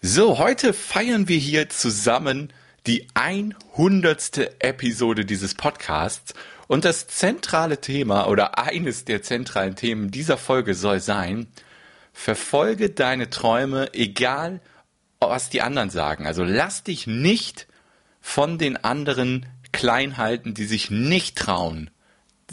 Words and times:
So, 0.00 0.38
heute 0.38 0.74
feiern 0.74 1.26
wir 1.26 1.38
hier 1.38 1.70
zusammen 1.70 2.52
die 2.86 3.08
100. 3.14 4.62
Episode 4.62 5.24
dieses 5.24 5.56
Podcasts 5.56 6.34
und 6.68 6.84
das 6.84 7.08
zentrale 7.08 7.80
Thema 7.80 8.28
oder 8.28 8.58
eines 8.58 9.06
der 9.06 9.22
zentralen 9.22 9.74
Themen 9.74 10.12
dieser 10.12 10.36
Folge 10.36 10.74
soll 10.74 11.00
sein, 11.00 11.48
verfolge 12.12 12.90
deine 12.90 13.28
Träume, 13.28 13.92
egal 13.92 14.60
was 15.18 15.50
die 15.50 15.62
anderen 15.62 15.90
sagen. 15.90 16.28
Also 16.28 16.44
lass 16.44 16.84
dich 16.84 17.08
nicht 17.08 17.66
von 18.20 18.56
den 18.56 18.76
anderen 18.76 19.46
klein 19.72 20.16
halten, 20.16 20.54
die 20.54 20.66
sich 20.66 20.92
nicht 20.92 21.36
trauen, 21.36 21.90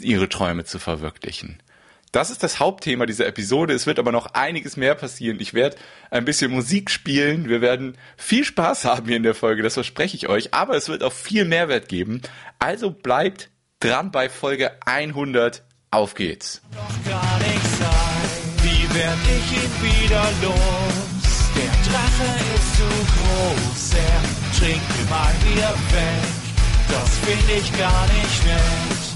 ihre 0.00 0.28
Träume 0.28 0.64
zu 0.64 0.80
verwirklichen. 0.80 1.62
Das 2.12 2.30
ist 2.30 2.42
das 2.42 2.60
Hauptthema 2.60 3.04
dieser 3.06 3.26
Episode. 3.26 3.74
Es 3.74 3.86
wird 3.86 3.98
aber 3.98 4.12
noch 4.12 4.26
einiges 4.34 4.76
mehr 4.76 4.94
passieren. 4.94 5.38
Ich 5.40 5.54
werde 5.54 5.76
ein 6.10 6.24
bisschen 6.24 6.50
Musik 6.50 6.90
spielen. 6.90 7.48
Wir 7.48 7.60
werden 7.60 7.98
viel 8.16 8.44
Spaß 8.44 8.84
haben 8.84 9.06
hier 9.06 9.16
in 9.16 9.22
der 9.22 9.34
Folge, 9.34 9.62
das 9.62 9.74
verspreche 9.74 10.16
ich 10.16 10.28
euch. 10.28 10.54
Aber 10.54 10.76
es 10.76 10.88
wird 10.88 11.02
auch 11.02 11.12
viel 11.12 11.44
Mehrwert 11.44 11.88
geben. 11.88 12.22
Also 12.58 12.90
bleibt 12.90 13.50
dran 13.80 14.10
bei 14.10 14.28
Folge 14.28 14.72
100. 14.86 15.62
Auf 15.90 16.14
geht's. 16.14 16.62
Doch 16.72 17.10
gar 17.10 17.38
nichts 17.38 17.78
sein. 17.78 18.26
Wie 18.62 18.94
werd 18.94 19.18
ich 19.24 19.52
ihn 19.56 20.06
wieder 20.08 20.24
los? 20.42 21.26
Der 21.54 21.92
Drache 21.92 22.28
ist 22.56 22.76
zu 22.76 22.84
groß. 23.12 23.94
Er 23.94 24.58
trinkt 24.58 24.90
immer 25.00 25.30
wieder 25.48 25.70
weg. 25.70 26.46
Das 26.88 27.18
finde 27.18 27.52
ich 27.60 27.78
gar 27.78 28.06
nicht 28.08 28.44
nett. 28.44 29.15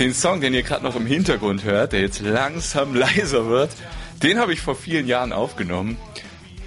Den 0.00 0.14
Song, 0.14 0.40
den 0.40 0.54
ihr 0.54 0.62
gerade 0.62 0.82
noch 0.82 0.96
im 0.96 1.04
Hintergrund 1.04 1.62
hört, 1.62 1.92
der 1.92 2.00
jetzt 2.00 2.20
langsam 2.20 2.94
leiser 2.94 3.48
wird, 3.48 3.70
den 4.22 4.38
habe 4.38 4.54
ich 4.54 4.62
vor 4.62 4.74
vielen 4.74 5.06
Jahren 5.06 5.30
aufgenommen. 5.30 5.98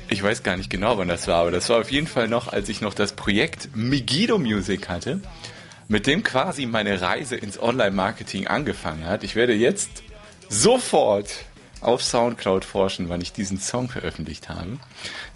Ich 0.08 0.22
weiß 0.22 0.44
gar 0.44 0.56
nicht 0.56 0.70
genau, 0.70 1.00
wann 1.00 1.08
das 1.08 1.28
war, 1.28 1.38
aber 1.38 1.50
das 1.50 1.68
war 1.68 1.80
auf 1.80 1.92
jeden 1.92 2.06
Fall 2.06 2.28
noch, 2.28 2.54
als 2.54 2.70
ich 2.70 2.80
noch 2.80 2.94
das 2.94 3.14
Projekt 3.14 3.70
Megiddo 3.76 4.38
Music 4.38 4.88
hatte, 4.88 5.20
mit 5.88 6.06
dem 6.06 6.22
quasi 6.22 6.68
meine 6.68 7.02
Reise 7.02 7.36
ins 7.36 7.60
Online-Marketing 7.60 8.46
angefangen 8.46 9.08
hat. 9.08 9.24
Ich 9.24 9.34
werde 9.34 9.54
jetzt 9.56 10.04
sofort 10.48 11.34
auf 11.82 12.04
Soundcloud 12.04 12.64
forschen, 12.64 13.10
wann 13.10 13.22
ich 13.22 13.34
diesen 13.34 13.60
Song 13.60 13.90
veröffentlicht 13.90 14.48
habe. 14.50 14.78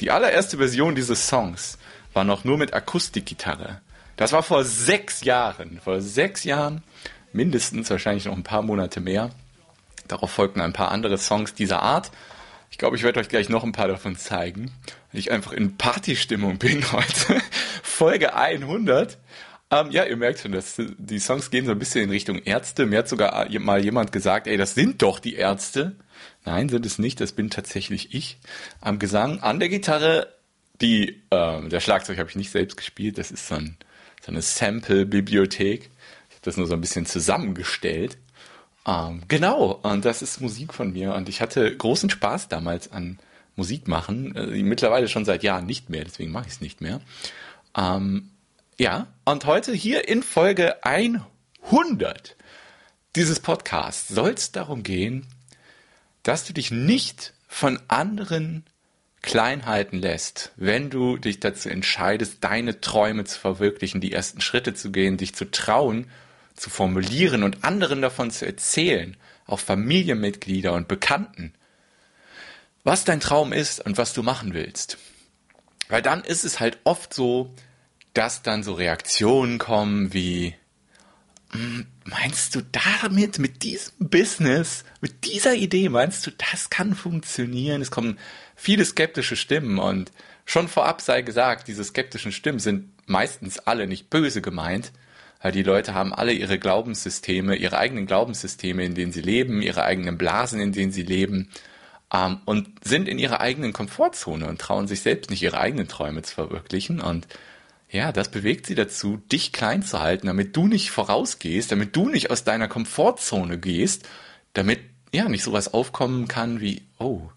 Die 0.02 0.12
allererste 0.12 0.58
Version 0.58 0.94
dieses 0.94 1.28
Songs 1.28 1.80
war 2.14 2.26
noch 2.26 2.44
nur 2.44 2.60
mit 2.60 2.76
Akustikgitarre. 2.76 3.82
Das 4.18 4.34
war 4.34 4.44
vor 4.44 4.64
sechs 4.64 5.24
Jahren. 5.24 5.80
Vor 5.84 6.00
sechs 6.00 6.44
Jahren 6.44 6.84
mindestens, 7.34 7.90
wahrscheinlich 7.90 8.26
noch 8.26 8.36
ein 8.36 8.44
paar 8.44 8.62
Monate 8.62 9.00
mehr. 9.00 9.32
Darauf 10.08 10.32
folgten 10.32 10.62
ein 10.62 10.74
paar 10.74 10.92
andere 10.92 11.18
Songs 11.18 11.54
dieser 11.54 11.82
Art. 11.82 12.12
Ich 12.70 12.78
glaube, 12.78 12.96
ich 12.96 13.04
werde 13.04 13.20
euch 13.20 13.30
gleich 13.30 13.50
noch 13.50 13.64
ein 13.64 13.72
paar 13.72 13.88
davon 13.88 14.18
zeigen, 14.18 14.72
weil 15.12 15.20
ich 15.20 15.32
einfach 15.32 15.54
in 15.54 15.78
Partystimmung 15.78 16.58
bin 16.60 16.92
heute. 16.92 17.42
Folge 17.84 18.36
100. 18.36 19.18
Ähm, 19.70 19.92
ja, 19.92 20.06
ihr 20.06 20.16
merkt 20.16 20.40
schon, 20.40 20.54
dass 20.54 20.76
die 20.78 21.20
Songs 21.20 21.50
gehen 21.50 21.66
so 21.66 21.72
ein 21.72 21.80
bisschen 21.80 22.04
in 22.04 22.10
Richtung 22.10 22.38
Ärzte. 22.40 22.86
Mir 22.86 23.00
hat 23.00 23.10
sogar 23.10 23.50
mal 23.60 23.84
jemand 23.84 24.12
gesagt, 24.12 24.48
ey, 24.48 24.58
das 24.58 24.76
sind 24.76 25.02
doch 25.02 25.20
die 25.20 25.36
Ärzte. 25.36 25.96
Nein, 26.46 26.70
sind 26.70 26.86
es 26.86 27.00
nicht. 27.00 27.20
Das 27.20 27.34
bin 27.34 27.50
tatsächlich 27.50 28.14
ich. 28.14 28.38
Am 28.80 29.00
Gesang, 29.00 29.42
an 29.42 29.60
der 29.60 29.68
Gitarre, 29.68 30.34
die, 30.80 31.22
äh, 31.30 31.68
der 31.68 31.80
Schlagzeug 31.82 32.18
habe 32.18 32.30
ich 32.30 32.36
nicht 32.36 32.52
selbst 32.52 32.78
gespielt. 32.78 33.18
Das 33.18 33.32
ist 33.32 33.48
so, 33.48 33.56
ein, 33.56 33.78
so 34.22 34.32
eine 34.32 34.42
Sample-Bibliothek 34.42 35.90
das 36.48 36.58
nur 36.58 36.68
so 36.68 36.74
ein 36.74 36.82
bisschen 36.82 37.06
zusammengestellt. 37.06 38.18
Ähm, 38.88 39.22
genau, 39.28 39.80
und 39.84 40.06
das 40.06 40.22
ist 40.22 40.42
Musik 40.42 40.74
von 40.74 40.94
mir 40.94 41.14
und 41.14 41.30
ich 41.30 41.42
hatte 41.42 41.76
großen 41.76 42.10
Spaß 42.10 42.48
damals 42.48 42.92
an 42.92 43.20
Musik 43.56 43.88
machen. 43.88 44.36
Äh, 44.36 44.64
mittlerweile 44.64 45.10
schon 45.10 45.26
seit 45.26 45.44
Jahren 45.44 45.66
nicht 45.66 45.90
mehr, 45.90 46.06
deswegen 46.06 46.32
mache 46.32 46.48
ich 46.48 46.54
es 46.54 46.62
nicht 46.62 46.80
mehr. 46.80 47.02
Ähm, 47.76 48.30
ja, 48.80 49.08
und 49.26 49.46
heute 49.46 49.74
hier 49.74 50.08
in 50.08 50.24
Folge 50.24 50.84
100 50.84 52.36
dieses 53.16 53.40
Podcasts 53.40 54.08
soll 54.08 54.32
es 54.32 54.52
darum 54.52 54.84
gehen, 54.84 55.26
dass 56.24 56.46
du 56.46 56.54
dich 56.54 56.72
nicht 56.72 57.34
von 57.48 57.80
anderen 57.88 58.64
klein 59.22 59.66
halten 59.66 59.98
lässt, 59.98 60.52
wenn 60.56 60.90
du 60.90 61.18
dich 61.18 61.40
dazu 61.40 61.70
entscheidest, 61.70 62.44
deine 62.44 62.80
Träume 62.80 63.26
zu 63.26 63.40
verwirklichen, 63.40 64.00
die 64.00 64.14
ersten 64.14 64.40
Schritte 64.40 64.74
zu 64.74 64.92
gehen, 64.92 65.18
dich 65.18 65.36
zu 65.36 65.50
trauen 65.52 66.08
zu 66.58 66.70
formulieren 66.70 67.44
und 67.44 67.64
anderen 67.64 68.02
davon 68.02 68.32
zu 68.32 68.46
erzählen, 68.46 69.16
auch 69.46 69.60
Familienmitglieder 69.60 70.74
und 70.74 70.88
Bekannten, 70.88 71.54
was 72.84 73.06
dein 73.06 73.20
Traum 73.20 73.54
ist 73.54 73.86
und 73.86 73.98
was 73.98 74.14
du 74.14 74.24
machen 74.24 74.54
willst. 74.54 74.98
Weil 75.88 76.02
dann 76.02 76.24
ist 76.24 76.44
es 76.44 76.60
halt 76.60 76.80
oft 76.84 77.14
so, 77.14 77.54
dass 78.14 78.42
dann 78.42 78.64
so 78.64 78.74
Reaktionen 78.74 79.60
kommen 79.60 80.14
wie, 80.14 80.56
hm, 81.52 81.86
meinst 82.04 82.56
du 82.56 82.62
damit, 82.62 83.40
mit 83.40 83.64
diesem 83.64 84.10
Business, 84.10 84.84
mit 85.00 85.26
dieser 85.26 85.54
Idee, 85.54 85.90
meinst 85.90 86.26
du, 86.26 86.32
das 86.32 86.70
kann 86.70 86.96
funktionieren? 86.96 87.82
Es 87.82 87.92
kommen 87.92 88.18
viele 88.56 88.84
skeptische 88.84 89.36
Stimmen 89.36 89.78
und 89.78 90.12
schon 90.46 90.68
vorab 90.68 91.02
sei 91.02 91.22
gesagt, 91.22 91.68
diese 91.68 91.84
skeptischen 91.84 92.32
Stimmen 92.32 92.60
sind 92.60 92.90
meistens 93.08 93.60
alle 93.60 93.88
nicht 93.88 94.10
böse 94.10 94.42
gemeint, 94.42 94.92
die 95.44 95.64
Leute 95.64 95.94
haben 95.94 96.14
alle 96.14 96.34
ihre 96.34 96.60
Glaubenssysteme, 96.60 97.56
ihre 97.56 97.78
eigenen 97.78 98.06
Glaubenssysteme, 98.06 98.84
in 98.84 98.96
denen 98.96 99.12
sie 99.12 99.22
leben, 99.22 99.62
ihre 99.62 99.84
eigenen 99.84 100.18
Blasen, 100.18 100.60
in 100.60 100.72
denen 100.72 100.92
sie 100.92 101.04
leben 101.04 101.50
ähm, 102.14 102.40
und 102.46 102.68
sind 102.84 103.08
in 103.08 103.20
ihrer 103.20 103.40
eigenen 103.42 103.74
Komfortzone 103.74 104.48
und 104.48 104.60
trauen 104.60 104.88
sich 104.88 105.02
selbst 105.02 105.30
nicht 105.30 105.44
ihre 105.44 105.60
eigenen 105.60 105.88
Träume 105.88 106.22
zu 106.22 106.34
verwirklichen. 106.34 107.02
Und 107.02 107.28
ja, 107.90 108.12
das 108.12 108.30
bewegt 108.32 108.66
sie 108.66 108.76
dazu, 108.76 109.18
dich 109.32 109.54
klein 109.54 109.84
zu 109.84 110.00
halten, 110.00 110.28
damit 110.28 110.56
du 110.56 110.68
nicht 110.68 110.92
vorausgehst, 110.92 111.72
damit 111.72 111.96
du 111.96 112.10
nicht 112.10 112.32
aus 112.32 112.44
deiner 112.44 112.68
Komfortzone 112.68 113.58
gehst, 113.58 114.08
damit 114.54 114.80
ja 115.14 115.30
nicht 115.30 115.44
sowas 115.44 115.74
aufkommen 115.74 116.28
kann 116.28 116.60
wie, 116.60 116.82
oh, 117.00 117.30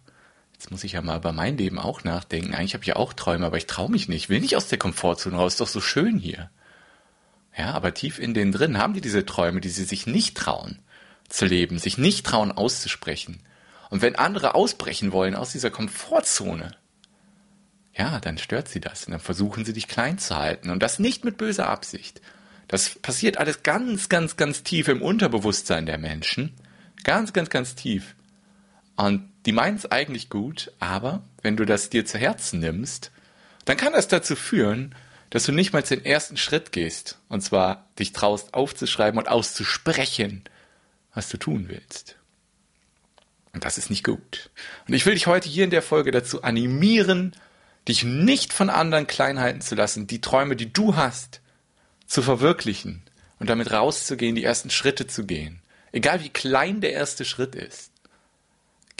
jetzt 0.55 0.71
muss 0.71 0.85
ich 0.85 0.93
ja 0.93 1.03
mal 1.03 1.19
über 1.19 1.33
mein 1.33 1.57
Leben 1.57 1.79
auch 1.79 2.03
nachdenken. 2.05 2.55
Eigentlich 2.55 2.75
habe 2.75 2.83
ich 2.83 2.89
ja 2.89 2.97
auch 2.97 3.13
Träume, 3.13 3.47
aber 3.47 3.59
ich 3.59 3.67
traue 3.67 3.91
mich 3.91 4.09
nicht, 4.09 4.29
will 4.29 4.41
nicht 4.41 4.57
aus 4.57 4.69
der 4.69 4.79
Komfortzone 4.79 5.37
raus, 5.37 5.55
ist 5.55 5.61
doch 5.61 5.69
so 5.69 5.81
schön 5.81 6.19
hier. 6.19 6.51
Ja, 7.57 7.73
aber 7.73 7.95
tief 7.95 8.19
in 8.19 8.35
denen 8.35 8.53
drin 8.53 8.79
haben 8.79 8.95
die 8.95 9.01
diese 9.01 9.27
Träume, 9.27 9.61
die 9.61 9.69
sie 9.69 9.85
sich 9.85 10.07
nicht 10.07 10.37
trauen 10.37 10.79
zu 11.29 11.47
leben, 11.47 11.79
sich 11.79 11.99
nicht 11.99 12.27
trauen 12.27 12.53
auszusprechen. 12.53 13.41
Und 13.89 14.03
wenn 14.03 14.17
andere 14.17 14.55
ausbrechen 14.55 15.13
wollen 15.13 15.35
aus 15.35 15.53
dieser 15.53 15.71
Komfortzone, 15.71 16.77
ja, 17.95 18.21
dann 18.21 18.39
stört 18.39 18.69
sie 18.69 18.81
das 18.81 19.05
und 19.05 19.13
dann 19.13 19.21
versuchen 19.21 19.65
sie 19.65 19.73
dich 19.73 19.89
klein 19.89 20.19
zu 20.19 20.37
halten 20.37 20.71
und 20.71 20.83
das 20.83 20.99
nicht 20.99 21.25
mit 21.25 21.37
böser 21.37 21.69
Absicht. 21.69 22.21
Das 22.69 22.91
passiert 23.01 23.39
alles 23.39 23.65
ganz, 23.65 24.09
ganz, 24.09 24.37
ganz 24.37 24.63
tief 24.63 24.87
im 24.87 25.03
Unterbewusstsein 25.03 25.87
der 25.87 25.99
Menschen. 25.99 26.55
Ganz, 27.03 27.33
ganz, 27.33 27.51
ganz 27.51 27.75
tief. 27.75 28.15
Und 28.97 29.29
die 29.45 29.53
meinen 29.53 29.77
es 29.77 29.91
eigentlich 29.91 30.29
gut, 30.31 30.73
aber 30.79 31.25
wenn 31.43 31.57
du 31.57 31.65
das 31.65 31.91
dir 31.91 32.05
zu 32.05 32.19
Herzen 32.19 32.61
nimmst, 32.61 33.11
dann 33.65 33.77
kann 33.77 33.93
das 33.93 34.09
dazu 34.09 34.37
führen, 34.37 34.95
dass 35.31 35.45
du 35.45 35.53
nicht 35.53 35.73
mal 35.73 35.83
den 35.83 36.05
ersten 36.05 36.37
Schritt 36.37 36.73
gehst. 36.73 37.19
Und 37.29 37.41
zwar 37.41 37.89
dich 37.99 38.13
traust 38.13 38.55
aufzuschreiben 38.55 39.19
und 39.19 39.29
auszusprechen, 39.29 40.45
was 41.15 41.29
du 41.29 41.39
tun 41.39 41.69
willst. 41.69 42.17
Und 43.53 43.65
das 43.65 43.79
ist 43.79 43.91
nicht 43.91 44.05
gut. 44.05 44.51
Und 44.87 44.95
ich 44.95 45.07
will 45.07 45.15
dich 45.15 45.27
heute 45.27 45.49
hier 45.49 45.65
in 45.65 45.71
der 45.71 45.83
Folge 45.83 46.11
dazu 46.11 46.43
animieren, 46.43 47.35
dich 47.89 48.05
nicht 48.05 48.53
von 48.53 48.71
anderen 48.71 49.07
klein 49.07 49.41
halten 49.41 49.61
zu 49.61 49.75
lassen, 49.75 50.07
die 50.07 50.21
Träume, 50.21 50.55
die 50.55 50.73
du 50.73 50.97
hast, 50.97 51.41
zu 52.07 52.23
verwirklichen 52.23 53.03
und 53.39 53.49
damit 53.49 53.73
rauszugehen, 53.73 54.35
die 54.35 54.45
ersten 54.45 54.71
Schritte 54.71 55.07
zu 55.07 55.25
gehen. 55.27 55.63
Egal 55.93 56.23
wie 56.23 56.29
klein 56.29 56.81
der 56.81 56.93
erste 56.93 57.25
Schritt 57.25 57.55
ist. 57.55 57.90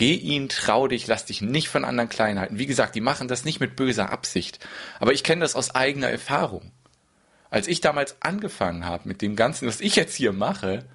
Geh 0.01 0.15
ihn, 0.15 0.49
trau 0.49 0.89
dich, 0.89 1.07
lass 1.09 1.27
dich 1.27 1.43
nicht 1.43 1.69
von 1.69 1.85
anderen 1.85 2.09
klein 2.09 2.41
halten. 2.41 2.59
Wie 2.59 2.65
gesagt, 2.65 2.95
die 2.95 3.03
machen 3.03 3.29
das 3.29 3.45
nicht 3.45 3.61
mit 3.61 3.77
böser 3.77 4.11
Absicht. 4.11 4.59
Aber 4.99 5.13
ich 5.13 5.23
kenne 5.23 5.43
das 5.43 5.55
aus 5.55 5.75
eigener 5.75 6.09
Erfahrung. 6.09 6.71
Als 7.51 7.69
ich 7.69 7.83
damals 7.83 8.17
angefangen 8.21 8.87
habe 8.87 9.07
mit 9.07 9.21
dem 9.21 9.37
Ganzen, 9.37 9.69
was 9.69 9.83
ich 9.83 9.97
jetzt 9.97 10.15
hier 10.15 10.33
mache, 10.33 10.87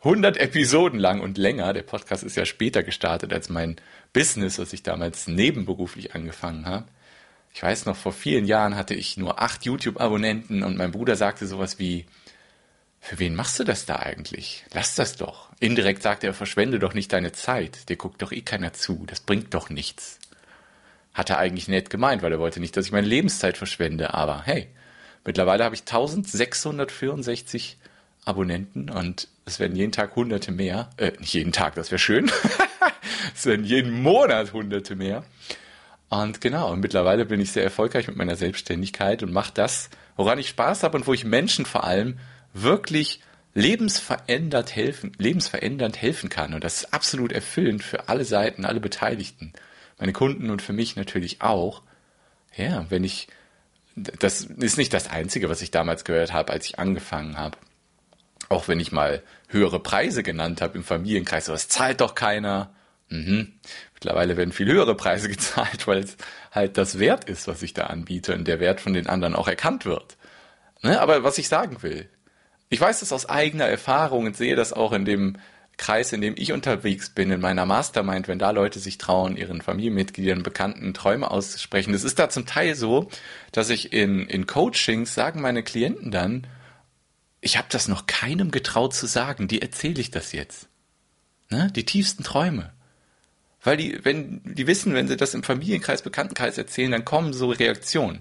100 0.00 0.38
Episoden 0.38 0.98
lang 0.98 1.20
und 1.20 1.38
länger, 1.38 1.72
der 1.72 1.84
Podcast 1.84 2.24
ist 2.24 2.36
ja 2.36 2.44
später 2.44 2.82
gestartet 2.82 3.32
als 3.32 3.48
mein 3.48 3.76
Business, 4.12 4.58
was 4.58 4.72
ich 4.72 4.82
damals 4.82 5.28
nebenberuflich 5.28 6.16
angefangen 6.16 6.66
habe, 6.66 6.86
ich 7.54 7.62
weiß 7.62 7.86
noch, 7.86 7.96
vor 7.96 8.12
vielen 8.12 8.44
Jahren 8.44 8.76
hatte 8.76 8.94
ich 8.94 9.16
nur 9.16 9.40
acht 9.40 9.64
YouTube-Abonnenten 9.64 10.62
und 10.62 10.76
mein 10.76 10.92
Bruder 10.92 11.16
sagte 11.16 11.46
sowas 11.46 11.78
wie, 11.78 12.06
für 13.08 13.18
wen 13.18 13.34
machst 13.34 13.58
du 13.58 13.64
das 13.64 13.86
da 13.86 13.96
eigentlich? 13.96 14.66
Lass 14.74 14.94
das 14.94 15.16
doch. 15.16 15.48
Indirekt 15.60 16.02
sagte 16.02 16.26
er, 16.26 16.34
verschwende 16.34 16.78
doch 16.78 16.92
nicht 16.92 17.10
deine 17.10 17.32
Zeit. 17.32 17.88
Dir 17.88 17.96
guckt 17.96 18.20
doch 18.20 18.32
eh 18.32 18.42
keiner 18.42 18.74
zu. 18.74 19.04
Das 19.06 19.20
bringt 19.20 19.54
doch 19.54 19.70
nichts. 19.70 20.18
Hat 21.14 21.30
er 21.30 21.38
eigentlich 21.38 21.68
nett 21.68 21.88
gemeint, 21.88 22.20
weil 22.20 22.32
er 22.32 22.38
wollte 22.38 22.60
nicht, 22.60 22.76
dass 22.76 22.84
ich 22.84 22.92
meine 22.92 23.06
Lebenszeit 23.06 23.56
verschwende. 23.56 24.12
Aber 24.12 24.42
hey, 24.44 24.66
mittlerweile 25.24 25.64
habe 25.64 25.74
ich 25.74 25.80
1664 25.80 27.78
Abonnenten 28.26 28.90
und 28.90 29.28
es 29.46 29.58
werden 29.58 29.74
jeden 29.74 29.92
Tag 29.92 30.14
hunderte 30.14 30.52
mehr. 30.52 30.90
Äh, 30.98 31.12
nicht 31.18 31.32
jeden 31.32 31.52
Tag, 31.52 31.76
das 31.76 31.90
wäre 31.90 31.98
schön. 31.98 32.30
es 33.34 33.46
werden 33.46 33.64
jeden 33.64 34.02
Monat 34.02 34.52
hunderte 34.52 34.96
mehr. 34.96 35.24
Und 36.10 36.42
genau, 36.42 36.72
und 36.72 36.80
mittlerweile 36.80 37.24
bin 37.24 37.40
ich 37.40 37.52
sehr 37.52 37.64
erfolgreich 37.64 38.06
mit 38.06 38.16
meiner 38.16 38.36
Selbstständigkeit 38.36 39.22
und 39.22 39.32
mache 39.32 39.52
das, 39.54 39.88
woran 40.16 40.38
ich 40.38 40.50
Spaß 40.50 40.82
habe 40.82 40.98
und 40.98 41.06
wo 41.06 41.14
ich 41.14 41.24
Menschen 41.24 41.64
vor 41.64 41.84
allem 41.84 42.18
wirklich 42.62 43.20
lebensverändert 43.54 44.74
helfen, 44.76 45.12
lebensverändernd 45.18 46.00
helfen 46.00 46.28
kann. 46.28 46.54
Und 46.54 46.64
das 46.64 46.78
ist 46.78 46.94
absolut 46.94 47.32
erfüllend 47.32 47.82
für 47.82 48.08
alle 48.08 48.24
Seiten, 48.24 48.64
alle 48.64 48.80
Beteiligten. 48.80 49.52
Meine 49.98 50.12
Kunden 50.12 50.50
und 50.50 50.62
für 50.62 50.72
mich 50.72 50.96
natürlich 50.96 51.42
auch. 51.42 51.82
Ja, 52.56 52.86
wenn 52.88 53.04
ich, 53.04 53.28
das 53.96 54.42
ist 54.42 54.78
nicht 54.78 54.92
das 54.94 55.08
Einzige, 55.08 55.48
was 55.48 55.62
ich 55.62 55.70
damals 55.70 56.04
gehört 56.04 56.32
habe, 56.32 56.52
als 56.52 56.66
ich 56.66 56.78
angefangen 56.78 57.36
habe. 57.36 57.58
Auch 58.48 58.68
wenn 58.68 58.80
ich 58.80 58.92
mal 58.92 59.22
höhere 59.48 59.80
Preise 59.80 60.22
genannt 60.22 60.62
habe 60.62 60.78
im 60.78 60.84
Familienkreis, 60.84 61.48
aber 61.48 61.56
es 61.56 61.68
zahlt 61.68 62.00
doch 62.00 62.14
keiner. 62.14 62.72
Mhm. 63.08 63.54
Mittlerweile 63.94 64.36
werden 64.36 64.52
viel 64.52 64.70
höhere 64.70 64.94
Preise 64.94 65.28
gezahlt, 65.28 65.86
weil 65.86 66.04
es 66.04 66.16
halt 66.52 66.78
das 66.78 66.98
Wert 66.98 67.28
ist, 67.28 67.48
was 67.48 67.62
ich 67.62 67.74
da 67.74 67.86
anbiete 67.86 68.34
und 68.34 68.46
der 68.46 68.60
Wert 68.60 68.80
von 68.80 68.92
den 68.92 69.08
anderen 69.08 69.34
auch 69.34 69.48
erkannt 69.48 69.84
wird. 69.84 70.16
Ne? 70.82 71.00
Aber 71.00 71.24
was 71.24 71.38
ich 71.38 71.48
sagen 71.48 71.82
will, 71.82 72.08
ich 72.70 72.80
weiß 72.80 73.00
das 73.00 73.12
aus 73.12 73.26
eigener 73.26 73.66
Erfahrung 73.66 74.26
und 74.26 74.36
sehe 74.36 74.56
das 74.56 74.72
auch 74.72 74.92
in 74.92 75.04
dem 75.04 75.36
Kreis, 75.78 76.12
in 76.12 76.20
dem 76.20 76.34
ich 76.36 76.52
unterwegs 76.52 77.10
bin, 77.10 77.30
in 77.30 77.40
meiner 77.40 77.64
Mastermind, 77.64 78.28
wenn 78.28 78.38
da 78.38 78.50
Leute 78.50 78.80
sich 78.80 78.98
trauen, 78.98 79.36
ihren 79.36 79.62
Familienmitgliedern, 79.62 80.42
Bekannten 80.42 80.92
Träume 80.92 81.30
auszusprechen. 81.30 81.94
Es 81.94 82.04
ist 82.04 82.18
da 82.18 82.28
zum 82.28 82.46
Teil 82.46 82.74
so, 82.74 83.08
dass 83.52 83.70
ich 83.70 83.92
in, 83.92 84.26
in 84.26 84.46
Coachings 84.46 85.14
sagen 85.14 85.40
meine 85.40 85.62
Klienten 85.62 86.10
dann, 86.10 86.46
ich 87.40 87.56
habe 87.56 87.68
das 87.70 87.86
noch 87.86 88.06
keinem 88.06 88.50
getraut 88.50 88.92
zu 88.92 89.06
sagen, 89.06 89.46
die 89.46 89.62
erzähle 89.62 90.00
ich 90.00 90.10
das 90.10 90.32
jetzt. 90.32 90.68
Ne? 91.50 91.70
Die 91.74 91.84
tiefsten 91.84 92.24
Träume. 92.24 92.72
Weil 93.62 93.76
die, 93.76 94.04
wenn, 94.04 94.40
die 94.44 94.66
wissen, 94.66 94.94
wenn 94.94 95.08
sie 95.08 95.16
das 95.16 95.34
im 95.34 95.44
Familienkreis, 95.44 96.02
Bekanntenkreis 96.02 96.58
erzählen, 96.58 96.90
dann 96.90 97.04
kommen 97.04 97.32
so 97.32 97.50
Reaktionen. 97.50 98.20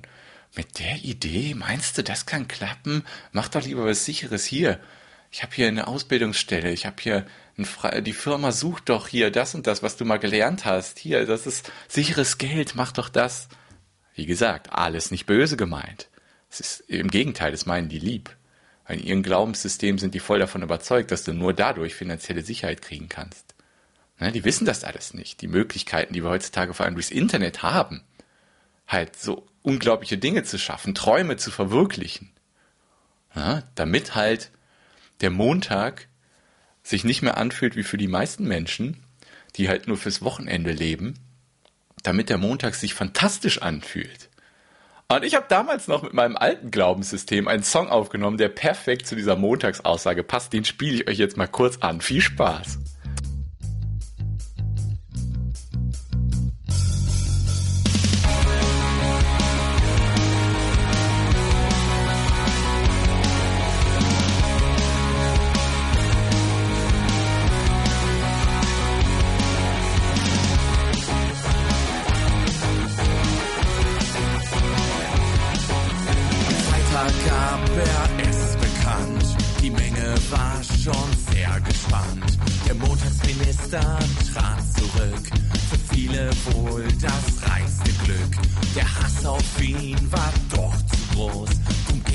Mit 0.55 0.79
der 0.79 0.95
Idee, 1.03 1.53
meinst 1.53 1.97
du, 1.97 2.03
das 2.03 2.25
kann 2.25 2.47
klappen? 2.47 3.03
Mach 3.31 3.47
doch 3.47 3.63
lieber 3.63 3.85
was 3.85 4.05
Sicheres 4.05 4.45
hier. 4.45 4.79
Ich 5.31 5.43
habe 5.43 5.53
hier 5.53 5.67
eine 5.67 5.87
Ausbildungsstelle, 5.87 6.71
ich 6.71 6.85
habe 6.85 6.95
hier 6.99 7.25
die 7.57 8.13
Firma 8.13 8.51
sucht 8.51 8.89
doch 8.89 9.07
hier 9.07 9.31
das 9.31 9.55
und 9.55 9.65
das, 9.65 9.81
was 9.81 9.97
du 9.97 10.05
mal 10.05 10.19
gelernt 10.19 10.65
hast. 10.65 10.99
Hier, 10.99 11.25
das 11.25 11.47
ist 11.47 11.71
sicheres 11.87 12.37
Geld, 12.37 12.75
mach 12.75 12.91
doch 12.91 13.09
das. 13.09 13.49
Wie 14.13 14.27
gesagt, 14.27 14.71
alles 14.73 15.09
nicht 15.11 15.25
böse 15.25 15.57
gemeint. 15.57 16.07
Es 16.49 16.59
ist 16.59 16.79
im 16.87 17.09
Gegenteil, 17.09 17.51
das 17.51 17.65
meinen 17.65 17.89
die 17.89 17.99
lieb. 17.99 18.35
In 18.87 19.03
ihrem 19.03 19.23
Glaubenssystem 19.23 19.97
sind 19.97 20.13
die 20.13 20.19
voll 20.19 20.39
davon 20.39 20.61
überzeugt, 20.61 21.11
dass 21.11 21.23
du 21.23 21.33
nur 21.33 21.53
dadurch 21.53 21.95
finanzielle 21.95 22.43
Sicherheit 22.43 22.81
kriegen 22.81 23.09
kannst. 23.09 23.55
Ne, 24.19 24.31
die 24.31 24.45
wissen 24.45 24.65
das 24.65 24.83
alles 24.83 25.13
nicht. 25.13 25.41
Die 25.41 25.47
Möglichkeiten, 25.47 26.13
die 26.13 26.23
wir 26.23 26.29
heutzutage 26.29 26.73
vor 26.73 26.85
allem 26.85 26.95
durchs 26.95 27.11
Internet 27.11 27.63
haben, 27.63 28.03
halt 28.87 29.15
so 29.15 29.45
unglaubliche 29.67 30.17
Dinge 30.17 30.43
zu 30.43 30.57
schaffen, 30.57 30.95
Träume 30.95 31.35
zu 31.35 31.51
verwirklichen. 31.51 32.31
Ja, 33.35 33.63
damit 33.75 34.15
halt 34.15 34.49
der 35.19 35.29
Montag 35.29 36.07
sich 36.83 37.03
nicht 37.03 37.21
mehr 37.21 37.35
anfühlt 37.35 37.75
wie 37.75 37.83
für 37.83 37.97
die 37.97 38.07
meisten 38.07 38.47
Menschen, 38.47 39.03
die 39.57 39.67
halt 39.67 39.87
nur 39.87 39.97
fürs 39.97 40.21
Wochenende 40.21 40.71
leben, 40.71 41.19
damit 42.01 42.29
der 42.29 42.37
Montag 42.37 42.75
sich 42.75 42.93
fantastisch 42.93 43.61
anfühlt. 43.61 44.29
Und 45.09 45.25
ich 45.25 45.35
habe 45.35 45.45
damals 45.49 45.89
noch 45.89 46.01
mit 46.01 46.13
meinem 46.13 46.37
alten 46.37 46.71
Glaubenssystem 46.71 47.49
einen 47.49 47.63
Song 47.63 47.89
aufgenommen, 47.89 48.37
der 48.37 48.49
perfekt 48.49 49.05
zu 49.05 49.15
dieser 49.17 49.35
Montagsaussage 49.35 50.23
passt. 50.23 50.53
Den 50.53 50.63
spiele 50.63 50.95
ich 50.95 51.07
euch 51.09 51.17
jetzt 51.17 51.35
mal 51.35 51.47
kurz 51.47 51.77
an. 51.79 51.99
Viel 51.99 52.21
Spaß! 52.21 52.79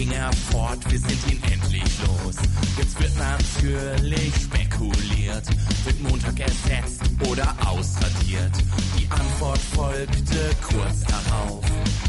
Finger 0.03 0.33
fort, 0.51 0.79
wir 0.91 0.99
sind 0.99 1.31
ihn 1.31 1.41
endlich 1.53 1.85
los. 2.05 2.35
Jetzt 2.77 3.01
wird 3.01 3.17
natürlich 3.17 4.35
spekuliert, 4.35 5.47
wird 5.85 6.03
Montag 6.03 6.41
ersetzt 6.41 7.03
oder 7.31 7.55
ausradiert. 7.65 8.51
Die 8.99 9.09
Antwort 9.09 9.61
folgte 9.77 10.51
kurz 10.61 11.03
darauf. 11.07 11.65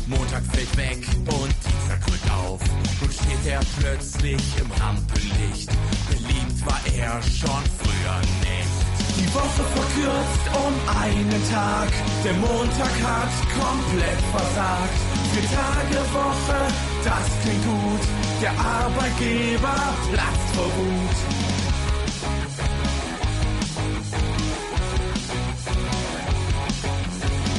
Montag 0.07 0.42
fällt 0.51 0.75
weg 0.75 1.06
und 1.38 1.54
Dienstag 1.54 2.01
rückt 2.10 2.31
auf. 2.31 2.62
Nun 3.00 3.12
steht 3.12 3.45
er 3.45 3.60
plötzlich 3.80 4.42
im 4.57 4.72
Rampenlicht. 4.72 5.69
Beliebt 6.10 6.66
war 6.66 6.81
er 6.98 7.22
schon 7.22 7.63
früher 7.78 8.19
nicht. 8.42 8.74
Die 9.19 9.34
Woche 9.36 9.63
verkürzt 9.69 10.46
um 10.66 10.74
einen 11.00 11.51
Tag. 11.51 11.89
Der 12.24 12.34
Montag 12.34 12.94
hat 13.06 13.30
komplett 13.54 14.19
versagt. 14.31 15.12
Vier 15.34 15.50
Tage 15.50 16.00
Woche, 16.14 16.60
das 17.04 17.26
klingt 17.42 17.66
gut. 17.66 18.02
Der 18.40 18.52
Arbeitgeber 18.52 19.75
platzt 20.12 20.50
vor 20.54 20.66
Wut. 20.66 21.18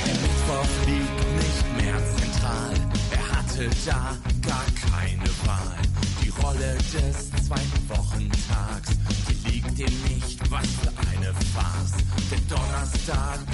Der 0.07 0.15
Mittwoch 0.23 0.73
liegt 0.87 1.19
nicht 1.43 1.83
mehr 1.83 1.99
zentral. 2.17 2.75
Er 3.11 3.37
hatte 3.37 3.69
da 3.87 4.17
gar 4.47 4.67
keine 4.93 5.29
Wahl. 5.45 5.83
Die 6.23 6.33
Rolle 6.45 6.77
des 6.77 7.31
Zwei-Wochentags, 7.49 8.91
die 9.29 9.51
liegt 9.51 9.79
ihm 9.81 10.15
nicht. 10.15 10.39
Was 10.49 10.67
für 10.81 10.93
eine 11.11 11.35
Farce. 11.53 12.05
Der 12.31 12.57
Donnerstag 12.57 13.54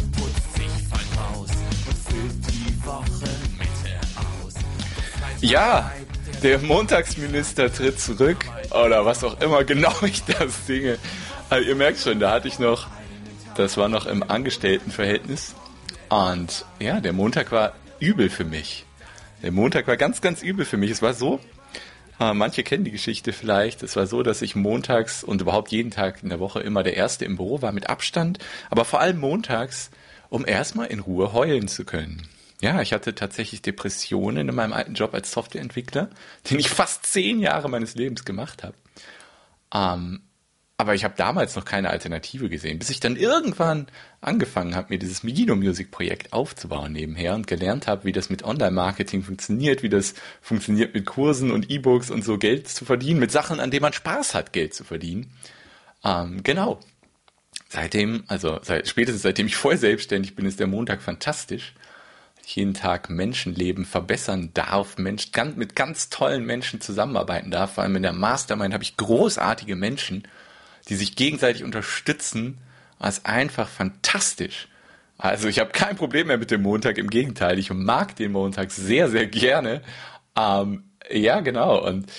Ja, 5.40 5.90
der 6.42 6.58
Montagsminister 6.58 7.72
tritt 7.72 7.98
zurück 7.98 8.44
oder 8.70 9.06
was 9.06 9.24
auch 9.24 9.40
immer 9.40 9.64
genau 9.64 9.92
ich 10.02 10.22
das 10.24 10.66
singe. 10.66 10.98
Also 11.48 11.66
ihr 11.66 11.76
merkt 11.76 11.98
schon, 11.98 12.20
da 12.20 12.32
hatte 12.32 12.48
ich 12.48 12.58
noch, 12.58 12.88
das 13.56 13.78
war 13.78 13.88
noch 13.88 14.04
im 14.06 14.22
Angestelltenverhältnis 14.22 15.54
und 16.10 16.66
ja, 16.78 17.00
der 17.00 17.14
Montag 17.14 17.52
war 17.52 17.72
übel 18.00 18.28
für 18.28 18.44
mich. 18.44 18.84
Der 19.42 19.50
Montag 19.50 19.86
war 19.86 19.96
ganz, 19.96 20.20
ganz 20.20 20.42
übel 20.42 20.66
für 20.66 20.76
mich. 20.76 20.90
Es 20.90 21.00
war 21.00 21.14
so, 21.14 21.40
äh, 22.20 22.34
manche 22.34 22.62
kennen 22.62 22.84
die 22.84 22.90
Geschichte 22.90 23.32
vielleicht. 23.32 23.82
Es 23.82 23.96
war 23.96 24.06
so, 24.06 24.22
dass 24.22 24.42
ich 24.42 24.54
montags 24.54 25.24
und 25.24 25.40
überhaupt 25.40 25.72
jeden 25.72 25.90
Tag 25.90 26.22
in 26.22 26.28
der 26.28 26.38
Woche 26.38 26.60
immer 26.60 26.82
der 26.82 26.96
Erste 26.96 27.24
im 27.24 27.36
Büro 27.36 27.62
war 27.62 27.72
mit 27.72 27.88
Abstand, 27.88 28.38
aber 28.68 28.84
vor 28.84 29.00
allem 29.00 29.18
montags, 29.18 29.90
um 30.28 30.46
erstmal 30.46 30.88
in 30.88 31.00
Ruhe 31.00 31.32
heulen 31.32 31.66
zu 31.66 31.86
können. 31.86 32.28
Ja, 32.60 32.82
ich 32.82 32.92
hatte 32.92 33.14
tatsächlich 33.14 33.62
Depressionen 33.62 34.48
in 34.48 34.54
meinem 34.54 34.74
alten 34.74 34.94
Job 34.94 35.14
als 35.14 35.32
Softwareentwickler, 35.32 36.10
den 36.50 36.58
ich 36.58 36.68
fast 36.68 37.06
zehn 37.06 37.40
Jahre 37.40 37.70
meines 37.70 37.94
Lebens 37.94 38.24
gemacht 38.24 38.62
habe. 38.62 38.74
Ähm, 39.72 40.20
aber 40.80 40.94
ich 40.94 41.04
habe 41.04 41.14
damals 41.16 41.56
noch 41.56 41.66
keine 41.66 41.90
Alternative 41.90 42.48
gesehen, 42.48 42.78
bis 42.78 42.88
ich 42.88 43.00
dann 43.00 43.16
irgendwann 43.16 43.86
angefangen 44.22 44.74
habe, 44.74 44.86
mir 44.88 44.98
dieses 44.98 45.22
Megino 45.22 45.54
Music 45.54 45.90
Projekt 45.90 46.32
aufzubauen 46.32 46.92
nebenher 46.92 47.34
und 47.34 47.46
gelernt 47.46 47.86
habe, 47.86 48.04
wie 48.04 48.12
das 48.12 48.30
mit 48.30 48.44
Online-Marketing 48.44 49.22
funktioniert, 49.22 49.82
wie 49.82 49.90
das 49.90 50.14
funktioniert 50.40 50.94
mit 50.94 51.04
Kursen 51.04 51.50
und 51.50 51.70
E-Books 51.70 52.10
und 52.10 52.24
so 52.24 52.38
Geld 52.38 52.66
zu 52.66 52.86
verdienen, 52.86 53.20
mit 53.20 53.30
Sachen, 53.30 53.60
an 53.60 53.70
denen 53.70 53.82
man 53.82 53.92
Spaß 53.92 54.34
hat, 54.34 54.54
Geld 54.54 54.72
zu 54.72 54.84
verdienen. 54.84 55.30
Ähm, 56.02 56.42
genau. 56.42 56.80
Seitdem, 57.68 58.24
also 58.26 58.58
seit, 58.62 58.88
spätestens 58.88 59.22
seitdem 59.22 59.48
ich 59.48 59.56
voll 59.56 59.76
selbstständig 59.76 60.34
bin, 60.34 60.46
ist 60.46 60.60
der 60.60 60.66
Montag 60.66 61.02
fantastisch. 61.02 61.74
Jeden 62.56 62.74
Tag 62.74 63.10
Menschenleben 63.10 63.84
verbessern 63.84 64.50
darf, 64.54 64.98
Mensch, 64.98 65.32
ganz, 65.32 65.56
mit 65.56 65.76
ganz 65.76 66.10
tollen 66.10 66.44
Menschen 66.44 66.80
zusammenarbeiten 66.80 67.50
darf. 67.50 67.74
Vor 67.74 67.84
allem 67.84 67.96
in 67.96 68.02
der 68.02 68.12
Mastermind 68.12 68.74
habe 68.74 68.84
ich 68.84 68.96
großartige 68.96 69.76
Menschen, 69.76 70.26
die 70.88 70.96
sich 70.96 71.16
gegenseitig 71.16 71.64
unterstützen. 71.64 72.58
Das 72.98 73.18
ist 73.18 73.26
einfach 73.26 73.68
fantastisch. 73.68 74.68
Also 75.18 75.48
ich 75.48 75.58
habe 75.58 75.70
kein 75.70 75.96
Problem 75.96 76.28
mehr 76.28 76.38
mit 76.38 76.50
dem 76.50 76.62
Montag, 76.62 76.96
im 76.96 77.10
Gegenteil, 77.10 77.58
ich 77.58 77.70
mag 77.70 78.16
den 78.16 78.32
Montag 78.32 78.70
sehr, 78.70 79.08
sehr 79.08 79.26
gerne. 79.26 79.82
Ähm, 80.36 80.84
ja, 81.10 81.40
genau. 81.40 81.78
Und 81.84 82.10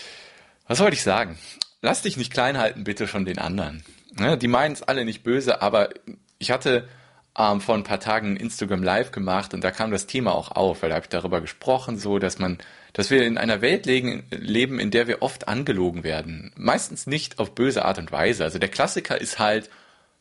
was 0.68 0.80
wollte 0.80 0.96
ich 0.96 1.04
sagen? 1.04 1.38
Lass 1.82 2.04
dich 2.04 2.16
nicht 2.16 2.32
klein 2.32 2.60
halten, 2.60 2.84
bitte 2.84 3.08
von 3.08 3.26
den 3.26 3.40
anderen. 3.40 3.84
Ja, 4.20 4.36
die 4.36 4.48
meinen 4.48 4.74
es 4.74 4.84
alle 4.84 5.04
nicht 5.04 5.24
böse, 5.24 5.62
aber 5.62 5.90
ich 6.38 6.52
hatte 6.52 6.88
ähm, 7.38 7.62
vor 7.62 7.76
ein 7.76 7.84
paar 7.84 8.00
Tagen 8.00 8.36
Instagram 8.36 8.84
Live 8.84 9.12
gemacht 9.12 9.54
und 9.54 9.64
da 9.64 9.72
kam 9.72 9.92
das 9.92 10.08
Thema 10.08 10.34
auch 10.34 10.52
auf, 10.52 10.82
weil 10.82 10.90
da 10.90 10.96
habe 10.96 11.06
ich 11.06 11.10
darüber 11.10 11.42
gesprochen, 11.42 11.98
so 11.98 12.20
dass 12.20 12.40
man, 12.40 12.58
dass 12.94 13.10
wir 13.10 13.24
in 13.24 13.38
einer 13.38 13.62
Welt 13.62 13.86
legen, 13.86 14.24
leben, 14.32 14.80
in 14.80 14.92
der 14.92 15.08
wir 15.08 15.22
oft 15.22 15.48
angelogen 15.48 16.04
werden. 16.04 16.52
Meistens 16.56 17.08
nicht 17.08 17.40
auf 17.40 17.56
böse 17.56 17.86
Art 17.86 18.00
und 18.00 18.12
Weise. 18.12 18.44
Also 18.44 18.60
der 18.60 18.70
Klassiker 18.70 19.20
ist 19.20 19.40
halt, 19.40 19.70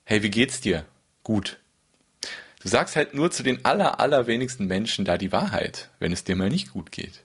hey, 0.05 0.23
wie 0.23 0.31
geht's 0.31 0.61
dir? 0.61 0.85
Gut. 1.25 1.59
Du 2.63 2.69
sagst 2.69 2.95
halt 2.95 3.15
nur 3.15 3.31
zu 3.31 3.43
den 3.43 3.65
aller, 3.65 4.01
allerwenigsten 4.01 4.67
Menschen 4.67 5.05
da 5.05 5.17
die 5.17 5.33
Wahrheit, 5.33 5.89
wenn 5.99 6.13
es 6.13 6.25
dir 6.25 6.37
mal 6.37 6.51
nicht 6.51 6.73
gut 6.73 6.93
geht. 6.93 7.25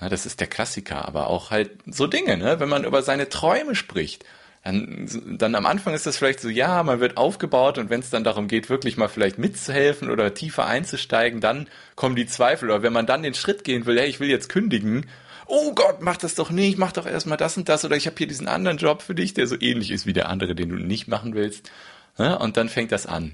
Ja, 0.00 0.08
das 0.08 0.24
ist 0.24 0.40
der 0.40 0.46
Klassiker, 0.46 1.06
aber 1.06 1.26
auch 1.28 1.50
halt 1.50 1.70
so 1.86 2.06
Dinge, 2.06 2.36
ne? 2.36 2.60
wenn 2.60 2.68
man 2.68 2.84
über 2.84 3.02
seine 3.02 3.28
Träume 3.28 3.74
spricht 3.74 4.24
dann, 4.64 5.08
dann 5.38 5.54
am 5.56 5.66
Anfang 5.66 5.92
ist 5.92 6.06
das 6.06 6.16
vielleicht 6.16 6.40
so, 6.40 6.48
ja, 6.48 6.82
man 6.84 7.00
wird 7.00 7.16
aufgebaut 7.16 7.78
und 7.78 7.90
wenn 7.90 8.00
es 8.00 8.10
dann 8.10 8.22
darum 8.22 8.46
geht, 8.46 8.70
wirklich 8.70 8.96
mal 8.96 9.08
vielleicht 9.08 9.38
mitzuhelfen 9.38 10.08
oder 10.08 10.34
tiefer 10.34 10.66
einzusteigen, 10.66 11.40
dann 11.40 11.68
kommen 11.96 12.14
die 12.14 12.26
Zweifel. 12.26 12.70
Oder 12.70 12.82
wenn 12.82 12.92
man 12.92 13.06
dann 13.06 13.24
den 13.24 13.34
Schritt 13.34 13.64
gehen 13.64 13.86
will, 13.86 13.98
hey, 13.98 14.08
ich 14.08 14.20
will 14.20 14.30
jetzt 14.30 14.48
kündigen, 14.48 15.06
oh 15.46 15.74
Gott, 15.74 16.00
mach 16.00 16.16
das 16.16 16.36
doch 16.36 16.50
nicht, 16.50 16.78
mach 16.78 16.92
doch 16.92 17.06
erstmal 17.06 17.36
das 17.36 17.56
und 17.56 17.68
das 17.68 17.84
oder 17.84 17.96
ich 17.96 18.06
habe 18.06 18.16
hier 18.16 18.28
diesen 18.28 18.46
anderen 18.46 18.78
Job 18.78 19.02
für 19.02 19.16
dich, 19.16 19.34
der 19.34 19.48
so 19.48 19.56
ähnlich 19.60 19.90
ist 19.90 20.06
wie 20.06 20.12
der 20.12 20.28
andere, 20.28 20.54
den 20.54 20.68
du 20.68 20.76
nicht 20.76 21.08
machen 21.08 21.34
willst. 21.34 21.70
Ja, 22.16 22.34
und 22.34 22.56
dann 22.56 22.68
fängt 22.68 22.92
das 22.92 23.06
an. 23.06 23.32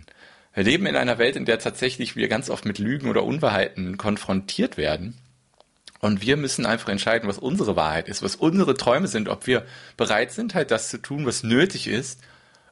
Wir 0.54 0.64
leben 0.64 0.86
in 0.86 0.96
einer 0.96 1.18
Welt, 1.18 1.36
in 1.36 1.44
der 1.44 1.58
tatsächlich 1.58 2.16
wir 2.16 2.28
ganz 2.28 2.48
oft 2.48 2.64
mit 2.64 2.78
Lügen 2.78 3.08
oder 3.08 3.22
Unwahrheiten 3.22 3.98
konfrontiert 3.98 4.76
werden. 4.76 5.14
Und 6.00 6.22
wir 6.22 6.36
müssen 6.36 6.66
einfach 6.66 6.88
entscheiden, 6.88 7.28
was 7.28 7.38
unsere 7.38 7.76
Wahrheit 7.76 8.08
ist, 8.08 8.22
was 8.22 8.36
unsere 8.36 8.74
Träume 8.74 9.08
sind, 9.08 9.28
ob 9.28 9.46
wir 9.46 9.66
bereit 9.96 10.30
sind, 10.30 10.54
halt 10.54 10.70
das 10.70 10.90
zu 10.90 10.98
tun, 10.98 11.26
was 11.26 11.42
nötig 11.42 11.88
ist, 11.88 12.20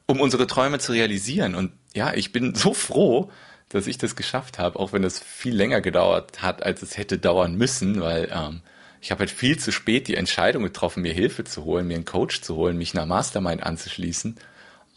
um 0.05 0.21
unsere 0.21 0.47
Träume 0.47 0.79
zu 0.79 0.93
realisieren. 0.93 1.55
Und 1.55 1.73
ja, 1.93 2.13
ich 2.13 2.31
bin 2.31 2.55
so 2.55 2.73
froh, 2.73 3.29
dass 3.69 3.87
ich 3.87 3.97
das 3.97 4.15
geschafft 4.15 4.59
habe, 4.59 4.79
auch 4.79 4.93
wenn 4.93 5.01
das 5.01 5.19
viel 5.19 5.53
länger 5.53 5.81
gedauert 5.81 6.41
hat, 6.41 6.63
als 6.63 6.81
es 6.81 6.97
hätte 6.97 7.17
dauern 7.17 7.55
müssen, 7.55 7.99
weil 7.99 8.29
ähm, 8.31 8.61
ich 9.01 9.11
habe 9.11 9.19
halt 9.19 9.31
viel 9.31 9.59
zu 9.59 9.73
spät 9.73 10.07
die 10.07 10.15
Entscheidung 10.15 10.63
getroffen, 10.63 11.01
mir 11.01 11.13
Hilfe 11.13 11.43
zu 11.43 11.65
holen, 11.65 11.87
mir 11.87 11.95
einen 11.95 12.05
Coach 12.05 12.41
zu 12.41 12.55
holen, 12.55 12.77
mich 12.77 12.95
einer 12.95 13.05
Mastermind 13.05 13.63
anzuschließen, 13.63 14.37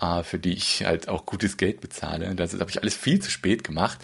äh, 0.01 0.23
für 0.23 0.39
die 0.39 0.53
ich 0.53 0.85
halt 0.85 1.09
auch 1.09 1.27
gutes 1.27 1.57
Geld 1.57 1.81
bezahle. 1.81 2.33
Das 2.37 2.53
habe 2.55 2.71
ich 2.71 2.81
alles 2.81 2.95
viel 2.95 3.21
zu 3.21 3.31
spät 3.31 3.65
gemacht 3.65 3.99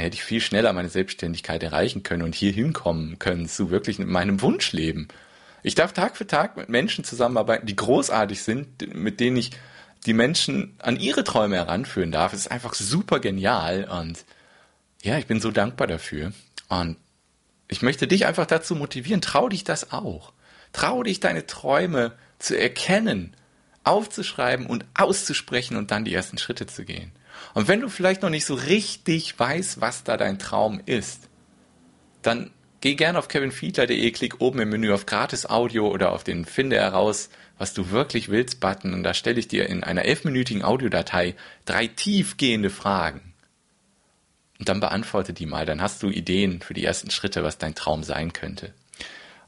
hätte 0.00 0.16
ich 0.16 0.24
viel 0.24 0.40
schneller 0.40 0.72
meine 0.72 0.88
Selbstständigkeit 0.88 1.62
erreichen 1.62 2.02
können 2.02 2.22
und 2.22 2.34
hier 2.34 2.52
hinkommen 2.52 3.18
können 3.18 3.48
zu 3.48 3.70
wirklich 3.70 3.98
meinem 3.98 4.42
Wunschleben. 4.42 5.08
Ich 5.62 5.74
darf 5.74 5.92
Tag 5.92 6.16
für 6.16 6.26
Tag 6.26 6.56
mit 6.56 6.68
Menschen 6.68 7.04
zusammenarbeiten, 7.04 7.66
die 7.66 7.76
großartig 7.76 8.42
sind, 8.42 8.94
mit 8.94 9.20
denen 9.20 9.36
ich 9.36 9.50
die 10.06 10.14
Menschen 10.14 10.74
an 10.78 10.98
ihre 10.98 11.24
Träume 11.24 11.56
heranführen 11.56 12.12
darf. 12.12 12.32
Es 12.32 12.40
ist 12.40 12.50
einfach 12.50 12.74
super 12.74 13.20
genial 13.20 13.84
und 13.84 14.24
ja, 15.02 15.18
ich 15.18 15.26
bin 15.26 15.40
so 15.40 15.50
dankbar 15.50 15.86
dafür. 15.86 16.32
Und 16.68 16.96
ich 17.68 17.82
möchte 17.82 18.06
dich 18.06 18.26
einfach 18.26 18.46
dazu 18.46 18.74
motivieren, 18.74 19.20
trau 19.20 19.48
dich 19.48 19.64
das 19.64 19.92
auch. 19.92 20.32
Trau 20.72 21.02
dich, 21.02 21.20
deine 21.20 21.46
Träume 21.46 22.12
zu 22.38 22.58
erkennen, 22.58 23.34
aufzuschreiben 23.84 24.66
und 24.66 24.84
auszusprechen 24.94 25.76
und 25.76 25.90
dann 25.90 26.04
die 26.04 26.14
ersten 26.14 26.38
Schritte 26.38 26.66
zu 26.66 26.84
gehen. 26.84 27.12
Und 27.54 27.68
wenn 27.68 27.80
du 27.80 27.88
vielleicht 27.88 28.22
noch 28.22 28.30
nicht 28.30 28.46
so 28.46 28.54
richtig 28.54 29.38
weißt, 29.38 29.80
was 29.80 30.04
da 30.04 30.16
dein 30.16 30.38
Traum 30.38 30.80
ist, 30.86 31.28
dann 32.22 32.50
geh 32.80 32.94
gerne 32.94 33.18
auf 33.18 33.28
kevinfiedler.de, 33.28 34.10
klick 34.12 34.40
oben 34.40 34.60
im 34.60 34.70
Menü 34.70 34.92
auf 34.92 35.06
Gratis 35.06 35.46
Audio 35.46 35.88
oder 35.88 36.12
auf 36.12 36.24
den 36.24 36.44
Finde 36.44 36.76
heraus, 36.76 37.30
was 37.58 37.74
du 37.74 37.90
wirklich 37.90 38.30
willst 38.30 38.60
Button 38.60 38.94
und 38.94 39.02
da 39.02 39.12
stelle 39.12 39.38
ich 39.38 39.48
dir 39.48 39.68
in 39.68 39.84
einer 39.84 40.06
elfminütigen 40.06 40.62
Audiodatei 40.62 41.34
drei 41.66 41.86
tiefgehende 41.86 42.70
Fragen. 42.70 43.34
Und 44.58 44.68
dann 44.68 44.80
beantworte 44.80 45.32
die 45.32 45.46
mal, 45.46 45.66
dann 45.66 45.80
hast 45.80 46.02
du 46.02 46.10
Ideen 46.10 46.60
für 46.60 46.74
die 46.74 46.84
ersten 46.84 47.10
Schritte, 47.10 47.42
was 47.42 47.58
dein 47.58 47.74
Traum 47.74 48.02
sein 48.02 48.32
könnte. 48.32 48.74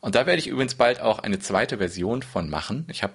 Und 0.01 0.15
da 0.15 0.27
werde 0.27 0.41
ich 0.41 0.49
übrigens 0.49 0.75
bald 0.75 1.01
auch 1.01 1.21
eine 1.21 1.39
zweite 1.39 1.79
Version 1.79 2.23
von 2.23 2.51
machen. 2.51 2.87
Ich 2.91 3.03
habe 3.03 3.15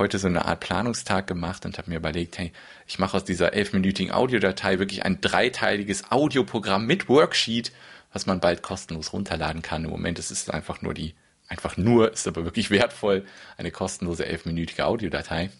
heute 0.00 0.18
so 0.18 0.26
eine 0.26 0.46
Art 0.46 0.60
Planungstag 0.60 1.26
gemacht 1.26 1.66
und 1.66 1.76
habe 1.76 1.90
mir 1.90 1.98
überlegt, 1.98 2.38
hey, 2.38 2.52
ich 2.88 2.98
mache 2.98 3.18
aus 3.18 3.24
dieser 3.24 3.52
elfminütigen 3.52 4.12
Audiodatei 4.12 4.78
wirklich 4.78 5.04
ein 5.04 5.20
dreiteiliges 5.20 6.10
Audioprogramm 6.10 6.86
mit 6.86 7.08
Worksheet, 7.08 7.70
was 8.12 8.24
man 8.24 8.40
bald 8.40 8.62
kostenlos 8.62 9.12
runterladen 9.12 9.60
kann. 9.60 9.84
Im 9.84 9.90
Moment 9.90 10.18
ist 10.18 10.30
es 10.30 10.48
einfach 10.48 10.80
nur 10.80 10.94
die, 10.94 11.14
einfach 11.48 11.76
nur, 11.76 12.12
ist 12.12 12.26
aber 12.26 12.44
wirklich 12.44 12.70
wertvoll, 12.70 13.26
eine 13.58 13.70
kostenlose 13.70 14.24
elfminütige 14.24 14.86
Audiodatei. 14.86 15.50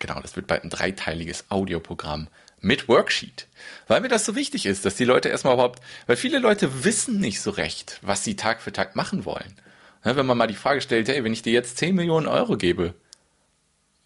Genau, 0.00 0.18
das 0.20 0.34
wird 0.34 0.48
bald 0.48 0.64
ein 0.64 0.70
dreiteiliges 0.70 1.44
Audioprogramm 1.48 2.26
mit 2.60 2.88
Worksheet. 2.88 3.46
Weil 3.86 4.00
mir 4.00 4.08
das 4.08 4.24
so 4.24 4.34
wichtig 4.34 4.66
ist, 4.66 4.84
dass 4.84 4.96
die 4.96 5.04
Leute 5.04 5.28
erstmal 5.28 5.54
überhaupt, 5.54 5.80
weil 6.08 6.16
viele 6.16 6.40
Leute 6.40 6.82
wissen 6.82 7.20
nicht 7.20 7.40
so 7.40 7.52
recht, 7.52 8.00
was 8.02 8.24
sie 8.24 8.34
Tag 8.34 8.60
für 8.60 8.72
Tag 8.72 8.96
machen 8.96 9.24
wollen. 9.24 9.54
wenn 10.02 10.26
man 10.26 10.36
mal 10.36 10.48
die 10.48 10.54
Frage 10.54 10.80
stellt, 10.80 11.06
hey, 11.06 11.22
wenn 11.22 11.32
ich 11.32 11.42
dir 11.42 11.52
jetzt 11.52 11.78
10 11.78 11.94
Millionen 11.94 12.26
Euro 12.26 12.56
gebe, 12.56 12.94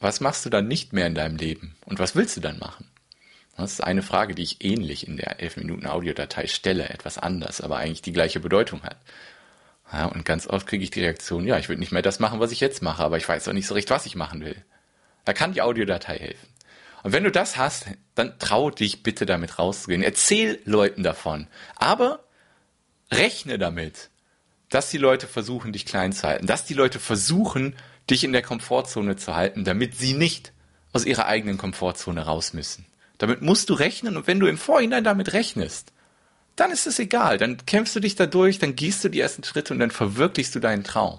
was 0.01 0.21
machst 0.21 0.45
du 0.45 0.51
dann 0.51 0.69
nicht 0.69 0.93
mehr 0.93 1.07
in 1.07 1.15
deinem 1.15 1.37
Leben 1.37 1.77
und 1.85 1.99
was 1.99 2.15
willst 2.15 2.37
du 2.37 2.41
dann 2.41 2.59
machen? 2.59 2.91
Das 3.57 3.73
ist 3.73 3.81
eine 3.81 4.03
Frage, 4.03 4.35
die 4.35 4.43
ich 4.43 4.63
ähnlich 4.63 5.09
in 5.09 5.17
der 5.17 5.41
11 5.41 5.57
Minuten 5.57 5.87
Audiodatei 5.87 6.47
stelle, 6.47 6.91
etwas 6.91 7.17
anders, 7.17 7.63
aber 7.63 7.79
eigentlich 7.79 8.03
die 8.03 8.13
gleiche 8.13 8.39
Bedeutung 8.39 8.83
hat. 8.83 8.99
Ja, 9.93 10.07
und 10.07 10.25
ganz 10.25 10.47
oft 10.47 10.67
kriege 10.67 10.85
ich 10.85 10.91
die 10.91 11.01
Reaktion, 11.01 11.47
ja, 11.47 11.59
ich 11.59 11.69
will 11.69 11.79
nicht 11.79 11.93
mehr 11.93 12.03
das 12.03 12.19
machen, 12.19 12.41
was 12.41 12.53
ich 12.53 12.61
jetzt 12.61 12.83
mache, 12.83 13.03
aber 13.03 13.17
ich 13.17 13.29
weiß 13.29 13.49
auch 13.49 13.53
nicht 13.53 13.67
so 13.67 13.75
recht, 13.75 13.89
was 13.89 14.05
ich 14.05 14.17
machen 14.17 14.45
will. 14.45 14.57
Da 15.25 15.33
kann 15.33 15.53
die 15.53 15.63
Audiodatei 15.63 16.19
helfen. 16.19 16.49
Und 17.03 17.13
wenn 17.13 17.25
du 17.25 17.31
das 17.31 17.57
hast, 17.57 17.87
dann 18.15 18.39
trau 18.39 18.71
dich 18.71 19.03
bitte 19.03 19.27
damit 19.27 19.59
rauszugehen. 19.59 20.03
Erzähl 20.03 20.61
Leuten 20.65 21.05
davon. 21.05 21.47
Aber 21.77 22.25
rechne 23.13 23.59
damit, 23.59 24.11
dass 24.71 24.91
die 24.91 24.99
Leute 24.99 25.29
versuchen, 25.29 25.73
dich 25.73 25.87
klein 25.87 26.13
zu 26.13 26.27
halten, 26.27 26.47
dass 26.47 26.65
die 26.65 26.75
Leute 26.75 26.99
versuchen, 26.99 27.77
dich 28.11 28.25
in 28.25 28.33
der 28.33 28.43
Komfortzone 28.43 29.17
zu 29.17 29.35
halten, 29.35 29.65
damit 29.65 29.97
sie 29.97 30.15
nicht 30.15 30.53
aus 30.93 31.05
ihrer 31.05 31.27
eigenen 31.27 31.59
Komfortzone 31.59 32.25
raus 32.25 32.53
müssen. 32.53 32.87
Damit 33.19 33.43
musst 33.43 33.71
du 33.71 33.75
rechnen 33.75 34.17
und 34.17 34.27
wenn 34.27 34.41
du 34.41 34.47
im 34.47 34.59
Vorhinein 34.59 35.05
damit 35.05 35.33
rechnest, 35.33 35.93
dann 36.55 36.71
ist 36.71 36.87
es 36.87 36.99
egal, 36.99 37.39
dann 37.39 37.65
kämpfst 37.67 37.95
du 37.97 38.01
dich 38.01 38.17
da 38.17 38.27
durch, 38.27 38.59
dann 38.59 38.77
gehst 38.77 39.05
du 39.05 39.09
die 39.09 39.21
ersten 39.21 39.45
Schritte 39.45 39.75
und 39.75 39.81
dann 39.81 39.91
verwirklichst 39.91 40.55
du 40.55 40.61
deinen 40.61 40.85
Traum. 40.85 41.19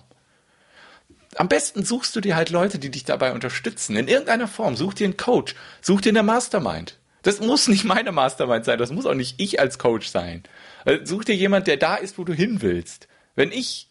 Am 1.35 1.47
besten 1.47 1.83
suchst 1.85 2.15
du 2.15 2.21
dir 2.21 2.35
halt 2.35 2.49
Leute, 2.49 2.79
die 2.79 2.89
dich 2.89 3.03
dabei 3.03 3.33
unterstützen, 3.33 3.95
in 3.95 4.07
irgendeiner 4.07 4.47
Form. 4.47 4.75
Such 4.75 4.95
dir 4.95 5.05
einen 5.05 5.17
Coach, 5.17 5.53
such 5.81 6.01
dir 6.01 6.09
eine 6.09 6.23
Mastermind. 6.23 6.97
Das 7.21 7.39
muss 7.39 7.67
nicht 7.67 7.83
meine 7.83 8.11
Mastermind 8.11 8.65
sein, 8.65 8.79
das 8.79 8.91
muss 8.91 9.05
auch 9.05 9.13
nicht 9.13 9.39
ich 9.39 9.59
als 9.59 9.77
Coach 9.77 10.07
sein. 10.07 10.43
Also 10.85 11.05
such 11.05 11.25
dir 11.25 11.35
jemand, 11.35 11.67
der 11.67 11.77
da 11.77 11.95
ist, 11.95 12.17
wo 12.17 12.23
du 12.23 12.33
hin 12.33 12.61
willst. 12.61 13.07
Wenn 13.35 13.51
ich 13.51 13.89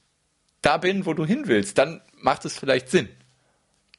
da 0.63 0.79
bin, 0.79 1.07
wo 1.07 1.15
du 1.15 1.25
hin 1.25 1.43
willst, 1.47 1.79
dann 1.79 2.01
macht 2.27 2.45
es 2.45 2.59
vielleicht 2.59 2.91
Sinn, 2.91 3.09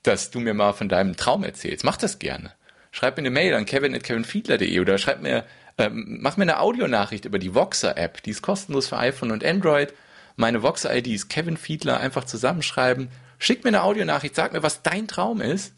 dass 0.04 0.30
du 0.30 0.40
mir 0.40 0.54
mal 0.54 0.74
von 0.74 0.90
deinem 0.90 1.16
Traum 1.16 1.44
erzählst. 1.44 1.84
Mach 1.84 1.98
das 1.98 2.20
gerne. 2.20 2.54
Schreib 2.92 3.18
mir 3.18 3.22
eine 3.22 3.32
Mail 3.32 3.56
an 3.56 3.66
kevin.kevinfiedler.de 3.66 4.80
oder 4.80 4.98
schreib 5.00 5.22
mir, 5.22 5.46
ähm, 5.78 6.20
mach 6.22 6.38
mir 6.38 6.44
eine 6.44 6.60
Audionachricht 6.60 7.26
über 7.26 7.40
die 7.40 7.56
Voxer-App. 7.56 8.22
Die 8.24 8.32
ist 8.32 8.42
kostenlos 8.42 8.90
für 8.90 8.98
iPhone 8.98 9.32
und 9.32 9.44
Android. 9.44 9.94
Meine 10.36 10.62
Voxer-ID 10.62 11.08
ist 11.08 11.30
Kevin 11.30 11.58
Fiedler. 11.58 12.00
Einfach 12.00 12.26
zusammenschreiben. 12.26 13.10
Schick 13.40 13.64
mir 13.64 13.70
eine 13.70 13.84
Audionachricht, 13.84 14.36
sag 14.36 14.54
mir, 14.54 14.62
was 14.62 14.84
dein 14.84 15.08
Traum 15.08 15.42
ist. 15.42 15.74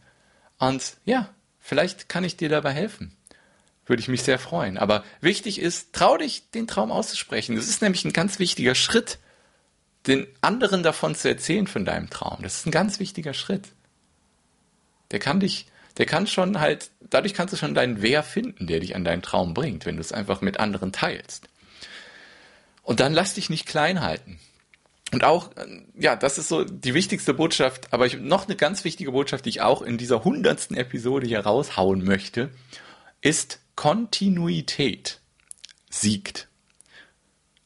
Und 0.58 0.98
ja, 1.06 1.30
vielleicht 1.60 2.10
kann 2.10 2.24
ich 2.24 2.36
dir 2.36 2.50
dabei 2.50 2.72
helfen. 2.72 3.16
Würde 3.86 4.02
ich 4.02 4.08
mich 4.08 4.24
sehr 4.24 4.40
freuen. 4.40 4.78
Aber 4.78 5.04
wichtig 5.22 5.60
ist, 5.60 5.94
trau 5.94 6.18
dich, 6.18 6.50
den 6.52 6.68
Traum 6.68 6.92
auszusprechen. 6.92 7.56
Das 7.56 7.70
ist 7.70 7.82
nämlich 7.82 8.06
ein 8.06 8.14
ganz 8.14 8.40
wichtiger 8.40 8.76
Schritt 8.76 9.20
den 10.08 10.28
anderen 10.42 10.84
davon 10.84 11.16
zu 11.16 11.28
erzählen 11.30 11.68
von 11.68 11.86
deinem 11.86 12.10
Traum. 12.10 12.40
Das 12.42 12.56
ist 12.56 12.66
ein 12.66 12.72
ganz 12.72 13.00
wichtiger 13.00 13.34
Schritt. 13.34 13.70
Der 15.12 15.20
kann 15.20 15.40
dich, 15.40 15.68
der 15.98 16.06
kann 16.06 16.28
schon 16.28 16.60
halt, 16.60 16.92
dadurch 17.02 17.34
kannst 17.34 17.54
du 17.54 17.58
schon 17.58 17.74
deinen 17.74 18.02
Wer 18.02 18.24
finden, 18.24 18.68
der 18.68 18.80
dich 18.80 18.96
an 18.96 19.04
deinen 19.04 19.22
Traum 19.22 19.54
bringt, 19.54 19.86
wenn 19.86 19.96
du 19.96 20.02
es 20.02 20.12
einfach 20.12 20.42
mit 20.42 20.60
anderen 20.60 20.92
teilst. 20.92 21.50
Und 22.84 23.00
dann 23.00 23.14
lass 23.14 23.34
dich 23.34 23.50
nicht 23.50 23.66
klein 23.66 24.02
halten. 24.02 24.40
Und 25.12 25.24
auch, 25.24 25.50
ja, 25.96 26.16
das 26.16 26.38
ist 26.38 26.50
so 26.50 26.64
die 26.64 26.94
wichtigste 26.94 27.34
Botschaft, 27.34 27.92
aber 27.92 28.06
ich, 28.06 28.18
noch 28.20 28.46
eine 28.46 28.56
ganz 28.56 28.84
wichtige 28.84 29.12
Botschaft, 29.12 29.46
die 29.46 29.50
ich 29.50 29.62
auch 29.62 29.82
in 29.82 29.98
dieser 29.98 30.24
hundertsten 30.24 30.78
Episode 30.78 31.28
hier 31.28 31.40
raushauen 31.40 32.04
möchte, 32.04 32.52
ist 33.22 33.60
Kontinuität 33.76 35.20
siegt. 35.90 36.48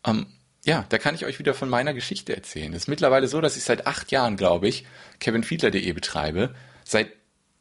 Ähm, 0.05 0.27
ja, 0.65 0.85
da 0.89 0.97
kann 0.97 1.15
ich 1.15 1.25
euch 1.25 1.39
wieder 1.39 1.53
von 1.53 1.69
meiner 1.69 1.93
Geschichte 1.93 2.35
erzählen. 2.35 2.73
Es 2.73 2.83
ist 2.83 2.87
mittlerweile 2.87 3.27
so, 3.27 3.41
dass 3.41 3.57
ich 3.57 3.63
seit 3.63 3.85
acht 3.85 4.11
Jahren, 4.11 4.37
glaube 4.37 4.67
ich, 4.67 4.85
kevinfiedler.de 5.19 5.91
betreibe. 5.91 6.55
Seit 6.85 7.09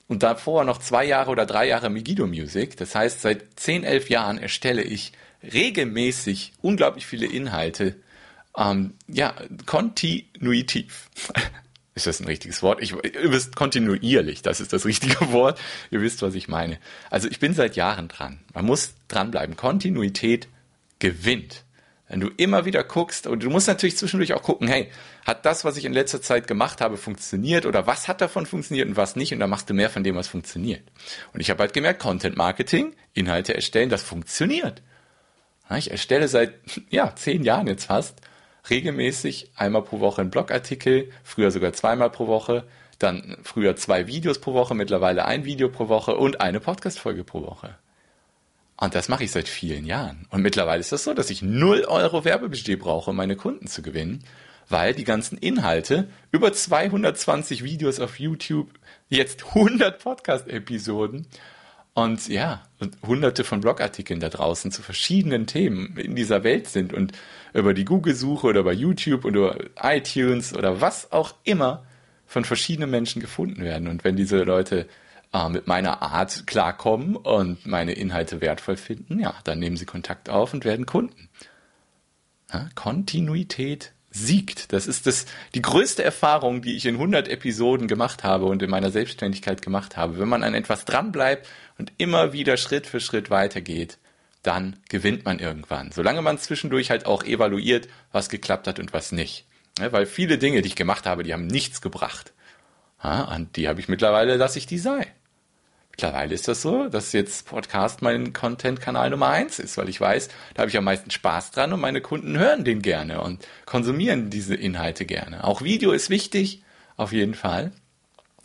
und 0.09 0.23
davor 0.23 0.65
noch 0.65 0.79
zwei 0.79 1.05
Jahre 1.05 1.31
oder 1.31 1.47
drei 1.47 1.67
Jahre 1.67 1.89
Megiddo 1.89 2.27
Music. 2.27 2.77
Das 2.77 2.95
heißt, 2.95 3.23
seit 3.23 3.59
zehn, 3.59 3.83
elf 3.83 4.11
Jahren 4.11 4.39
erstelle 4.39 4.83
ich 4.83 5.13
regelmäßig 5.43 6.53
unglaublich 6.61 7.07
viele 7.07 7.27
Inhalte. 7.27 7.97
Ähm, 8.57 8.95
ja, 9.09 9.35
kontinuitiv. 9.65 11.09
ist 11.95 12.07
das 12.07 12.21
ein 12.21 12.27
richtiges 12.27 12.63
Wort? 12.63 12.83
Ich, 12.83 12.93
ihr 12.93 13.33
wisst 13.33 13.57
kontinuierlich, 13.57 14.43
das 14.43 14.61
ist 14.61 14.73
das 14.73 14.85
richtige 14.85 15.19
Wort. 15.33 15.59
Ihr 15.91 16.03
wisst, 16.03 16.23
was 16.23 16.35
ich 16.35 16.47
meine. 16.47 16.79
Also 17.11 17.29
ich 17.29 17.41
bin 17.41 17.55
seit 17.55 17.77
Jahren 17.77 18.09
dran. 18.09 18.41
Man 18.55 18.67
muss 18.67 18.95
dranbleiben. 19.09 19.57
Kontinuität 19.57 20.49
gewinnt. 20.99 21.65
Wenn 22.13 22.21
du 22.21 22.29
immer 22.37 22.67
wieder 22.67 22.85
guckst, 22.85 23.27
und 23.27 23.43
du 23.43 23.49
musst 23.49 23.69
natürlich 23.69 23.97
zwischendurch 23.97 24.35
auch 24.35 24.43
gucken, 24.43 24.69
hey, 24.69 24.91
hat 25.25 25.47
das, 25.47 25.65
was 25.65 25.79
ich 25.79 25.87
in 25.87 25.95
letzter 25.95 26.21
Zeit 26.21 26.47
gemacht 26.47 26.83
habe, 26.83 26.99
funktioniert 26.99 27.65
oder 27.65 27.87
was 27.87 28.07
hat 28.07 28.21
davon 28.21 28.45
funktioniert 28.45 28.87
und 28.87 28.99
was 28.99 29.17
nicht 29.17 29.33
und 29.33 29.41
dann 29.41 29.49
machst 29.49 29.71
du 29.71 29.73
mehr 29.73 29.89
von 29.89 30.05
dem, 30.05 30.15
was 30.15 30.29
funktioniert. 30.29 30.83
Und 31.33 31.41
ich 31.41 31.49
habe 31.49 31.61
halt 31.63 31.73
gemerkt, 31.73 32.03
Content 32.03 32.37
Marketing, 32.37 32.95
Inhalte 33.15 33.55
erstellen, 33.55 33.89
das 33.89 34.03
funktioniert. 34.03 34.83
Ich 35.75 35.91
erstelle 35.91 36.29
seit, 36.29 36.53
ja, 36.91 37.17
zehn 37.17 37.45
Jahren 37.45 37.67
jetzt 37.67 37.87
fast 37.87 38.21
regelmäßig 38.69 39.51
einmal 39.57 39.81
pro 39.81 40.01
Woche 40.01 40.21
einen 40.21 40.31
Blogartikel, 40.31 41.11
früher 41.25 41.51
sogar 41.51 41.73
zweimal 41.73 42.11
pro 42.11 42.27
Woche, 42.27 42.65
dann 42.99 43.39
früher 43.43 43.75
zwei 43.77 44.07
Videos 44.07 44.39
pro 44.39 44.53
Woche, 44.53 44.75
mittlerweile 44.75 45.25
ein 45.25 45.47
Video 45.47 45.71
pro 45.71 45.89
Woche 45.89 46.15
und 46.15 46.43
eine 46.43 46.61
Podcast-Folge 46.61 47.25
pro 47.25 47.41
Woche. 47.41 47.79
Und 48.83 48.97
das 48.97 49.09
mache 49.09 49.23
ich 49.23 49.31
seit 49.31 49.47
vielen 49.47 49.87
Jahren. 49.87 50.27
Und 50.31 50.43
mittlerweile 50.43 50.81
ist 50.81 50.91
das 50.91 51.05
so, 51.05 51.15
dass 51.15 51.31
ich 51.31 51.41
0 51.41 51.85
Euro 51.85 52.25
Werbebudget 52.25 52.81
brauche, 52.81 53.11
um 53.11 53.17
meine 53.17 53.37
Kunden 53.37 53.69
zu 53.69 53.81
gewinnen, 53.81 54.25
weil 54.69 54.93
die 54.93 55.05
ganzen 55.05 55.39
Inhalte, 55.39 56.09
über 56.33 56.53
220 56.53 57.63
Videos 57.63 58.01
auf 58.01 58.19
YouTube, 58.19 58.71
jetzt 59.09 59.45
100 59.55 60.03
Podcast-Episoden 60.03 61.29
und 61.95 62.27
ja, 62.27 62.65
und 62.81 62.97
hunderte 63.07 63.45
von 63.45 63.61
Blogartikeln 63.61 64.19
da 64.19 64.31
draußen 64.31 64.73
zu 64.73 64.83
verschiedenen 64.83 65.47
Themen 65.47 65.97
in 65.97 66.17
dieser 66.17 66.43
Welt 66.43 66.67
sind 66.67 66.93
und 66.93 67.13
über 67.55 67.75
die 67.75 67.85
Google-Suche 67.85 68.49
oder 68.49 68.65
bei 68.65 68.73
YouTube 68.73 69.25
oder 69.25 69.59
iTunes 69.81 70.57
oder 70.57 70.81
was 70.81 71.13
auch 71.13 71.37
immer 71.45 71.85
von 72.27 72.45
verschiedenen 72.45 72.91
Menschen 72.91 73.23
gefunden 73.23 73.63
werden. 73.63 73.87
Und 73.87 74.03
wenn 74.03 74.17
diese 74.17 74.43
Leute 74.43 74.89
äh, 75.33 75.49
mit 75.49 75.67
meiner 75.67 76.03
Art 76.03 76.47
klarkommen 76.47 77.17
und 77.17 77.67
meine 77.67 77.93
Inhalte 77.93 78.41
wertvoll 78.41 78.77
finden, 78.77 79.19
ja, 79.19 79.35
dann 79.45 79.59
nehmen 79.59 79.77
sie 79.77 79.87
Kontakt 79.87 80.29
auf 80.29 80.55
und 80.55 80.65
werden 80.65 80.87
Kunden. 80.87 81.29
Ja, 82.53 82.69
Kontinuität 82.75 83.93
siegt. 84.11 84.73
Das 84.73 84.87
ist 84.87 85.07
das, 85.07 85.27
die 85.55 85.63
größte 85.63 86.05
Erfahrung, 86.05 86.63
die 86.63 86.77
ich 86.77 86.87
in 86.87 86.97
100 86.97 87.29
Episoden 87.29 87.89
gemacht 87.89 88.25
habe 88.25 88.45
und 88.45 88.63
in 88.63 88.71
meiner 88.71 88.91
Selbstständigkeit 88.91 89.63
gemacht 89.63 89.97
habe. 89.97 90.19
Wenn 90.19 90.29
man 90.29 90.43
an 90.43 90.55
etwas 90.55 90.85
dranbleibt 90.85 91.49
und 91.79 91.93
immer 91.97 92.33
wieder 92.33 92.57
Schritt 92.57 92.87
für 92.87 93.01
Schritt 93.01 93.31
weitergeht, 93.31 93.99
dann 94.43 94.77
gewinnt 94.89 95.25
man 95.25 95.39
irgendwann. 95.39 95.93
Solange 95.93 96.21
man 96.21 96.39
zwischendurch 96.39 96.91
halt 96.91 97.07
auch 97.07 97.25
evaluiert, 97.25 97.89
was 98.11 98.29
geklappt 98.29 98.67
hat 98.67 98.79
und 98.79 98.93
was 98.93 99.13
nicht. 99.13 99.47
Ja, 99.79 99.93
weil 99.93 100.05
viele 100.05 100.37
Dinge, 100.37 100.63
die 100.63 100.69
ich 100.69 100.77
gemacht 100.77 101.07
habe, 101.07 101.23
die 101.23 101.33
haben 101.33 101.47
nichts 101.47 101.81
gebracht. 101.81 102.33
Ja, 103.03 103.35
und 103.35 103.57
die 103.57 103.69
habe 103.69 103.81
ich 103.81 103.89
mittlerweile, 103.89 104.39
dass 104.39 104.57
ich 104.57 104.67
die 104.67 104.79
sei. 104.79 105.07
Mittlerweile 105.93 106.35
ist 106.35 106.49
das 106.49 106.63
so, 106.63 106.89
dass 106.89 107.13
jetzt 107.13 107.47
Podcast 107.47 108.01
mein 108.01 108.33
Content-Kanal 108.33 109.11
Nummer 109.11 109.29
eins 109.29 109.59
ist, 109.59 109.77
weil 109.77 109.91
ich 109.91 110.01
weiß, 110.01 110.29
da 110.55 110.63
habe 110.63 110.71
ich 110.71 110.77
am 110.79 110.85
meisten 110.85 111.11
Spaß 111.11 111.51
dran 111.51 111.73
und 111.73 111.81
meine 111.81 112.01
Kunden 112.01 112.39
hören 112.39 112.65
den 112.65 112.81
gerne 112.81 113.21
und 113.21 113.47
konsumieren 113.67 114.31
diese 114.31 114.55
Inhalte 114.55 115.05
gerne. 115.05 115.45
Auch 115.45 115.61
Video 115.61 115.93
ist 115.93 116.09
wichtig, 116.09 116.63
auf 116.97 117.13
jeden 117.13 117.35
Fall. 117.35 117.73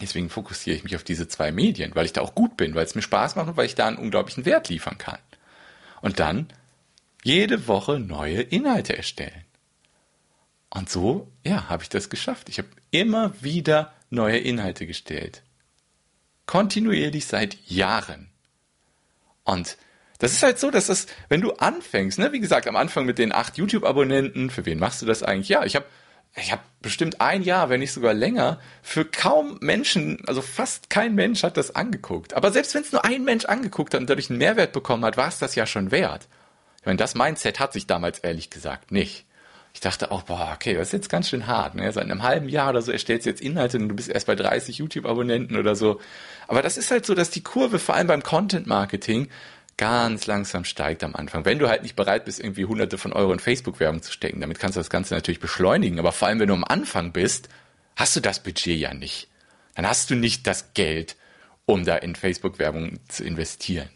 Deswegen 0.02 0.30
fokussiere 0.30 0.76
ich 0.76 0.84
mich 0.84 0.96
auf 0.98 1.06
diese 1.06 1.30
zwei 1.30 1.54
Medien, 1.54 1.96
weil 1.96 2.06
ich 2.06 2.14
da 2.14 2.22
auch 2.22 2.36
gut 2.36 2.58
bin, 2.58 2.76
weil 2.76 2.86
es 2.86 2.96
mir 2.96 3.02
Spaß 3.02 3.38
macht 3.38 3.48
und 3.48 3.58
weil 3.58 3.66
ich 3.66 3.76
da 3.76 3.88
einen 3.88 3.98
unglaublichen 3.98 4.46
Wert 4.46 4.68
liefern 4.68 4.98
kann. 4.98 5.20
Und 6.02 6.20
dann 6.20 6.50
jede 7.24 7.68
Woche 7.68 7.98
neue 7.98 8.42
Inhalte 8.42 8.96
erstellen. 8.96 9.46
Und 10.70 10.90
so, 10.90 11.32
ja, 11.46 11.70
habe 11.70 11.84
ich 11.84 11.90
das 11.90 12.10
geschafft. 12.10 12.50
Ich 12.50 12.58
habe 12.58 12.68
immer 12.92 13.42
wieder 13.42 13.94
neue 14.10 14.38
Inhalte 14.38 14.86
gestellt 14.86 15.44
kontinuierlich 16.48 17.28
seit 17.28 17.58
Jahren. 17.68 18.30
Und 19.44 19.78
das 20.18 20.34
ist 20.34 20.42
halt 20.42 20.58
so, 20.58 20.72
dass 20.72 20.88
das, 20.88 21.06
wenn 21.30 21.42
du 21.42 21.54
anfängst, 21.54 22.18
ne, 22.18 22.32
wie 22.32 22.40
gesagt, 22.40 22.68
am 22.68 22.76
Anfang 22.76 23.06
mit 23.06 23.20
den 23.20 23.32
acht 23.32 23.58
YouTube-Abonnenten, 23.58 24.50
für 24.50 24.66
wen 24.66 24.80
machst 24.80 25.02
du 25.02 25.06
das 25.06 25.22
eigentlich? 25.22 25.50
Ja, 25.50 25.64
ich 25.64 25.76
habe 25.76 25.86
ich 26.36 26.52
hab 26.52 26.64
bestimmt 26.82 27.22
ein 27.22 27.44
Jahr, 27.44 27.70
wenn 27.70 27.80
nicht 27.80 27.94
sogar 27.94 28.14
länger, 28.14 28.60
für 28.82 29.06
kaum 29.06 29.58
Menschen, 29.62 30.22
also 30.28 30.42
fast 30.42 30.90
kein 30.90 31.16
Mensch 31.16 31.44
hat 31.44 31.58
das 31.58 31.76
angeguckt. 31.76 32.34
Aber 32.34 32.52
selbst 32.52 32.76
wenn 32.76 32.84
es 32.84 32.92
nur 32.92 33.06
ein 33.06 33.24
Mensch 33.24 33.46
angeguckt 33.46 33.94
hat 33.94 34.02
und 34.02 34.10
dadurch 34.10 34.30
einen 34.30 34.40
Mehrwert 34.40 34.72
bekommen 34.72 35.06
hat, 35.06 35.18
war 35.18 35.28
es 35.28 35.40
das 35.40 35.56
ja 35.56 35.66
schon 35.66 35.92
wert. 35.92 36.28
Ich 36.80 36.86
meine, 36.86 36.98
das 36.98 37.16
Mindset 37.16 37.60
hat 37.60 37.74
sich 37.74 37.88
damals 37.88 38.20
ehrlich 38.20 38.50
gesagt 38.50 38.92
nicht 38.92 39.27
ich 39.78 39.82
dachte 39.82 40.10
auch, 40.10 40.24
boah, 40.24 40.54
okay, 40.56 40.74
das 40.74 40.88
ist 40.88 40.94
jetzt 40.94 41.10
ganz 41.10 41.30
schön 41.30 41.46
hart. 41.46 41.76
Ne? 41.76 41.92
Seit 41.92 42.06
einem 42.06 42.24
halben 42.24 42.50
Jahr 42.50 42.72
oder 42.72 42.82
so 42.82 42.92
erstellst 42.92 43.28
du 43.28 43.30
jetzt 43.30 43.42
Inhalte 43.42 43.78
und 43.78 43.90
du 43.90 43.96
bist 43.96 44.10
erst 44.10 44.26
bei 44.26 44.34
30 44.34 44.80
YouTube-Abonnenten 44.80 45.56
oder 45.56 45.76
so. 45.76 46.02
Aber 46.48 46.64
das 46.64 46.78
ist 46.78 46.90
halt 46.90 47.06
so, 47.06 47.14
dass 47.14 47.30
die 47.30 47.44
Kurve 47.44 47.78
vor 47.78 47.94
allem 47.94 48.08
beim 48.08 48.24
Content-Marketing 48.24 49.30
ganz 49.78 50.26
langsam 50.26 50.64
steigt 50.64 51.04
am 51.04 51.16
Anfang. 51.16 51.46
Wenn 51.46 51.60
du 51.60 51.70
halt 51.70 51.84
nicht 51.84 51.96
bereit 51.96 52.26
bist, 52.26 52.40
irgendwie 52.40 52.66
hunderte 52.66 52.98
von 52.98 53.14
Euro 53.14 53.32
in 53.32 53.38
Facebook-Werbung 53.38 54.02
zu 54.02 54.12
stecken, 54.12 54.42
damit 54.42 54.58
kannst 54.58 54.78
du 54.78 54.80
das 54.80 54.90
Ganze 54.90 55.14
natürlich 55.14 55.40
beschleunigen. 55.40 56.00
Aber 56.00 56.12
vor 56.12 56.28
allem, 56.28 56.40
wenn 56.40 56.48
du 56.48 56.56
am 56.56 56.64
Anfang 56.64 57.12
bist, 57.12 57.48
hast 57.96 58.16
du 58.16 58.20
das 58.20 58.42
Budget 58.42 58.80
ja 58.80 58.96
nicht. 58.96 59.28
Dann 59.76 59.88
hast 59.88 60.10
du 60.10 60.16
nicht 60.16 60.48
das 60.48 60.74
Geld, 60.74 61.18
um 61.68 61.86
da 61.86 61.98
in 61.98 62.16
Facebook-Werbung 62.16 62.98
zu 63.10 63.24
investieren. 63.24 63.90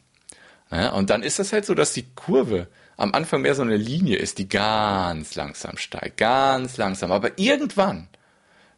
Ja, 0.70 0.92
und 0.92 1.10
dann 1.10 1.24
ist 1.24 1.40
das 1.40 1.52
halt 1.52 1.66
so, 1.66 1.74
dass 1.74 1.94
die 1.94 2.06
Kurve 2.14 2.68
am 3.02 3.14
Anfang 3.14 3.42
mehr 3.42 3.56
so 3.56 3.64
eine 3.64 3.78
Linie 3.78 4.18
ist, 4.18 4.38
die 4.38 4.48
ganz 4.48 5.36
langsam 5.36 5.78
steigt, 5.78 6.18
ganz 6.18 6.78
langsam. 6.78 7.12
Aber 7.12 7.38
irgendwann, 7.38 8.08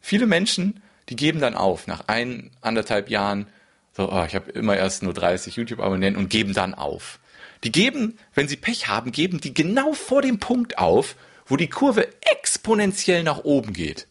viele 0.00 0.26
Menschen, 0.26 0.82
die 1.08 1.16
geben 1.16 1.40
dann 1.40 1.54
auf, 1.54 1.86
nach 1.86 2.04
ein, 2.06 2.50
anderthalb 2.60 3.10
Jahren, 3.10 3.46
so, 3.92 4.10
oh, 4.10 4.24
ich 4.26 4.34
habe 4.34 4.50
immer 4.52 4.76
erst 4.76 5.02
nur 5.02 5.14
30 5.14 5.56
YouTube-Abonnenten 5.56 6.20
und 6.20 6.30
geben 6.30 6.54
dann 6.54 6.74
auf. 6.74 7.20
Die 7.62 7.70
geben, 7.70 8.18
wenn 8.34 8.48
sie 8.48 8.56
Pech 8.56 8.88
haben, 8.88 9.12
geben 9.12 9.40
die 9.40 9.54
genau 9.54 9.92
vor 9.92 10.22
dem 10.22 10.38
Punkt 10.38 10.78
auf, 10.78 11.16
wo 11.46 11.56
die 11.56 11.68
Kurve 11.68 12.08
exponentiell 12.22 13.22
nach 13.22 13.44
oben 13.44 13.72
geht. 13.72 14.06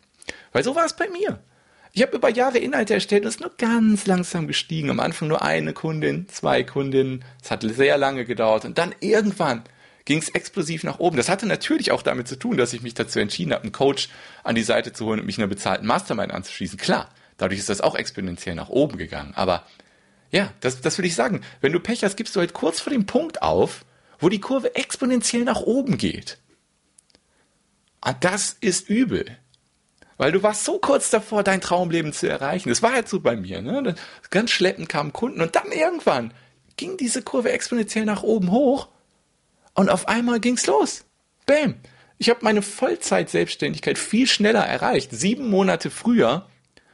Weil 0.51 0.63
so 0.63 0.75
war 0.75 0.85
es 0.85 0.93
bei 0.93 1.09
mir. 1.09 1.39
Ich 1.91 2.01
habe 2.01 2.15
über 2.15 2.29
Jahre 2.29 2.57
Inhalte 2.59 2.93
erstellt 2.93 3.23
und 3.23 3.29
es 3.29 3.35
ist 3.35 3.41
nur 3.41 3.51
ganz 3.57 4.07
langsam 4.07 4.47
gestiegen. 4.47 4.89
Am 4.89 4.99
Anfang 4.99 5.27
nur 5.27 5.41
eine 5.41 5.73
Kundin, 5.73 6.27
zwei 6.29 6.63
Kundinnen. 6.63 7.23
Es 7.43 7.51
hat 7.51 7.63
sehr 7.63 7.97
lange 7.97 8.25
gedauert. 8.25 8.65
Und 8.65 8.77
dann 8.77 8.95
irgendwann 8.99 9.63
ging 10.05 10.19
es 10.19 10.29
explosiv 10.29 10.83
nach 10.83 10.99
oben. 10.99 11.17
Das 11.17 11.29
hatte 11.29 11.45
natürlich 11.45 11.91
auch 11.91 12.01
damit 12.01 12.27
zu 12.27 12.37
tun, 12.37 12.57
dass 12.57 12.73
ich 12.73 12.81
mich 12.81 12.93
dazu 12.93 13.19
entschieden 13.19 13.53
habe, 13.53 13.63
einen 13.63 13.71
Coach 13.71 14.09
an 14.43 14.55
die 14.55 14.63
Seite 14.63 14.93
zu 14.93 15.05
holen 15.05 15.19
und 15.19 15.25
mich 15.25 15.37
in 15.37 15.43
einer 15.43 15.49
bezahlten 15.49 15.87
Mastermind 15.87 16.33
anzuschließen. 16.33 16.77
Klar, 16.77 17.09
dadurch 17.37 17.59
ist 17.59 17.69
das 17.69 17.81
auch 17.81 17.95
exponentiell 17.95 18.55
nach 18.55 18.69
oben 18.69 18.97
gegangen. 18.97 19.33
Aber 19.35 19.65
ja, 20.31 20.51
das, 20.59 20.81
das 20.81 20.97
will 20.97 21.05
ich 21.05 21.15
sagen. 21.15 21.41
Wenn 21.61 21.73
du 21.73 21.79
Pech 21.79 22.03
hast, 22.03 22.17
gibst 22.17 22.35
du 22.35 22.39
halt 22.39 22.53
kurz 22.53 22.79
vor 22.79 22.91
dem 22.91 23.05
Punkt 23.05 23.41
auf, 23.41 23.85
wo 24.19 24.29
die 24.29 24.41
Kurve 24.41 24.75
exponentiell 24.75 25.43
nach 25.43 25.61
oben 25.61 25.97
geht. 25.97 26.37
Und 28.05 28.23
das 28.23 28.57
ist 28.59 28.89
übel. 28.89 29.37
Weil 30.17 30.31
du 30.31 30.43
warst 30.43 30.65
so 30.65 30.79
kurz 30.79 31.09
davor, 31.09 31.43
dein 31.43 31.61
Traumleben 31.61 32.13
zu 32.13 32.29
erreichen. 32.29 32.69
Das 32.69 32.81
war 32.81 32.93
halt 32.93 33.09
so 33.09 33.19
bei 33.19 33.35
mir. 33.35 33.61
Ne? 33.61 33.95
Ganz 34.29 34.51
schleppend 34.51 34.89
kamen 34.89 35.13
Kunden 35.13 35.41
und 35.41 35.55
dann 35.55 35.71
irgendwann 35.71 36.33
ging 36.77 36.97
diese 36.97 37.21
Kurve 37.21 37.51
exponentiell 37.51 38.05
nach 38.05 38.23
oben 38.23 38.51
hoch 38.51 38.89
und 39.73 39.89
auf 39.89 40.07
einmal 40.07 40.39
ging's 40.39 40.65
los. 40.67 41.05
Bam. 41.45 41.75
Ich 42.17 42.29
habe 42.29 42.39
meine 42.43 42.61
Vollzeit-Selbstständigkeit 42.61 43.97
viel 43.97 44.27
schneller 44.27 44.65
erreicht. 44.65 45.11
Sieben 45.11 45.49
Monate 45.49 45.89
früher 45.89 46.47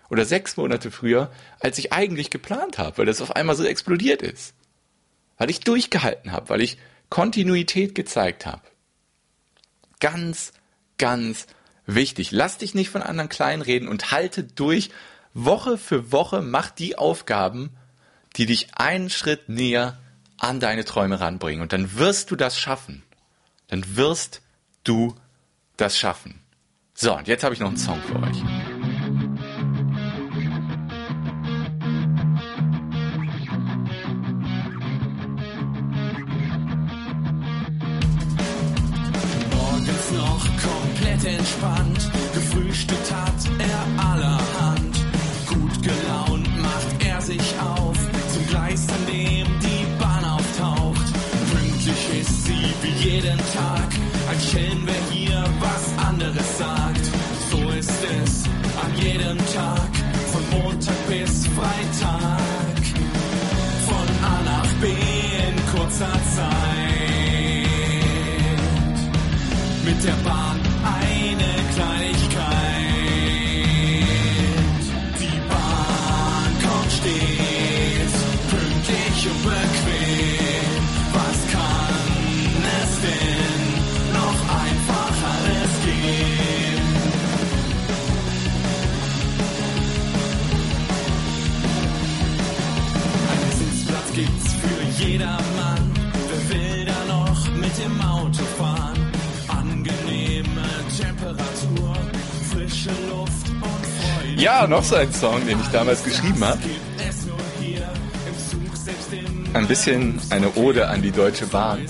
oder 0.09 0.25
sechs 0.25 0.57
Monate 0.57 0.89
früher, 0.91 1.31
als 1.59 1.77
ich 1.77 1.93
eigentlich 1.93 2.29
geplant 2.29 2.77
habe, 2.77 2.97
weil 2.97 3.05
das 3.05 3.21
auf 3.21 3.35
einmal 3.35 3.55
so 3.55 3.63
explodiert 3.63 4.21
ist. 4.21 4.53
Weil 5.37 5.49
ich 5.49 5.59
durchgehalten 5.59 6.31
habe, 6.31 6.49
weil 6.49 6.61
ich 6.61 6.77
Kontinuität 7.09 7.95
gezeigt 7.95 8.45
habe. 8.45 8.63
Ganz, 9.99 10.53
ganz 10.97 11.47
wichtig. 11.85 12.31
Lass 12.31 12.57
dich 12.57 12.73
nicht 12.73 12.89
von 12.89 13.01
anderen 13.01 13.29
kleinreden 13.29 13.87
und 13.87 14.11
halte 14.11 14.43
durch. 14.43 14.89
Woche 15.33 15.77
für 15.77 16.11
Woche 16.11 16.41
mach 16.41 16.71
die 16.71 16.97
Aufgaben, 16.97 17.71
die 18.35 18.45
dich 18.45 18.69
einen 18.75 19.09
Schritt 19.09 19.47
näher 19.47 19.99
an 20.39 20.59
deine 20.59 20.85
Träume 20.85 21.19
ranbringen. 21.19 21.61
Und 21.61 21.73
dann 21.73 21.97
wirst 21.97 22.31
du 22.31 22.35
das 22.35 22.57
schaffen. 22.59 23.03
Dann 23.67 23.95
wirst 23.95 24.41
du 24.83 25.15
das 25.77 25.97
schaffen. 25.97 26.41
So, 26.93 27.15
und 27.15 27.27
jetzt 27.27 27.43
habe 27.43 27.53
ich 27.53 27.59
noch 27.59 27.69
einen 27.69 27.77
Song 27.77 28.01
für 28.01 28.19
euch. 28.21 28.58
Ein 54.49 54.57
Schelm, 54.57 54.98
Ja, 104.39 104.65
noch 104.67 104.85
so 104.85 104.95
ein 104.95 105.11
Song, 105.11 105.45
den 105.45 105.59
ich 105.59 105.67
damals 105.67 106.01
geschrieben 106.01 106.41
habe. 106.45 106.59
Ein 109.53 109.67
bisschen 109.67 110.17
eine 110.29 110.55
Ode 110.55 110.87
an 110.87 111.01
die 111.01 111.11
Deutsche 111.11 111.45
Bahn. 111.45 111.85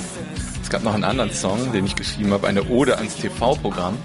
Es 0.63 0.67
gab 0.71 0.83
noch 0.83 0.95
einen 0.95 1.03
anderen 1.03 1.31
Song, 1.31 1.71
den 1.73 1.85
ich 1.85 1.95
geschrieben 1.95 2.33
habe, 2.33 2.47
eine 2.47 2.63
Ode 2.63 2.97
ans 2.97 3.17
TV-Programm. 3.17 3.95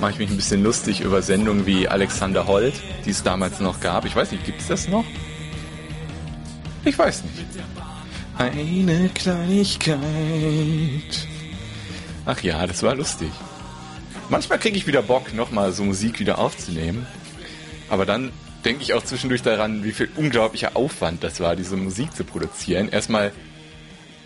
Mache 0.00 0.12
ich 0.12 0.18
mich 0.20 0.30
ein 0.30 0.36
bisschen 0.36 0.62
lustig 0.62 1.00
über 1.00 1.20
Sendungen 1.20 1.66
wie 1.66 1.88
Alexander 1.88 2.46
Holt, 2.46 2.74
die 3.04 3.10
es 3.10 3.24
damals 3.24 3.58
noch 3.58 3.80
gab. 3.80 4.04
Ich 4.04 4.14
weiß 4.14 4.30
nicht, 4.30 4.44
gibt 4.44 4.60
es 4.60 4.68
das 4.68 4.86
noch? 4.86 5.04
Ich 6.84 6.96
weiß 6.96 7.24
nicht. 7.24 7.44
Eine 8.38 9.08
Kleinigkeit. 9.08 9.98
Ach 12.24 12.40
ja, 12.40 12.64
das 12.68 12.84
war 12.84 12.94
lustig. 12.94 13.32
Manchmal 14.28 14.60
kriege 14.60 14.76
ich 14.76 14.86
wieder 14.86 15.02
Bock, 15.02 15.34
nochmal 15.34 15.72
so 15.72 15.82
Musik 15.82 16.20
wieder 16.20 16.38
aufzunehmen. 16.38 17.04
Aber 17.90 18.06
dann 18.06 18.32
denke 18.64 18.82
ich 18.82 18.94
auch 18.94 19.02
zwischendurch 19.02 19.42
daran, 19.42 19.84
wie 19.84 19.92
viel 19.92 20.08
unglaublicher 20.16 20.76
Aufwand 20.76 21.22
das 21.24 21.40
war, 21.40 21.56
diese 21.56 21.76
Musik 21.76 22.14
zu 22.14 22.24
produzieren. 22.24 22.88
Erstmal 22.88 23.32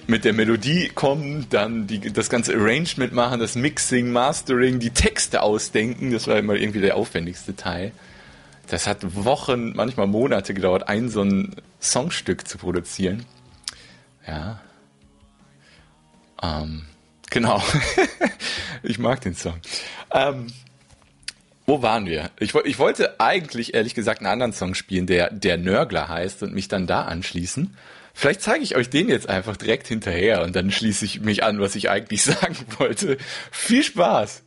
mit 0.06 0.24
der 0.24 0.34
Melodie 0.34 0.88
kommen, 0.88 1.46
dann 1.48 1.86
die, 1.86 1.98
das 2.12 2.28
ganze 2.28 2.54
Arrangement 2.54 3.12
machen, 3.12 3.40
das 3.40 3.54
Mixing, 3.54 4.12
Mastering, 4.12 4.78
die 4.78 4.90
Texte 4.90 5.42
ausdenken. 5.42 6.12
Das 6.12 6.26
war 6.26 6.36
immer 6.36 6.54
irgendwie 6.54 6.80
der 6.80 6.96
aufwendigste 6.96 7.56
Teil. 7.56 7.92
Das 8.68 8.86
hat 8.86 8.98
Wochen, 9.24 9.72
manchmal 9.74 10.06
Monate 10.06 10.54
gedauert, 10.54 10.88
ein 10.88 11.08
so 11.08 11.22
ein 11.22 11.54
Songstück 11.80 12.46
zu 12.46 12.58
produzieren. 12.58 13.24
Ja. 14.26 14.60
Ähm, 16.42 16.84
genau. 17.30 17.62
ich 18.82 18.98
mag 18.98 19.20
den 19.22 19.34
Song. 19.34 19.56
Ähm, 20.12 20.48
wo 21.66 21.82
waren 21.82 22.06
wir? 22.06 22.30
Ich, 22.38 22.54
ich 22.54 22.78
wollte 22.78 23.20
eigentlich, 23.20 23.74
ehrlich 23.74 23.94
gesagt, 23.94 24.20
einen 24.20 24.30
anderen 24.30 24.52
Song 24.52 24.74
spielen, 24.74 25.06
der 25.06 25.30
der 25.30 25.56
Nörgler 25.56 26.08
heißt 26.08 26.42
und 26.42 26.52
mich 26.52 26.68
dann 26.68 26.86
da 26.86 27.02
anschließen. 27.02 27.76
Vielleicht 28.12 28.42
zeige 28.42 28.62
ich 28.62 28.76
euch 28.76 28.90
den 28.90 29.08
jetzt 29.08 29.28
einfach 29.28 29.56
direkt 29.56 29.88
hinterher 29.88 30.42
und 30.42 30.54
dann 30.54 30.70
schließe 30.70 31.04
ich 31.04 31.20
mich 31.20 31.42
an, 31.42 31.60
was 31.60 31.74
ich 31.74 31.90
eigentlich 31.90 32.22
sagen 32.24 32.56
wollte. 32.78 33.18
Viel 33.50 33.82
Spaß! 33.82 34.42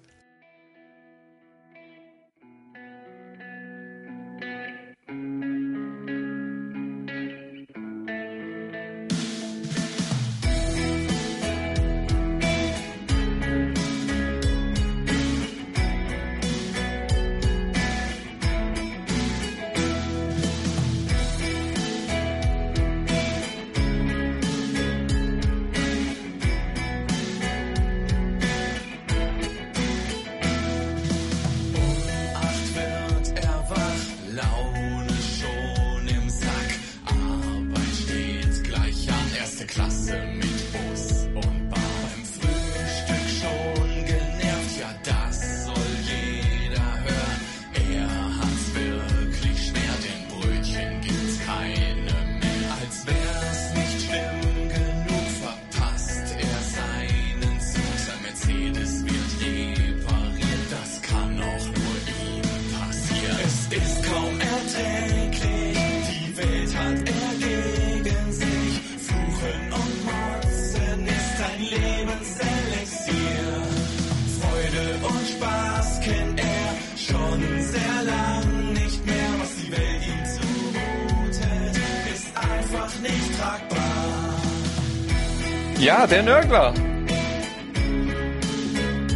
Ja, 85.98 86.06
der 86.06 86.22
Nörgler. 86.22 86.76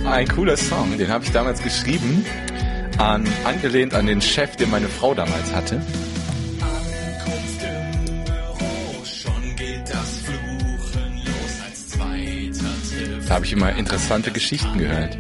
Ein 0.04 0.28
cooler 0.30 0.58
Song, 0.58 0.98
den 0.98 1.10
habe 1.10 1.24
ich 1.24 1.32
damals 1.32 1.62
geschrieben, 1.62 2.26
an, 2.98 3.24
angelehnt 3.44 3.94
an 3.94 4.08
den 4.08 4.20
Chef, 4.20 4.56
den 4.56 4.72
meine 4.72 4.88
Frau 4.88 5.14
damals 5.14 5.54
hatte. 5.54 5.80
Da 13.28 13.36
habe 13.36 13.46
ich 13.46 13.54
immer 13.54 13.76
interessante 13.76 14.32
Geschichten 14.32 14.80
gehört. 14.80 15.20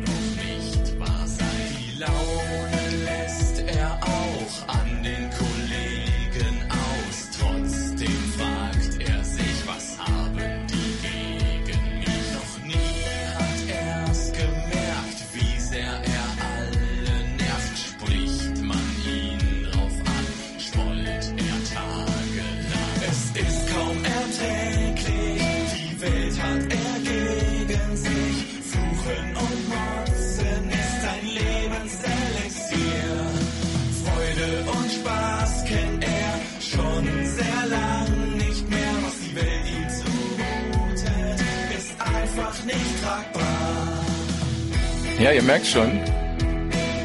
Ja, 45.21 45.31
ihr 45.31 45.43
merkt 45.43 45.67
schon, 45.67 45.99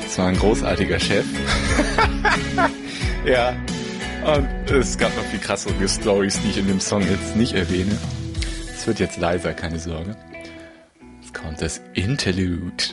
es 0.07 0.17
war 0.17 0.29
ein 0.29 0.39
großartiger 0.39 0.99
Chef. 0.99 1.27
ja, 3.27 3.55
und 4.25 4.71
es 4.71 4.97
gab 4.97 5.15
noch 5.15 5.25
viel 5.25 5.39
krassere 5.39 5.87
Stories, 5.87 6.41
die 6.41 6.49
ich 6.49 6.57
in 6.57 6.67
dem 6.67 6.81
Song 6.81 7.03
jetzt 7.03 7.37
nicht 7.37 7.53
erwähne. 7.53 7.99
Es 8.75 8.87
wird 8.87 9.01
jetzt 9.01 9.19
leiser, 9.19 9.53
keine 9.53 9.79
Sorge. 9.79 10.17
Jetzt 11.21 11.35
kommt 11.35 11.61
das 11.61 11.83
Interlude. 11.93 12.85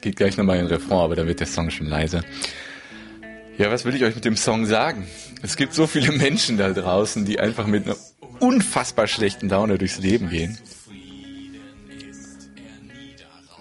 geht 0.00 0.16
gleich 0.16 0.38
nochmal 0.38 0.56
in 0.56 0.64
den 0.64 0.74
Refrain, 0.74 1.00
aber 1.00 1.16
dann 1.16 1.26
wird 1.26 1.40
der 1.40 1.48
Song 1.48 1.68
schon 1.68 1.88
leise. 1.88 2.22
Ja, 3.58 3.70
was 3.70 3.84
will 3.84 3.94
ich 3.94 4.04
euch 4.04 4.14
mit 4.14 4.24
dem 4.24 4.36
Song 4.36 4.64
sagen? 4.64 5.06
Es 5.42 5.56
gibt 5.56 5.74
so 5.74 5.86
viele 5.86 6.12
Menschen 6.12 6.56
da 6.56 6.70
draußen, 6.70 7.26
die 7.26 7.38
einfach 7.40 7.66
mit 7.66 7.84
einer 7.84 7.96
unfassbar 8.38 9.06
schlechten 9.06 9.50
Laune 9.50 9.76
durchs 9.76 9.98
Leben 9.98 10.30
gehen. 10.30 10.56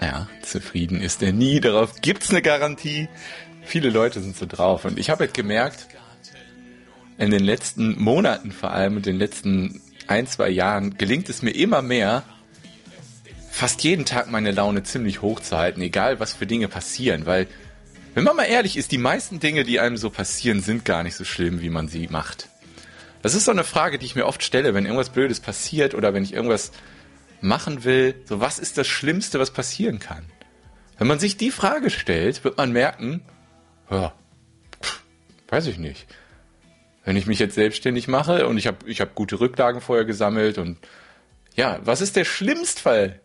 Ja, 0.01 0.27
zufrieden 0.41 0.99
ist 0.99 1.21
er 1.21 1.31
nie. 1.31 1.59
Darauf 1.59 2.01
gibt's 2.01 2.31
eine 2.31 2.41
Garantie. 2.41 3.07
Viele 3.63 3.89
Leute 3.89 4.19
sind 4.19 4.35
so 4.35 4.47
drauf. 4.47 4.85
Und 4.85 4.97
ich 4.97 5.09
habe 5.09 5.25
halt 5.25 5.33
gemerkt, 5.33 5.87
in 7.17 7.29
den 7.29 7.43
letzten 7.43 8.01
Monaten 8.01 8.51
vor 8.51 8.71
allem 8.71 8.97
und 8.97 9.05
den 9.05 9.17
letzten 9.17 9.79
ein, 10.07 10.25
zwei 10.25 10.49
Jahren 10.49 10.97
gelingt 10.97 11.29
es 11.29 11.43
mir 11.43 11.51
immer 11.51 11.83
mehr, 11.83 12.23
fast 13.51 13.83
jeden 13.83 14.05
Tag 14.05 14.31
meine 14.31 14.51
Laune 14.51 14.81
ziemlich 14.81 15.21
hoch 15.21 15.39
zu 15.39 15.57
halten, 15.57 15.81
egal 15.81 16.19
was 16.19 16.33
für 16.33 16.47
Dinge 16.47 16.67
passieren, 16.67 17.27
weil, 17.27 17.47
wenn 18.15 18.23
man 18.23 18.35
mal 18.35 18.45
ehrlich 18.45 18.77
ist, 18.77 18.91
die 18.91 18.97
meisten 18.97 19.39
Dinge, 19.39 19.63
die 19.63 19.79
einem 19.79 19.97
so 19.97 20.09
passieren, 20.09 20.61
sind 20.61 20.83
gar 20.83 21.03
nicht 21.03 21.15
so 21.15 21.25
schlimm, 21.25 21.61
wie 21.61 21.69
man 21.69 21.87
sie 21.87 22.07
macht. 22.07 22.49
Das 23.21 23.35
ist 23.35 23.45
so 23.45 23.51
eine 23.51 23.63
Frage, 23.63 23.99
die 23.99 24.05
ich 24.07 24.15
mir 24.15 24.25
oft 24.25 24.41
stelle, 24.41 24.73
wenn 24.73 24.85
irgendwas 24.85 25.11
Blödes 25.11 25.39
passiert 25.39 25.93
oder 25.93 26.13
wenn 26.13 26.23
ich 26.23 26.33
irgendwas 26.33 26.71
machen 27.41 27.83
will. 27.83 28.15
So, 28.25 28.39
was 28.39 28.59
ist 28.59 28.77
das 28.77 28.87
Schlimmste, 28.87 29.39
was 29.39 29.51
passieren 29.51 29.99
kann? 29.99 30.25
Wenn 30.97 31.07
man 31.07 31.19
sich 31.19 31.37
die 31.37 31.51
Frage 31.51 31.89
stellt, 31.89 32.43
wird 32.43 32.57
man 32.57 32.71
merken, 32.71 33.21
ja, 33.89 34.13
weiß 35.49 35.67
ich 35.67 35.77
nicht. 35.77 36.07
Wenn 37.03 37.17
ich 37.17 37.25
mich 37.25 37.39
jetzt 37.39 37.55
selbstständig 37.55 38.07
mache 38.07 38.47
und 38.47 38.57
ich 38.57 38.67
habe 38.67 38.77
ich 38.85 39.01
hab 39.01 39.15
gute 39.15 39.39
Rücklagen 39.39 39.81
vorher 39.81 40.05
gesammelt 40.05 40.57
und 40.57 40.77
ja, 41.55 41.79
was 41.83 42.01
ist 42.01 42.15
der 42.15 42.25
Schlimmstfall? 42.25 43.19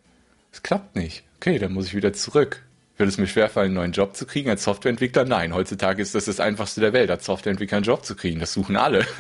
Es 0.53 0.63
klappt 0.63 0.97
nicht. 0.97 1.25
Okay, 1.37 1.59
dann 1.59 1.73
muss 1.73 1.87
ich 1.87 1.95
wieder 1.95 2.13
zurück. 2.13 2.63
Wird 2.97 3.11
es 3.11 3.19
mir 3.19 3.27
schwerfallen, 3.27 3.69
einen 3.69 3.75
neuen 3.75 3.93
Job 3.93 4.17
zu 4.17 4.25
kriegen 4.25 4.49
als 4.49 4.65
Softwareentwickler? 4.65 5.27
Nein, 5.27 5.53
heutzutage 5.55 6.01
ist 6.01 6.15
das 6.15 6.25
das 6.25 6.41
Einfachste 6.41 6.81
der 6.81 6.95
Welt, 6.95 7.11
als 7.11 7.27
Softwareentwickler 7.27 7.77
einen 7.77 7.85
Job 7.85 8.07
zu 8.07 8.17
kriegen. 8.17 8.41
Das 8.41 8.53
suchen 8.53 8.77
alle. 8.77 9.07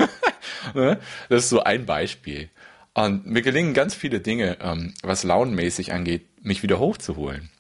Ne? 0.75 0.99
das 1.29 1.45
ist 1.45 1.51
so 1.51 1.63
ein 1.63 1.87
Beispiel. 1.87 2.51
Und 2.97 3.27
mir 3.27 3.43
gelingen 3.43 3.75
ganz 3.75 3.95
viele 3.95 4.21
Dinge, 4.21 4.57
ähm, 4.63 4.95
was 5.03 5.23
launenmäßig 5.23 5.93
angeht, 5.93 6.27
mich 6.43 6.63
wieder 6.63 6.79
hochzuholen. 6.79 7.51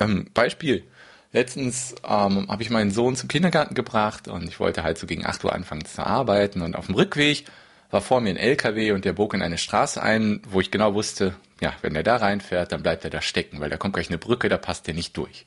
Ähm, 0.00 0.30
Beispiel. 0.32 0.84
Letztens 1.30 1.94
ähm, 2.02 2.48
habe 2.48 2.62
ich 2.62 2.70
meinen 2.70 2.90
Sohn 2.90 3.16
zum 3.16 3.28
Kindergarten 3.28 3.74
gebracht 3.74 4.28
und 4.28 4.48
ich 4.48 4.58
wollte 4.58 4.82
halt 4.82 4.96
so 4.96 5.06
gegen 5.06 5.26
8 5.26 5.44
Uhr 5.44 5.52
anfangen 5.52 5.84
zu 5.84 6.06
arbeiten 6.06 6.62
und 6.62 6.74
auf 6.74 6.86
dem 6.86 6.94
Rückweg 6.94 7.44
war 7.90 8.00
vor 8.00 8.22
mir 8.22 8.30
ein 8.30 8.38
LKW 8.38 8.92
und 8.92 9.04
der 9.04 9.12
bog 9.12 9.34
in 9.34 9.42
eine 9.42 9.58
Straße 9.58 10.02
ein, 10.02 10.40
wo 10.48 10.62
ich 10.62 10.70
genau 10.70 10.94
wusste, 10.94 11.34
ja, 11.60 11.74
wenn 11.82 11.92
der 11.92 12.02
da 12.02 12.16
reinfährt, 12.16 12.72
dann 12.72 12.82
bleibt 12.82 13.04
er 13.04 13.10
da 13.10 13.20
stecken, 13.20 13.60
weil 13.60 13.68
da 13.68 13.76
kommt 13.76 13.92
gleich 13.92 14.08
eine 14.08 14.16
Brücke, 14.16 14.48
da 14.48 14.56
passt 14.56 14.86
der 14.86 14.94
nicht 14.94 15.14
durch. 15.18 15.44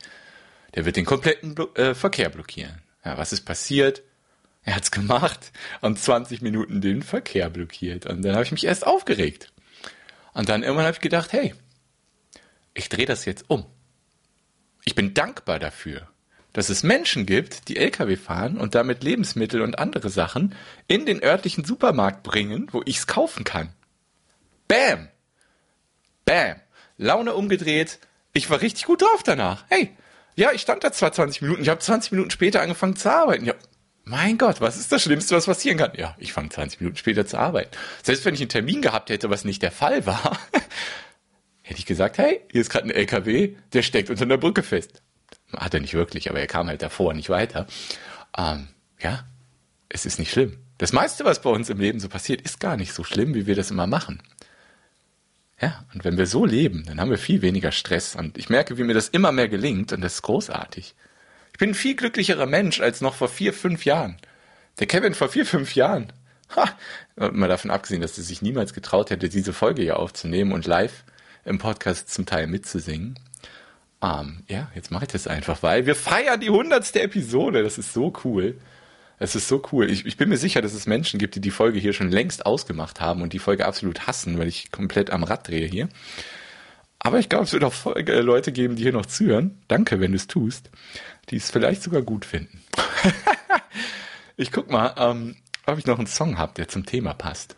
Der 0.76 0.86
wird 0.86 0.98
den 0.98 1.06
kompletten 1.06 1.56
Blo 1.56 1.69
äh, 1.74 1.95
Verkehr 1.95 2.30
blockieren. 2.30 2.78
Ja, 3.04 3.17
was 3.17 3.34
ist 3.34 3.41
passiert? 3.41 4.04
Er 4.69 4.75
hat's 4.75 4.91
gemacht 4.91 5.51
und 5.82 5.97
20 5.97 6.43
Minuten 6.43 6.79
den 6.79 7.01
Verkehr 7.01 7.49
blockiert. 7.49 8.05
Und 8.05 8.21
dann 8.21 8.34
habe 8.34 8.43
ich 8.43 8.51
mich 8.51 8.67
erst 8.67 8.86
aufgeregt. 8.86 9.51
Und 10.36 10.47
dann 10.47 10.62
irgendwann 10.62 10.86
habe 10.86 10.93
ich 10.93 11.01
gedacht, 11.01 11.34
hey, 11.34 11.55
ich 12.75 12.88
drehe 12.88 13.08
das 13.08 13.25
jetzt 13.25 13.45
um. 13.47 13.65
Ich 14.86 14.93
bin 14.93 15.15
dankbar 15.15 15.58
dafür, 15.58 16.08
dass 16.53 16.69
es 16.69 16.84
Menschen 16.84 17.25
gibt, 17.25 17.67
die 17.67 17.77
Lkw 17.77 18.15
fahren 18.15 18.60
und 18.60 18.75
damit 18.75 19.03
Lebensmittel 19.03 19.62
und 19.62 19.79
andere 19.79 20.12
Sachen 20.12 20.53
in 20.86 21.08
den 21.08 21.23
örtlichen 21.23 21.65
Supermarkt 21.65 22.21
bringen, 22.21 22.67
wo 22.71 22.84
ich's 22.86 23.08
kaufen 23.08 23.45
kann. 23.45 23.73
Bam! 24.67 25.08
Bam! 26.25 26.58
Laune 26.97 27.34
umgedreht. 27.34 27.97
Ich 28.34 28.51
war 28.51 28.62
richtig 28.62 28.86
gut 28.86 29.01
drauf 29.01 29.23
danach. 29.23 29.65
Hey, 29.69 29.97
ja, 30.36 30.51
ich 30.51 30.62
stand 30.62 30.84
da 30.84 30.91
zwar 30.91 31.12
20 31.12 31.41
Minuten, 31.41 31.63
ich 31.63 31.69
habe 31.69 31.79
20 31.79 32.12
Minuten 32.12 32.29
später 32.29 32.62
angefangen 32.62 32.95
zu 32.95 33.12
arbeiten. 33.12 33.45
Ja, 33.45 33.55
mein 34.10 34.38
Gott, 34.38 34.60
was 34.60 34.78
ist 34.78 34.91
das 34.91 35.04
Schlimmste, 35.04 35.36
was 35.36 35.45
passieren 35.45 35.78
kann? 35.78 35.91
Ja, 35.95 36.15
ich 36.17 36.34
fange 36.34 36.50
20 36.50 36.82
Minuten 36.82 36.98
später 36.98 37.26
zu 37.26 37.38
arbeiten. 37.38 37.69
Selbst 38.04 38.26
wenn 38.26 38.34
ich 38.34 38.41
einen 38.41 38.50
Termin 38.50 38.82
gehabt 38.82 39.10
hätte, 39.10 39.30
was 39.30 39.45
nicht 39.45 39.62
der 39.62 39.72
Fall 39.72 40.06
war, 40.06 40.38
hätte 41.62 41.80
ich 41.80 41.86
gesagt, 41.86 42.17
hey, 42.17 42.41
hier 42.52 42.62
ist 42.62 42.72
gerade 42.72 42.88
ein 42.88 42.91
LKW, 42.91 43.56
der 43.74 43.84
steckt 43.84 44.10
unter 44.10 44.24
einer 44.24 44.38
Brücke 44.38 44.63
fest. 44.63 45.04
Hat 45.56 45.74
er 45.74 45.80
nicht 45.80 45.93
wirklich, 45.93 46.30
aber 46.30 46.39
er 46.39 46.48
kam 46.48 46.67
halt 46.67 46.82
davor, 46.82 47.13
nicht 47.13 47.30
weiter. 47.30 47.67
Ähm, 48.36 48.69
ja, 49.00 49.26
es 49.89 50.06
ist 50.06 50.17
nicht 50.17 50.32
schlimm. 50.32 50.58
Das 50.80 50.91
meiste, 50.91 51.26
was 51.26 51.41
bei 51.41 51.50
uns 51.50 51.69
im 51.69 51.80
Leben 51.80 52.00
so 52.00 52.10
passiert, 52.10 52.41
ist 52.41 52.60
gar 52.60 52.78
nicht 52.78 52.93
so 52.93 53.04
schlimm, 53.04 53.36
wie 53.36 53.45
wir 53.45 53.56
das 53.56 53.69
immer 53.69 53.86
machen. 53.86 54.24
Ja, 55.62 55.86
und 55.93 56.04
wenn 56.04 56.17
wir 56.17 56.26
so 56.26 56.45
leben, 56.45 56.86
dann 56.88 57.00
haben 57.00 57.12
wir 57.12 57.17
viel 57.17 57.41
weniger 57.41 57.72
Stress. 57.72 58.15
Und 58.15 58.38
ich 58.38 58.50
merke, 58.50 58.78
wie 58.78 58.84
mir 58.84 58.93
das 58.93 59.10
immer 59.10 59.32
mehr 59.32 59.50
gelingt, 59.50 59.91
und 59.91 60.02
das 60.02 60.15
ist 60.15 60.22
großartig. 60.22 60.95
Ich 61.60 61.62
bin 61.62 61.72
ein 61.72 61.76
viel 61.76 61.98
glücklicherer 61.98 62.45
Mensch 62.45 62.80
als 62.80 63.02
noch 63.02 63.15
vor 63.15 63.28
vier, 63.28 63.52
fünf 63.52 63.84
Jahren. 63.84 64.15
Der 64.80 64.88
Kevin 64.88 65.13
vor 65.13 65.28
vier, 65.28 65.45
fünf 65.45 65.76
Jahren. 65.76 66.13
Ha, 66.56 66.69
mal 67.34 67.50
davon 67.50 67.69
abgesehen, 67.69 68.02
dass 68.02 68.17
er 68.17 68.24
sich 68.24 68.41
niemals 68.41 68.74
getraut 68.74 69.10
hätte, 69.10 69.28
diese 69.28 69.52
Folge 69.52 69.82
hier 69.82 70.00
aufzunehmen 70.00 70.54
und 70.54 70.65
live 70.65 71.04
im 71.43 71.58
Podcast 71.58 72.13
zum 72.13 72.26
Teil 72.26 72.48
mitzusingen. 72.48 73.19
Ähm, 74.02 74.45
ja, 74.48 74.72
jetzt 74.74 74.89
mache 74.89 75.04
ich 75.04 75.12
das 75.12 75.28
einfach, 75.28 75.62
weil 75.62 75.86
wir 75.86 75.95
feiern 75.95 76.39
die 76.39 76.50
hundertste 76.50 77.02
Episode. 77.02 77.62
Das 77.62 77.78
ist 77.78 77.91
so 77.91 78.13
cool. 78.24 78.56
Es 79.17 79.36
ist 79.36 79.50
so 79.50 79.62
cool. 79.74 79.89
Ich, 79.89 80.06
ich 80.06 80.15
bin 80.15 80.30
mir 80.30 80.38
sicher, 80.38 80.62
dass 80.62 80.74
es 80.74 80.88
Menschen 80.88 81.19
gibt, 81.19 81.36
die 81.36 81.41
die 81.41 81.52
Folge 81.52 81.78
hier 81.78 81.91
schon 81.91 82.10
längst 82.10 82.45
ausgemacht 82.45 83.02
haben 83.02 83.22
und 83.22 83.34
die 83.34 83.39
Folge 83.39 83.65
absolut 83.65 84.08
hassen, 84.08 84.39
weil 84.39 84.48
ich 84.48 84.72
komplett 84.72 85.10
am 85.10 85.26
Rad 85.26 85.50
drehe 85.50 85.67
hier. 85.67 85.89
Aber 86.99 87.19
ich 87.19 87.29
glaube, 87.29 87.45
es 87.45 87.53
wird 87.53 87.63
auch 87.63 87.95
äh, 87.95 88.21
Leute 88.21 88.51
geben, 88.51 88.75
die 88.75 88.83
hier 88.83 88.93
noch 88.93 89.05
zuhören. 89.05 89.57
Danke, 89.67 89.99
wenn 89.99 90.12
du 90.12 90.17
es 90.17 90.27
tust. 90.27 90.69
Die 91.29 91.38
es 91.38 91.49
vielleicht 91.49 91.81
sogar 91.81 92.01
gut 92.01 92.25
finden. 92.25 92.62
ich 94.38 94.51
guck 94.51 94.69
mal, 94.69 94.93
ähm, 94.97 95.35
ob 95.65 95.77
ich 95.77 95.85
noch 95.85 95.97
einen 95.97 96.07
Song 96.07 96.38
habe, 96.38 96.53
der 96.55 96.67
zum 96.67 96.85
Thema 96.85 97.13
passt. 97.13 97.55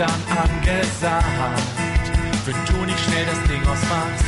Dann 0.00 0.08
angesagt. 0.32 1.60
Wenn 2.46 2.56
du 2.64 2.86
nicht 2.86 2.98
schnell 3.00 3.26
das 3.26 3.42
Ding 3.50 3.60
ausmachst, 3.68 4.24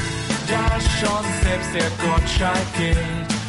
da 0.47 0.69
schon 1.01 1.25
selbst 1.43 1.73
der 1.73 1.89
Gottschalk 1.97 2.69
gilt, 2.77 2.99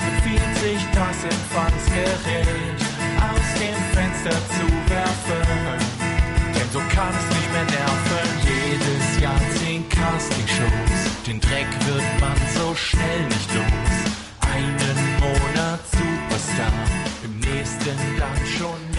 empfiehlt 0.07 0.57
sich 0.63 0.81
das 0.95 1.17
Empfangsgerät 1.25 2.79
aus 3.19 3.47
dem 3.59 3.75
Fenster 3.91 4.39
zu 4.55 4.65
werfen. 4.87 5.83
Denn 6.55 6.69
so 6.71 6.79
kann 6.95 7.11
es 7.11 7.27
nicht 7.35 7.51
mehr 7.51 7.65
nerven. 7.65 8.27
Jedes 8.47 9.21
Jahr 9.21 9.41
zehn 9.59 9.83
Castingshows. 9.89 11.27
Den 11.27 11.41
Dreck 11.41 11.67
wird 11.87 12.07
man 12.21 12.37
so 12.55 12.73
schnell 12.73 13.25
nicht 13.27 13.53
los. 13.53 13.99
Einen 14.39 14.97
Monat 15.19 15.81
Superstar, 15.91 16.71
im 17.25 17.37
nächsten 17.41 17.97
dann 18.17 18.47
schon. 18.47 18.92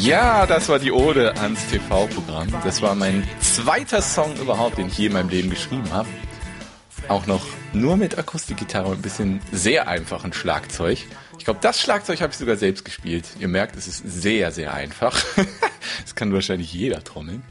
Ja, 0.00 0.46
das 0.46 0.68
war 0.68 0.78
die 0.78 0.92
Ode 0.92 1.36
ans 1.38 1.66
TV-Programm. 1.66 2.48
Das 2.62 2.82
war 2.82 2.94
mein 2.94 3.26
zweiter 3.40 4.00
Song 4.00 4.36
überhaupt, 4.36 4.78
den 4.78 4.86
ich 4.86 4.98
je 4.98 5.06
in 5.06 5.12
meinem 5.12 5.28
Leben 5.28 5.50
geschrieben 5.50 5.90
habe. 5.90 6.08
Auch 7.08 7.26
noch 7.26 7.44
nur 7.72 7.96
mit 7.96 8.16
Akustikgitarre 8.16 8.86
und 8.88 8.98
ein 8.98 9.02
bisschen 9.02 9.40
sehr 9.50 9.88
einfachen 9.88 10.32
Schlagzeug. 10.32 10.98
Ich 11.38 11.44
glaube, 11.44 11.58
das 11.60 11.80
Schlagzeug 11.80 12.20
habe 12.20 12.32
ich 12.32 12.38
sogar 12.38 12.56
selbst 12.56 12.84
gespielt. 12.84 13.26
Ihr 13.40 13.48
merkt, 13.48 13.74
es 13.76 13.88
ist 13.88 14.04
sehr, 14.06 14.52
sehr 14.52 14.72
einfach. 14.72 15.20
das 16.02 16.14
kann 16.14 16.32
wahrscheinlich 16.32 16.72
jeder 16.72 17.02
trommeln. 17.02 17.42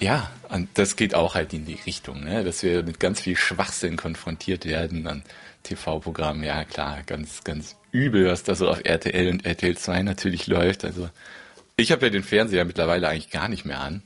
Ja, 0.00 0.30
und 0.48 0.68
das 0.74 0.96
geht 0.96 1.14
auch 1.14 1.36
halt 1.36 1.52
in 1.52 1.66
die 1.66 1.78
Richtung, 1.86 2.24
ne? 2.24 2.42
dass 2.42 2.64
wir 2.64 2.82
mit 2.82 2.98
ganz 2.98 3.20
viel 3.20 3.36
Schwachsinn 3.36 3.96
konfrontiert 3.96 4.64
werden 4.64 5.06
an 5.06 5.22
TV-Programmen. 5.62 6.42
Ja, 6.42 6.64
klar, 6.64 7.02
ganz, 7.06 7.44
ganz 7.44 7.76
übel, 7.92 8.26
was 8.26 8.42
da 8.42 8.56
so 8.56 8.68
auf 8.68 8.80
RTL 8.84 9.28
und 9.30 9.46
RTL 9.46 9.76
2 9.76 10.02
natürlich 10.02 10.48
läuft. 10.48 10.84
Also 10.84 11.08
ich 11.76 11.92
habe 11.92 12.06
ja 12.06 12.10
den 12.10 12.22
Fernseher 12.22 12.64
mittlerweile 12.64 13.08
eigentlich 13.08 13.30
gar 13.30 13.48
nicht 13.48 13.64
mehr 13.64 13.80
an. 13.80 14.02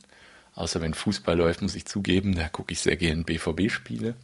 Außer 0.55 0.81
wenn 0.81 0.95
Fußball 0.95 1.37
läuft, 1.37 1.63
muss 1.63 1.75
ich 1.75 1.85
zugeben, 1.85 2.35
da 2.35 2.49
gucke 2.49 2.73
ich 2.73 2.81
sehr 2.81 2.97
gerne 2.97 3.23
BVB-Spiele. 3.23 4.17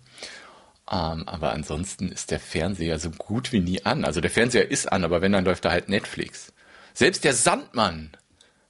Ähm, 0.90 1.28
aber 1.28 1.52
ansonsten 1.52 2.10
ist 2.10 2.30
der 2.30 2.40
Fernseher 2.40 2.98
so 2.98 3.10
gut 3.10 3.52
wie 3.52 3.60
nie 3.60 3.84
an. 3.84 4.04
Also 4.04 4.20
der 4.20 4.30
Fernseher 4.30 4.70
ist 4.70 4.90
an, 4.90 5.04
aber 5.04 5.22
wenn, 5.22 5.32
dann 5.32 5.44
läuft 5.44 5.64
da 5.64 5.70
halt 5.70 5.88
Netflix. 5.88 6.52
Selbst 6.92 7.24
der 7.24 7.34
Sandmann 7.34 8.10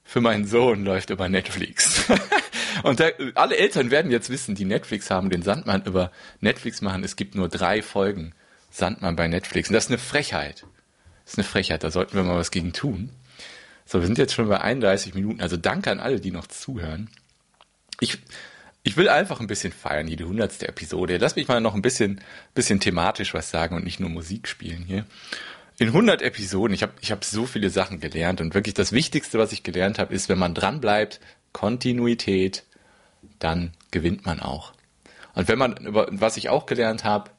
für 0.03 0.21
meinen 0.21 0.45
Sohn 0.45 0.85
läuft 0.85 1.09
über 1.09 1.27
Netflix. 1.27 2.05
Und 2.83 2.99
da, 2.99 3.09
alle 3.33 3.57
Eltern 3.57 3.89
werden 3.89 4.11
jetzt 4.11 4.29
wissen, 4.29 4.53
die 4.53 4.65
Netflix 4.65 5.09
haben, 5.09 5.29
den 5.29 5.41
Sandmann 5.41 5.83
über 5.85 6.11
Netflix 6.41 6.81
machen. 6.81 7.03
Es 7.03 7.15
gibt 7.15 7.33
nur 7.33 7.49
drei 7.49 7.81
Folgen 7.81 8.33
Sandmann 8.69 9.15
bei 9.15 9.27
Netflix. 9.27 9.69
Und 9.69 9.73
das 9.73 9.85
ist 9.85 9.91
eine 9.91 9.97
Frechheit. 9.97 10.65
Das 11.23 11.33
ist 11.33 11.39
eine 11.39 11.47
Frechheit, 11.47 11.83
da 11.83 11.89
sollten 11.89 12.15
wir 12.15 12.23
mal 12.23 12.37
was 12.37 12.51
gegen 12.51 12.73
tun. 12.73 13.09
So, 13.85 13.99
wir 13.99 14.07
sind 14.07 14.17
jetzt 14.17 14.33
schon 14.33 14.49
bei 14.49 14.59
31 14.59 15.13
Minuten. 15.13 15.41
Also 15.41 15.57
danke 15.57 15.91
an 15.91 15.99
alle, 15.99 16.19
die 16.19 16.31
noch 16.31 16.47
zuhören. 16.47 17.09
Ich, 17.99 18.17
ich 18.83 18.97
will 18.97 19.09
einfach 19.09 19.39
ein 19.39 19.47
bisschen 19.47 19.71
feiern, 19.71 20.07
hier 20.07 20.17
die 20.17 20.23
hundertste 20.23 20.67
Episode. 20.67 21.17
Lass 21.17 21.35
mich 21.35 21.47
mal 21.47 21.61
noch 21.61 21.75
ein 21.75 21.81
bisschen, 21.83 22.21
bisschen 22.55 22.79
thematisch 22.79 23.33
was 23.33 23.51
sagen 23.51 23.75
und 23.75 23.83
nicht 23.83 23.99
nur 23.99 24.09
Musik 24.09 24.47
spielen 24.47 24.83
hier. 24.85 25.05
In 25.77 25.89
100 25.89 26.21
Episoden, 26.21 26.73
ich 26.73 26.83
habe 26.83 26.93
ich 27.01 27.11
hab 27.11 27.23
so 27.23 27.45
viele 27.45 27.69
Sachen 27.69 27.99
gelernt 27.99 28.41
und 28.41 28.53
wirklich 28.55 28.73
das 28.73 28.91
Wichtigste, 28.91 29.37
was 29.37 29.51
ich 29.51 29.63
gelernt 29.63 29.99
habe, 29.99 30.13
ist, 30.13 30.29
wenn 30.29 30.39
man 30.39 30.53
dran 30.53 30.81
bleibt, 30.81 31.19
Kontinuität, 31.51 32.63
dann 33.39 33.73
gewinnt 33.91 34.25
man 34.25 34.39
auch. 34.39 34.73
Und 35.33 35.47
wenn 35.47 35.59
man, 35.59 35.77
über, 35.77 36.07
was 36.11 36.37
ich 36.37 36.49
auch 36.49 36.65
gelernt 36.65 37.03
habe, 37.03 37.29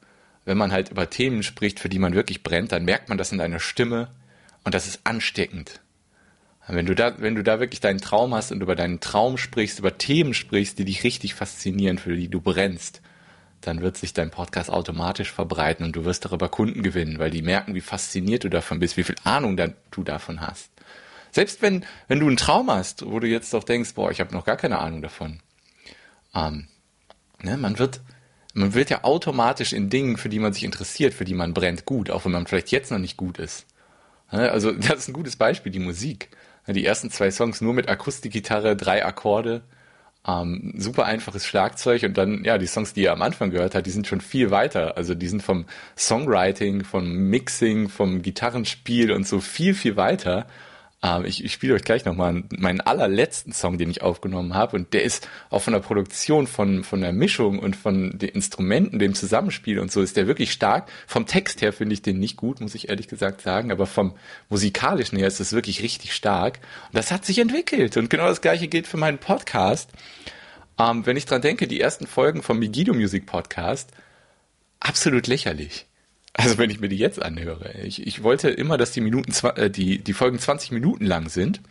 wenn 0.45 0.57
man 0.57 0.71
halt 0.71 0.91
über 0.91 1.09
Themen 1.09 1.43
spricht, 1.43 1.79
für 1.79 1.89
die 1.89 1.99
man 1.99 2.13
wirklich 2.13 2.43
brennt, 2.43 2.71
dann 2.71 2.85
merkt 2.85 3.09
man 3.09 3.17
das 3.17 3.31
in 3.31 3.37
deiner 3.37 3.59
Stimme 3.59 4.09
und 4.63 4.75
das 4.75 4.87
ist 4.87 5.01
ansteckend. 5.03 5.81
Wenn 6.67 6.85
du 6.85 6.95
da, 6.95 7.19
wenn 7.19 7.35
du 7.35 7.43
da 7.43 7.59
wirklich 7.59 7.79
deinen 7.79 8.01
Traum 8.01 8.33
hast 8.33 8.51
und 8.51 8.61
über 8.61 8.75
deinen 8.75 8.99
Traum 8.99 9.37
sprichst, 9.37 9.79
über 9.79 9.97
Themen 9.97 10.33
sprichst, 10.33 10.77
die 10.79 10.85
dich 10.85 11.03
richtig 11.03 11.33
faszinieren, 11.33 11.97
für 11.97 12.15
die 12.15 12.27
du 12.27 12.41
brennst, 12.41 13.01
dann 13.61 13.81
wird 13.81 13.97
sich 13.97 14.13
dein 14.13 14.31
Podcast 14.31 14.69
automatisch 14.69 15.31
verbreiten 15.31 15.85
und 15.85 15.95
du 15.95 16.05
wirst 16.05 16.25
darüber 16.25 16.49
Kunden 16.49 16.83
gewinnen, 16.83 17.19
weil 17.19 17.31
die 17.31 17.41
merken, 17.41 17.73
wie 17.73 17.81
fasziniert 17.81 18.43
du 18.43 18.49
davon 18.49 18.79
bist, 18.79 18.97
wie 18.97 19.03
viel 19.03 19.15
Ahnung 19.23 19.57
du 19.91 20.03
davon 20.03 20.41
hast. 20.41 20.69
Selbst 21.31 21.61
wenn, 21.61 21.85
wenn 22.07 22.19
du 22.19 22.27
einen 22.27 22.37
Traum 22.37 22.69
hast, 22.69 23.05
wo 23.05 23.19
du 23.19 23.27
jetzt 23.27 23.53
doch 23.53 23.63
denkst, 23.63 23.93
boah, 23.93 24.11
ich 24.11 24.19
habe 24.19 24.33
noch 24.33 24.45
gar 24.45 24.57
keine 24.57 24.79
Ahnung 24.79 25.01
davon. 25.01 25.39
Ähm, 26.33 26.67
ne, 27.41 27.57
man 27.57 27.79
wird, 27.79 28.01
man 28.53 28.73
wird 28.73 28.89
ja 28.89 29.03
automatisch 29.03 29.73
in 29.73 29.89
Dingen, 29.89 30.17
für 30.17 30.29
die 30.29 30.39
man 30.39 30.53
sich 30.53 30.63
interessiert, 30.63 31.13
für 31.13 31.25
die 31.25 31.33
man 31.33 31.53
brennt, 31.53 31.85
gut, 31.85 32.09
auch 32.09 32.25
wenn 32.25 32.31
man 32.31 32.47
vielleicht 32.47 32.71
jetzt 32.71 32.91
noch 32.91 32.99
nicht 32.99 33.17
gut 33.17 33.37
ist. 33.39 33.65
Ne, 34.31 34.51
also 34.51 34.71
das 34.73 34.99
ist 34.99 35.07
ein 35.09 35.13
gutes 35.13 35.35
Beispiel, 35.35 35.71
die 35.71 35.79
Musik. 35.79 36.29
Die 36.67 36.85
ersten 36.85 37.09
zwei 37.09 37.31
Songs 37.31 37.61
nur 37.61 37.73
mit 37.73 37.87
Akustikgitarre, 37.87 38.75
drei 38.75 39.05
Akkorde, 39.05 39.61
ähm, 40.27 40.73
super 40.77 41.05
einfaches 41.05 41.45
Schlagzeug 41.45 42.03
und 42.03 42.17
dann, 42.17 42.43
ja, 42.43 42.57
die 42.57 42.67
Songs, 42.67 42.93
die 42.93 43.03
ihr 43.03 43.13
am 43.13 43.21
Anfang 43.21 43.49
gehört 43.51 43.75
habt, 43.75 43.87
die 43.87 43.91
sind 43.91 44.07
schon 44.07 44.19
viel 44.19 44.51
weiter. 44.51 44.97
Also 44.97 45.15
die 45.15 45.27
sind 45.27 45.41
vom 45.41 45.65
Songwriting, 45.97 46.83
vom 46.83 47.29
Mixing, 47.29 47.87
vom 47.87 48.21
Gitarrenspiel 48.21 49.11
und 49.11 49.25
so 49.25 49.39
viel, 49.39 49.73
viel 49.73 49.95
weiter. 49.95 50.45
Ähm, 51.03 51.25
ich 51.25 51.43
ich 51.43 51.53
spiele 51.53 51.75
euch 51.75 51.83
gleich 51.83 52.05
nochmal 52.05 52.43
meinen 52.49 52.81
allerletzten 52.81 53.53
Song, 53.53 53.77
den 53.77 53.89
ich 53.89 54.01
aufgenommen 54.01 54.53
habe. 54.53 54.75
Und 54.75 54.93
der 54.93 55.03
ist 55.03 55.27
auch 55.49 55.61
von 55.61 55.73
der 55.73 55.79
Produktion, 55.79 56.47
von, 56.47 56.83
von 56.83 57.01
der 57.01 57.13
Mischung 57.13 57.59
und 57.59 57.75
von 57.75 58.17
den 58.17 58.29
Instrumenten, 58.29 58.99
dem 58.99 59.13
Zusammenspiel 59.13 59.79
und 59.79 59.91
so, 59.91 60.01
ist 60.01 60.17
der 60.17 60.27
wirklich 60.27 60.51
stark. 60.51 60.89
Vom 61.05 61.25
Text 61.25 61.61
her 61.61 61.73
finde 61.73 61.93
ich 61.93 62.01
den 62.01 62.19
nicht 62.19 62.37
gut, 62.37 62.61
muss 62.61 62.75
ich 62.75 62.89
ehrlich 62.89 63.07
gesagt 63.07 63.41
sagen. 63.41 63.71
Aber 63.71 63.85
vom 63.85 64.15
musikalischen 64.49 65.17
her 65.17 65.27
ist 65.27 65.39
es 65.39 65.53
wirklich 65.53 65.83
richtig 65.83 66.13
stark. 66.13 66.59
Und 66.87 66.95
das 66.95 67.11
hat 67.11 67.25
sich 67.25 67.39
entwickelt. 67.39 67.97
Und 67.97 68.09
genau 68.09 68.27
das 68.27 68.41
gleiche 68.41 68.67
gilt 68.67 68.87
für 68.87 68.97
meinen 68.97 69.19
Podcast. 69.19 69.91
Ähm, 70.79 71.05
wenn 71.05 71.17
ich 71.17 71.25
dran 71.25 71.41
denke, 71.41 71.67
die 71.67 71.81
ersten 71.81 72.07
Folgen 72.07 72.41
vom 72.41 72.59
Megiddo 72.59 72.93
Music 72.93 73.25
Podcast, 73.25 73.91
absolut 74.79 75.27
lächerlich. 75.27 75.85
Also 76.37 76.59
wenn 76.59 76.69
ich 76.69 76.79
mir 76.79 76.87
die 76.87 76.97
jetzt 76.97 77.21
anhöre. 77.21 77.73
Ich, 77.83 78.05
ich 78.05 78.21
wollte 78.21 78.49
immer, 78.49 78.77
dass 78.77 78.91
die 78.91 79.01
Minuten, 79.01 79.33
äh, 79.55 79.71
die, 79.71 79.97
die 79.97 80.13
Folgen 80.13 80.37
20 80.37 80.71
Minuten 80.71 81.05
lang 81.05 81.29
sind. 81.29 81.61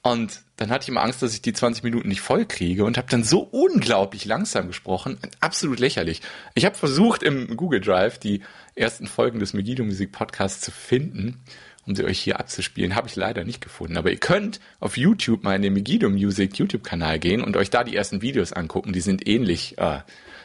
Und 0.00 0.42
dann 0.54 0.70
hatte 0.70 0.84
ich 0.84 0.88
immer 0.90 1.02
Angst, 1.02 1.20
dass 1.22 1.34
ich 1.34 1.42
die 1.42 1.52
20 1.52 1.82
Minuten 1.82 2.08
nicht 2.08 2.20
voll 2.20 2.44
kriege 2.44 2.84
und 2.84 2.96
habe 2.96 3.08
dann 3.10 3.24
so 3.24 3.40
unglaublich 3.40 4.24
langsam 4.24 4.68
gesprochen. 4.68 5.18
Absolut 5.40 5.80
lächerlich. 5.80 6.22
Ich 6.54 6.64
habe 6.64 6.76
versucht, 6.76 7.24
im 7.24 7.56
Google 7.56 7.80
Drive 7.80 8.18
die 8.18 8.42
ersten 8.76 9.08
Folgen 9.08 9.40
des 9.40 9.54
Megiddo 9.54 9.82
Musik 9.82 10.12
Podcasts 10.12 10.60
zu 10.60 10.70
finden, 10.70 11.40
um 11.84 11.96
sie 11.96 12.04
euch 12.04 12.20
hier 12.20 12.38
abzuspielen. 12.38 12.94
Habe 12.94 13.08
ich 13.08 13.16
leider 13.16 13.42
nicht 13.42 13.60
gefunden. 13.60 13.96
Aber 13.96 14.12
ihr 14.12 14.18
könnt 14.18 14.60
auf 14.78 14.96
YouTube 14.96 15.42
mal 15.42 15.56
in 15.56 15.62
den 15.62 15.72
Megiddo 15.72 16.08
Music 16.08 16.56
YouTube-Kanal 16.56 17.18
gehen 17.18 17.42
und 17.42 17.56
euch 17.56 17.70
da 17.70 17.82
die 17.82 17.96
ersten 17.96 18.22
Videos 18.22 18.52
angucken. 18.52 18.92
Die 18.92 19.00
sind 19.00 19.26
ähnlich. 19.26 19.76
Äh, 19.78 20.02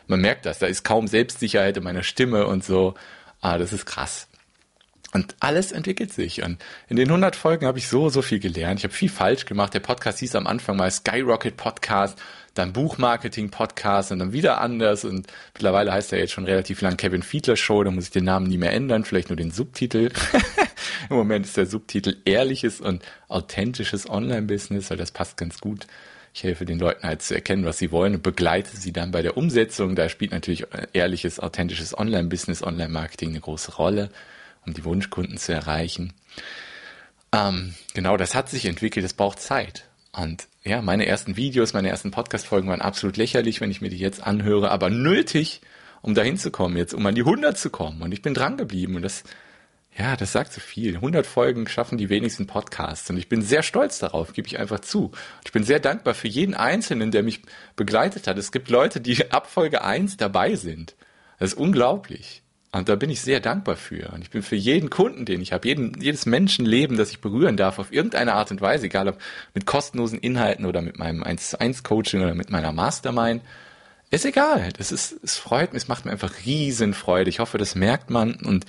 man 0.08 0.21
merkt 0.21 0.47
das. 0.47 0.58
Da 0.58 0.65
ist 0.65 0.84
kaum 0.84 1.06
Selbstsicherheit 1.06 1.78
in 1.78 1.84
meiner 1.84 2.04
Stimme 2.04 2.47
und 2.47 2.63
so. 2.63 2.95
Ah, 3.41 3.58
das 3.58 3.73
ist 3.73 3.86
krass. 3.86 4.27
Und 5.13 5.36
alles 5.41 5.73
entwickelt 5.73 6.13
sich. 6.13 6.41
Und 6.41 6.58
in 6.88 6.95
den 6.95 7.10
100 7.10 7.36
Folgen 7.36 7.65
habe 7.65 7.80
ich 7.80 7.88
so, 7.88 8.08
so 8.08 8.21
viel 8.21 8.39
gelernt. 8.39 8.80
Ich 8.80 8.86
habe 8.86 8.93
viel 8.93 9.10
falsch 9.10 9.45
gemacht. 9.45 9.73
Der 9.73 9.82
Podcast 9.82 10.19
hieß 10.19 10.36
am 10.36 10.47
Anfang 10.47 10.77
mal 10.77 10.89
Skyrocket 10.89 11.58
Podcast, 11.58 12.17
dann 12.54 12.71
Buchmarketing 12.71 13.49
Podcast 13.49 14.13
und 14.13 14.19
dann 14.19 14.32
wieder 14.32 14.62
anders. 14.62 15.04
Und 15.04 15.27
mittlerweile 15.54 15.91
heißt 15.91 16.13
er 16.13 16.19
jetzt 16.19 16.32
schon 16.32 16.45
relativ 16.45 16.80
lang 16.82 16.95
Kevin 16.95 17.23
Fiedler 17.23 17.58
Show. 17.58 17.84
Da 17.84 17.91
muss 17.91 18.06
ich 18.06 18.12
den 18.12 18.23
Namen 18.23 18.47
nie 18.47 18.58
mehr 18.58 18.71
ändern, 18.71 19.04
vielleicht 19.04 19.30
nur 19.30 19.36
den 19.36 19.51
Subtitel. 19.51 20.12
Im 21.10 21.17
Moment 21.17 21.45
ist 21.45 21.58
der 21.58 21.65
Subtitel 21.65 22.17
Ehrliches 22.23 22.80
und 22.80 23.04
authentisches 23.27 24.10
Online-Business, 24.10 24.89
weil 24.89 24.97
das 24.97 25.12
passt 25.12 25.36
ganz 25.36 25.60
gut 25.60 25.88
ich 26.33 26.43
helfe 26.43 26.65
den 26.65 26.79
Leuten 26.79 27.03
halt 27.05 27.21
zu 27.21 27.35
erkennen, 27.35 27.65
was 27.65 27.77
sie 27.77 27.91
wollen 27.91 28.15
und 28.15 28.23
begleite 28.23 28.77
sie 28.77 28.93
dann 28.93 29.11
bei 29.11 29.21
der 29.21 29.35
Umsetzung. 29.35 29.95
Da 29.95 30.07
spielt 30.07 30.31
natürlich 30.31 30.65
ehrliches, 30.93 31.39
authentisches 31.39 31.97
Online-Business, 31.97 32.63
Online-Marketing 32.63 33.29
eine 33.29 33.41
große 33.41 33.75
Rolle, 33.75 34.09
um 34.65 34.73
die 34.73 34.85
Wunschkunden 34.85 35.37
zu 35.37 35.53
erreichen. 35.53 36.13
Ähm, 37.33 37.75
genau, 37.93 38.15
das 38.17 38.33
hat 38.33 38.49
sich 38.49 38.65
entwickelt, 38.65 39.05
es 39.05 39.13
braucht 39.13 39.39
Zeit. 39.39 39.85
Und 40.13 40.47
ja, 40.63 40.81
meine 40.81 41.05
ersten 41.05 41.37
Videos, 41.37 41.73
meine 41.73 41.89
ersten 41.89 42.11
Podcast-Folgen 42.11 42.69
waren 42.69 42.81
absolut 42.81 43.17
lächerlich, 43.17 43.61
wenn 43.61 43.71
ich 43.71 43.81
mir 43.81 43.89
die 43.89 43.97
jetzt 43.97 44.21
anhöre, 44.21 44.71
aber 44.71 44.89
nötig, 44.89 45.61
um 46.01 46.13
dahin 46.13 46.37
zu 46.37 46.51
kommen, 46.51 46.77
jetzt 46.77 46.93
um 46.93 47.05
an 47.05 47.15
die 47.15 47.21
100 47.21 47.57
zu 47.57 47.69
kommen. 47.69 48.01
Und 48.01 48.13
ich 48.13 48.21
bin 48.21 48.33
dran 48.33 48.57
geblieben 48.57 48.95
und 48.95 49.01
das 49.01 49.23
ja, 49.97 50.15
das 50.15 50.32
sagt 50.32 50.54
so 50.54 50.62
viel. 50.62 50.95
100 50.95 51.25
Folgen 51.25 51.67
schaffen 51.67 51.97
die 51.97 52.10
wenigsten 52.10 52.47
Podcasts 52.47 53.10
und 53.10 53.17
ich 53.17 53.27
bin 53.27 53.41
sehr 53.41 53.62
stolz 53.62 53.99
darauf, 53.99 54.34
gebe 54.34 54.47
ich 54.47 54.58
einfach 54.58 54.80
zu. 54.80 55.12
Ich 55.43 55.51
bin 55.51 55.63
sehr 55.63 55.80
dankbar 55.80 56.13
für 56.13 56.30
jeden 56.30 56.54
Einzelnen, 56.54 57.12
der 57.12 57.23
mich 57.23 57.41
begleitet 57.75 58.27
hat. 58.27 58.38
Es 58.38 58.51
gibt 58.51 58.69
Leute, 58.69 59.01
die 59.01 59.32
ab 59.32 59.47
Folge 59.47 59.84
1 59.84 60.17
dabei 60.17 60.56
sind. 60.56 60.95
Das 61.39 61.54
ist 61.54 61.58
unglaublich. 61.58 62.41
Und 62.73 62.88
da 62.88 62.95
bin 62.95 63.10
ich 63.10 63.19
sehr 63.19 63.41
dankbar 63.41 63.75
für. 63.75 64.13
Und 64.13 64.21
ich 64.21 64.30
bin 64.30 64.43
für 64.43 64.56
jeden 64.56 64.89
Kunden, 64.89 65.25
den 65.25 65.41
ich 65.41 65.51
habe, 65.51 65.67
jeden, 65.67 65.99
jedes 65.99 66.25
Menschenleben, 66.25 66.95
das 66.95 67.12
ich 67.12 67.19
berühren 67.19 67.58
darf, 67.58 67.80
auf 67.80 67.91
irgendeine 67.91 68.34
Art 68.34 68.49
und 68.49 68.62
Weise, 68.62 68.86
egal 68.86 69.10
ob 69.10 69.17
mit 69.54 69.65
kostenlosen 69.65 70.19
Inhalten 70.19 70.65
oder 70.65 70.82
mit 70.82 70.97
meinem 70.97 71.21
1 71.21 71.49
zu 71.49 71.60
1 71.60 71.84
Coaching 71.84 72.21
oder 72.21 72.34
mit 72.34 72.49
meiner 72.49 72.71
Mastermind, 72.71 73.41
ist 74.10 74.23
egal. 74.23 74.71
Das 74.77 74.93
ist, 74.93 75.19
es 75.21 75.38
freut 75.38 75.73
mich, 75.73 75.84
es 75.84 75.88
macht 75.89 76.06
mir 76.06 76.12
einfach 76.12 76.45
riesen 76.45 76.93
Freude. 76.93 77.30
Ich 77.30 77.39
hoffe, 77.39 77.58
das 77.58 77.75
merkt 77.75 78.10
man 78.10 78.36
und 78.36 78.65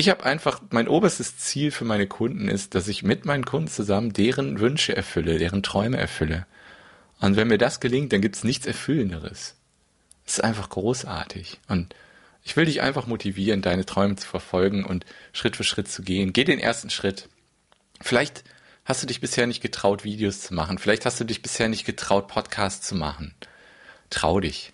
ich 0.00 0.08
habe 0.08 0.24
einfach, 0.24 0.62
mein 0.70 0.88
oberstes 0.88 1.36
Ziel 1.36 1.70
für 1.70 1.84
meine 1.84 2.06
Kunden 2.06 2.48
ist, 2.48 2.74
dass 2.74 2.88
ich 2.88 3.02
mit 3.02 3.26
meinen 3.26 3.44
Kunden 3.44 3.68
zusammen 3.68 4.12
deren 4.12 4.58
Wünsche 4.58 4.96
erfülle, 4.96 5.38
deren 5.38 5.62
Träume 5.62 5.98
erfülle. 5.98 6.46
Und 7.20 7.36
wenn 7.36 7.48
mir 7.48 7.58
das 7.58 7.80
gelingt, 7.80 8.12
dann 8.12 8.22
gibt's 8.22 8.42
nichts 8.42 8.66
Erfüllenderes. 8.66 9.56
Es 10.26 10.34
ist 10.34 10.44
einfach 10.44 10.70
großartig. 10.70 11.60
Und 11.68 11.94
ich 12.42 12.56
will 12.56 12.64
dich 12.64 12.80
einfach 12.80 13.06
motivieren, 13.06 13.60
deine 13.60 13.84
Träume 13.84 14.16
zu 14.16 14.26
verfolgen 14.26 14.84
und 14.84 15.04
Schritt 15.32 15.56
für 15.56 15.64
Schritt 15.64 15.88
zu 15.88 16.02
gehen. 16.02 16.32
Geh 16.32 16.44
den 16.44 16.58
ersten 16.58 16.88
Schritt. 16.88 17.28
Vielleicht 18.00 18.42
hast 18.86 19.02
du 19.02 19.06
dich 19.06 19.20
bisher 19.20 19.46
nicht 19.46 19.60
getraut, 19.60 20.04
Videos 20.04 20.40
zu 20.40 20.54
machen. 20.54 20.78
Vielleicht 20.78 21.04
hast 21.04 21.20
du 21.20 21.24
dich 21.24 21.42
bisher 21.42 21.68
nicht 21.68 21.84
getraut, 21.84 22.26
Podcasts 22.26 22.88
zu 22.88 22.94
machen. 22.94 23.34
Trau 24.08 24.40
dich. 24.40 24.72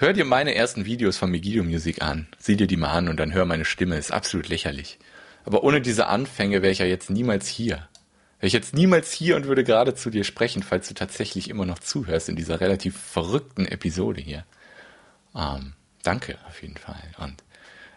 Hör 0.00 0.14
dir 0.14 0.24
meine 0.24 0.54
ersten 0.54 0.86
Videos 0.86 1.18
von 1.18 1.30
Megiddo 1.30 1.62
Music 1.62 2.00
an. 2.00 2.26
Sieh 2.38 2.56
dir 2.56 2.66
die 2.66 2.78
mal 2.78 2.90
an 2.90 3.10
und 3.10 3.20
dann 3.20 3.34
hör 3.34 3.44
meine 3.44 3.66
Stimme. 3.66 3.98
Ist 3.98 4.12
absolut 4.12 4.48
lächerlich. 4.48 4.98
Aber 5.44 5.62
ohne 5.62 5.82
diese 5.82 6.06
Anfänge 6.06 6.62
wäre 6.62 6.72
ich 6.72 6.78
ja 6.78 6.86
jetzt 6.86 7.10
niemals 7.10 7.48
hier. 7.48 7.86
Wäre 8.38 8.46
ich 8.46 8.54
jetzt 8.54 8.72
niemals 8.72 9.12
hier 9.12 9.36
und 9.36 9.44
würde 9.44 9.62
gerade 9.62 9.94
zu 9.94 10.08
dir 10.08 10.24
sprechen, 10.24 10.62
falls 10.62 10.88
du 10.88 10.94
tatsächlich 10.94 11.50
immer 11.50 11.66
noch 11.66 11.80
zuhörst 11.80 12.30
in 12.30 12.36
dieser 12.36 12.62
relativ 12.62 12.98
verrückten 12.98 13.66
Episode 13.66 14.22
hier. 14.22 14.46
Ähm, 15.36 15.74
danke 16.02 16.38
auf 16.48 16.62
jeden 16.62 16.78
Fall. 16.78 17.02
Und 17.18 17.44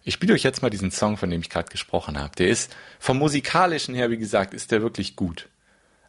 ich 0.04 0.14
spiele 0.14 0.34
euch 0.34 0.43
jetzt 0.43 0.62
mal 0.62 0.70
diesen 0.70 0.91
Song, 0.91 1.16
von 1.16 1.30
dem 1.30 1.39
ich 1.39 1.49
gerade 1.49 1.72
gesprochen 1.72 2.20
habe. 2.20 2.36
Der 2.36 2.49
ist 2.49 2.76
vom 2.99 3.18
musikalischen 3.18 3.95
her, 3.95 4.12
wie 4.12 4.18
gesagt, 4.18 4.54
ist 4.54 4.72
der 4.74 4.82
wirklich 4.82 5.16
gut. 5.16 5.47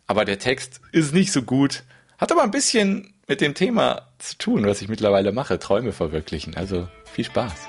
Aber 0.08 0.24
der 0.24 0.40
Text 0.40 0.80
ist 0.90 1.14
nicht 1.14 1.30
so 1.30 1.42
gut, 1.42 1.84
hat 2.18 2.32
aber 2.32 2.42
ein 2.42 2.50
bisschen 2.50 3.13
mit 3.26 3.40
dem 3.40 3.54
Thema 3.54 4.02
zu 4.18 4.36
tun, 4.38 4.66
was 4.66 4.82
ich 4.82 4.88
mittlerweile 4.88 5.32
mache, 5.32 5.58
Träume 5.58 5.92
verwirklichen. 5.92 6.56
Also 6.56 6.88
viel 7.04 7.24
Spaß. 7.24 7.68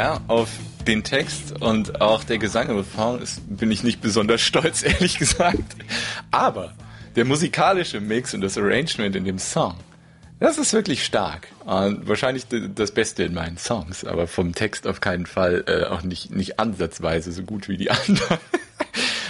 Ja, 0.00 0.18
auf 0.28 0.48
den 0.86 1.04
Text 1.04 1.60
und 1.60 2.00
auch 2.00 2.24
der 2.24 2.38
Gesang 2.38 2.70
im 2.70 2.76
Refrain 2.78 3.20
ist, 3.20 3.42
bin 3.54 3.70
ich 3.70 3.82
nicht 3.82 4.00
besonders 4.00 4.40
stolz, 4.40 4.82
ehrlich 4.82 5.18
gesagt. 5.18 5.76
Aber 6.30 6.72
der 7.16 7.26
musikalische 7.26 8.00
Mix 8.00 8.32
und 8.32 8.40
das 8.40 8.56
Arrangement 8.56 9.14
in 9.14 9.26
dem 9.26 9.38
Song, 9.38 9.74
das 10.38 10.56
ist 10.56 10.72
wirklich 10.72 11.04
stark. 11.04 11.48
Und 11.66 12.08
wahrscheinlich 12.08 12.46
das 12.48 12.92
Beste 12.92 13.24
in 13.24 13.34
meinen 13.34 13.58
Songs, 13.58 14.06
aber 14.06 14.26
vom 14.26 14.54
Text 14.54 14.86
auf 14.86 15.02
keinen 15.02 15.26
Fall 15.26 15.64
äh, 15.66 15.84
auch 15.84 16.00
nicht, 16.00 16.30
nicht 16.30 16.58
ansatzweise 16.58 17.30
so 17.30 17.42
gut 17.42 17.68
wie 17.68 17.76
die 17.76 17.90
anderen. 18.08 18.38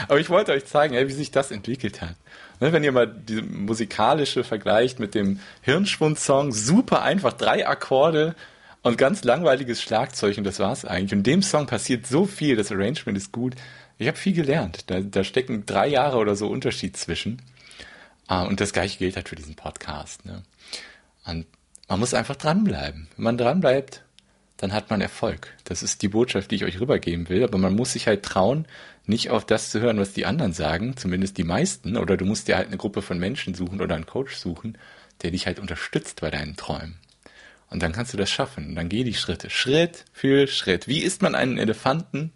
aber 0.06 0.20
ich 0.20 0.30
wollte 0.30 0.52
euch 0.52 0.66
zeigen, 0.66 0.94
wie 0.94 1.12
sich 1.12 1.32
das 1.32 1.50
entwickelt 1.50 2.00
hat. 2.00 2.14
Ne, 2.60 2.72
wenn 2.72 2.84
ihr 2.84 2.92
mal 2.92 3.08
die 3.08 3.42
musikalische 3.42 4.44
vergleicht 4.44 5.00
mit 5.00 5.16
dem 5.16 5.40
Hirnschwund-Song, 5.62 6.52
super 6.52 7.02
einfach, 7.02 7.32
drei 7.32 7.66
Akkorde 7.66 8.36
und 8.82 8.96
ganz 8.96 9.24
langweiliges 9.24 9.82
Schlagzeug 9.82 10.38
und 10.38 10.44
das 10.44 10.58
war's 10.58 10.84
eigentlich. 10.84 11.12
Und 11.12 11.26
dem 11.26 11.42
Song 11.42 11.66
passiert 11.66 12.06
so 12.06 12.26
viel, 12.26 12.56
das 12.56 12.72
Arrangement 12.72 13.16
ist 13.16 13.32
gut. 13.32 13.54
Ich 13.98 14.08
habe 14.08 14.16
viel 14.16 14.32
gelernt. 14.32 14.84
Da, 14.90 15.00
da 15.00 15.24
stecken 15.24 15.66
drei 15.66 15.88
Jahre 15.88 16.16
oder 16.16 16.34
so 16.34 16.48
Unterschied 16.48 16.96
zwischen. 16.96 17.42
Ah, 18.26 18.44
und 18.44 18.60
das 18.60 18.72
gleiche 18.72 18.98
gilt 18.98 19.16
halt 19.16 19.28
für 19.28 19.36
diesen 19.36 19.56
Podcast. 19.56 20.24
Ne? 20.24 20.42
Und 21.26 21.46
man 21.88 22.00
muss 22.00 22.14
einfach 22.14 22.36
dranbleiben. 22.36 23.08
Wenn 23.16 23.24
man 23.24 23.36
dranbleibt, 23.36 24.02
dann 24.56 24.72
hat 24.72 24.88
man 24.88 25.00
Erfolg. 25.00 25.54
Das 25.64 25.82
ist 25.82 26.02
die 26.02 26.08
Botschaft, 26.08 26.50
die 26.50 26.54
ich 26.54 26.64
euch 26.64 26.80
rübergeben 26.80 27.28
will. 27.28 27.44
Aber 27.44 27.58
man 27.58 27.74
muss 27.74 27.92
sich 27.92 28.06
halt 28.06 28.22
trauen, 28.22 28.66
nicht 29.04 29.30
auf 29.30 29.44
das 29.44 29.70
zu 29.70 29.80
hören, 29.80 29.98
was 29.98 30.12
die 30.12 30.26
anderen 30.26 30.52
sagen, 30.52 30.96
zumindest 30.96 31.36
die 31.36 31.44
meisten. 31.44 31.96
Oder 31.96 32.16
du 32.16 32.24
musst 32.24 32.48
dir 32.48 32.56
halt 32.56 32.68
eine 32.68 32.76
Gruppe 32.76 33.02
von 33.02 33.18
Menschen 33.18 33.54
suchen 33.54 33.80
oder 33.80 33.94
einen 33.94 34.06
Coach 34.06 34.36
suchen, 34.36 34.78
der 35.22 35.32
dich 35.32 35.46
halt 35.46 35.58
unterstützt 35.58 36.20
bei 36.20 36.30
deinen 36.30 36.56
Träumen. 36.56 36.96
Und 37.70 37.82
dann 37.82 37.92
kannst 37.92 38.12
du 38.12 38.16
das 38.16 38.30
schaffen. 38.30 38.68
Und 38.68 38.74
dann 38.74 38.88
geh 38.88 39.04
die 39.04 39.14
Schritte. 39.14 39.48
Schritt 39.48 40.04
für 40.12 40.46
Schritt. 40.46 40.88
Wie 40.88 41.00
isst 41.00 41.22
man 41.22 41.34
einen 41.34 41.56
Elefanten? 41.56 42.32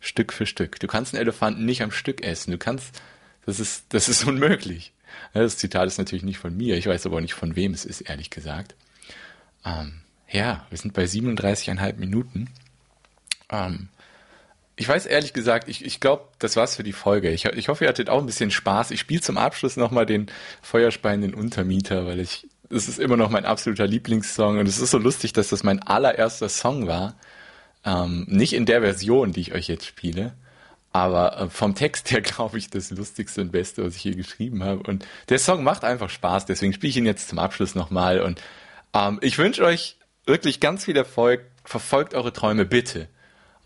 Stück 0.00 0.32
für 0.32 0.46
Stück. 0.46 0.80
Du 0.80 0.86
kannst 0.86 1.14
einen 1.14 1.22
Elefanten 1.22 1.64
nicht 1.64 1.82
am 1.82 1.90
Stück 1.90 2.22
essen. 2.22 2.50
Du 2.50 2.58
kannst, 2.58 3.00
das 3.46 3.60
ist, 3.60 3.86
das 3.90 4.08
ist 4.08 4.24
unmöglich. 4.26 4.92
Das 5.32 5.58
Zitat 5.58 5.86
ist 5.86 5.98
natürlich 5.98 6.24
nicht 6.24 6.38
von 6.38 6.56
mir. 6.56 6.76
Ich 6.76 6.86
weiß 6.86 7.06
aber 7.06 7.16
auch 7.16 7.20
nicht, 7.20 7.34
von 7.34 7.54
wem 7.54 7.72
es 7.72 7.84
ist, 7.84 8.00
ehrlich 8.02 8.30
gesagt. 8.30 8.74
Ähm, 9.64 10.00
ja, 10.30 10.66
wir 10.70 10.78
sind 10.78 10.94
bei 10.94 11.04
37,5 11.04 11.96
Minuten. 11.96 12.50
Ähm, 13.50 13.88
ich 14.76 14.88
weiß 14.88 15.06
ehrlich 15.06 15.32
gesagt, 15.32 15.68
ich, 15.68 15.84
ich 15.84 16.00
glaube, 16.00 16.28
das 16.38 16.56
war's 16.56 16.76
für 16.76 16.82
die 16.82 16.92
Folge. 16.92 17.30
Ich, 17.30 17.44
ich 17.44 17.68
hoffe, 17.68 17.84
ihr 17.84 17.88
hattet 17.88 18.10
auch 18.10 18.18
ein 18.18 18.26
bisschen 18.26 18.50
Spaß. 18.50 18.90
Ich 18.90 19.00
spiele 19.00 19.20
zum 19.20 19.38
Abschluss 19.38 19.76
nochmal 19.76 20.06
den 20.06 20.26
feuerspeienden 20.62 21.34
Untermieter, 21.34 22.06
weil 22.06 22.20
ich, 22.20 22.48
es 22.70 22.88
ist 22.88 22.98
immer 22.98 23.16
noch 23.16 23.30
mein 23.30 23.44
absoluter 23.44 23.86
Lieblingssong 23.86 24.58
und 24.58 24.66
es 24.66 24.78
ist 24.78 24.90
so 24.90 24.98
lustig, 24.98 25.32
dass 25.32 25.48
das 25.48 25.62
mein 25.62 25.82
allererster 25.82 26.48
Song 26.48 26.86
war. 26.86 27.14
Ähm, 27.84 28.24
nicht 28.28 28.54
in 28.54 28.66
der 28.66 28.80
Version, 28.80 29.32
die 29.32 29.40
ich 29.40 29.54
euch 29.54 29.68
jetzt 29.68 29.86
spiele, 29.86 30.32
aber 30.92 31.38
äh, 31.38 31.50
vom 31.50 31.74
Text 31.74 32.10
her 32.10 32.20
glaube 32.22 32.56
ich 32.58 32.70
das 32.70 32.90
Lustigste 32.90 33.42
und 33.42 33.52
Beste, 33.52 33.84
was 33.84 33.96
ich 33.96 34.02
hier 34.02 34.16
geschrieben 34.16 34.64
habe. 34.64 34.82
Und 34.82 35.06
der 35.28 35.38
Song 35.38 35.62
macht 35.62 35.84
einfach 35.84 36.08
Spaß, 36.08 36.46
deswegen 36.46 36.72
spiele 36.72 36.90
ich 36.90 36.96
ihn 36.96 37.06
jetzt 37.06 37.28
zum 37.28 37.38
Abschluss 37.38 37.74
nochmal. 37.74 38.20
Und 38.20 38.40
ähm, 38.94 39.18
ich 39.20 39.36
wünsche 39.36 39.64
euch 39.64 39.96
wirklich 40.24 40.60
ganz 40.60 40.84
viel 40.84 40.96
Erfolg. 40.96 41.42
Verfolgt 41.64 42.14
eure 42.14 42.32
Träume 42.32 42.64
bitte. 42.64 43.08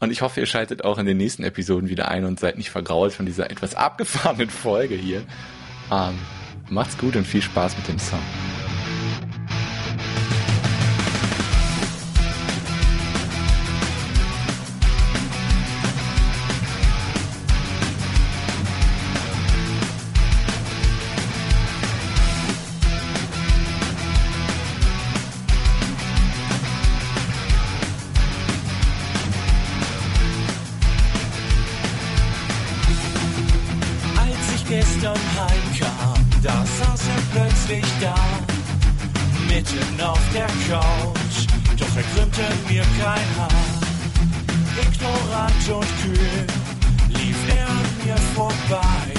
Und 0.00 0.10
ich 0.10 0.22
hoffe, 0.22 0.40
ihr 0.40 0.46
schaltet 0.46 0.84
auch 0.84 0.98
in 0.98 1.06
den 1.06 1.16
nächsten 1.16 1.42
Episoden 1.42 1.88
wieder 1.88 2.08
ein 2.08 2.24
und 2.24 2.38
seid 2.38 2.56
nicht 2.56 2.70
vergrault 2.70 3.12
von 3.12 3.26
dieser 3.26 3.50
etwas 3.50 3.74
abgefahrenen 3.76 4.50
Folge 4.50 4.94
hier. 4.94 5.24
Ähm, 5.90 6.18
macht's 6.70 6.96
gut 6.98 7.16
und 7.16 7.26
viel 7.26 7.42
Spaß 7.42 7.76
mit 7.76 7.88
dem 7.88 7.98
Song. 7.98 8.22
Gestern 34.88 35.18
heimkam, 35.36 36.26
da 36.42 36.64
saß 36.78 37.00
er 37.14 37.22
plötzlich 37.32 37.84
da, 38.00 38.14
mitten 39.48 40.00
auf 40.00 40.20
der 40.34 40.46
Couch, 40.68 41.46
doch 41.76 41.96
er 41.96 42.02
krümmte 42.14 42.42
mir 42.68 42.84
kein 43.00 43.28
Haar. 43.36 43.48
Ignorant 44.80 45.68
und 45.70 45.88
kühl 46.02 46.46
lief 47.08 47.36
er 47.56 47.68
an 47.68 47.88
mir 48.04 48.16
vorbei, 48.34 49.14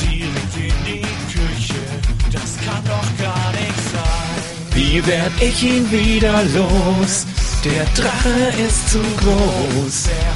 direkt 0.00 0.56
in 0.56 0.84
die 0.86 1.06
Küche, 1.32 1.84
das 2.32 2.56
kann 2.64 2.82
doch 2.84 3.24
gar 3.24 3.50
nicht 3.52 3.80
sein. 3.92 4.74
Wie 4.74 5.06
werd 5.06 5.32
ich 5.40 5.62
ihn 5.62 5.90
wieder 5.90 6.42
los? 6.54 7.26
Der 7.64 7.84
Drache 7.96 8.52
ist 8.64 8.90
zu 8.90 9.00
groß. 9.16 10.06
Er 10.06 10.35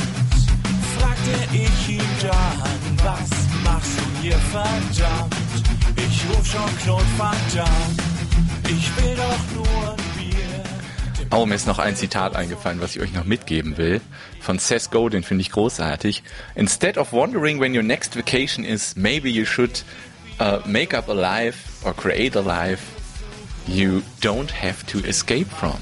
fragte 1.21 1.55
ich 1.55 1.89
ihn 1.89 2.01
dann, 2.21 2.97
was 3.03 3.29
machst 3.63 3.99
du 3.99 4.21
hier 4.21 4.37
verdammt? 4.37 5.35
Ich 5.97 6.29
ruf 6.29 6.45
schon 6.45 6.77
Claude 6.83 7.05
Van 7.17 7.35
Damme. 7.55 7.69
Ich 8.65 8.97
will 8.97 9.15
doch 9.15 9.55
nur 9.55 9.95
Oh, 11.33 11.45
mir 11.45 11.55
ist 11.55 11.65
noch 11.65 11.79
ein 11.79 11.95
Zitat 11.95 12.35
eingefallen, 12.35 12.81
was 12.81 12.93
ich 12.93 13.01
euch 13.01 13.13
noch 13.13 13.23
mitgeben 13.23 13.77
will. 13.77 14.01
Von 14.41 14.59
Seth 14.59 14.91
Godin 14.91 15.23
finde 15.23 15.43
ich 15.43 15.51
großartig. 15.51 16.23
Instead 16.55 16.97
of 16.97 17.13
wondering 17.13 17.61
when 17.61 17.73
your 17.73 17.83
next 17.83 18.17
vacation 18.17 18.65
is, 18.65 18.97
maybe 18.97 19.29
you 19.29 19.45
should 19.45 19.81
uh, 20.41 20.59
make 20.65 20.93
up 20.95 21.07
a 21.07 21.13
life 21.13 21.85
or 21.85 21.93
create 21.93 22.35
a 22.35 22.41
life 22.41 22.81
you 23.65 24.01
don't 24.19 24.51
have 24.51 24.85
to 24.87 24.97
escape 25.07 25.47
from. 25.47 25.77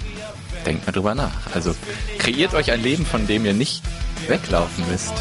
Denkt 0.65 0.85
mal 0.85 0.91
drüber 0.91 1.15
nach. 1.15 1.31
Also 1.53 1.75
kreiert 2.17 2.53
euch 2.53 2.71
ein 2.71 2.81
Leben, 2.81 3.05
von 3.05 3.27
dem 3.27 3.45
ihr 3.45 3.53
nicht 3.53 3.81
weglaufen 4.27 4.83
müsst, 4.89 5.13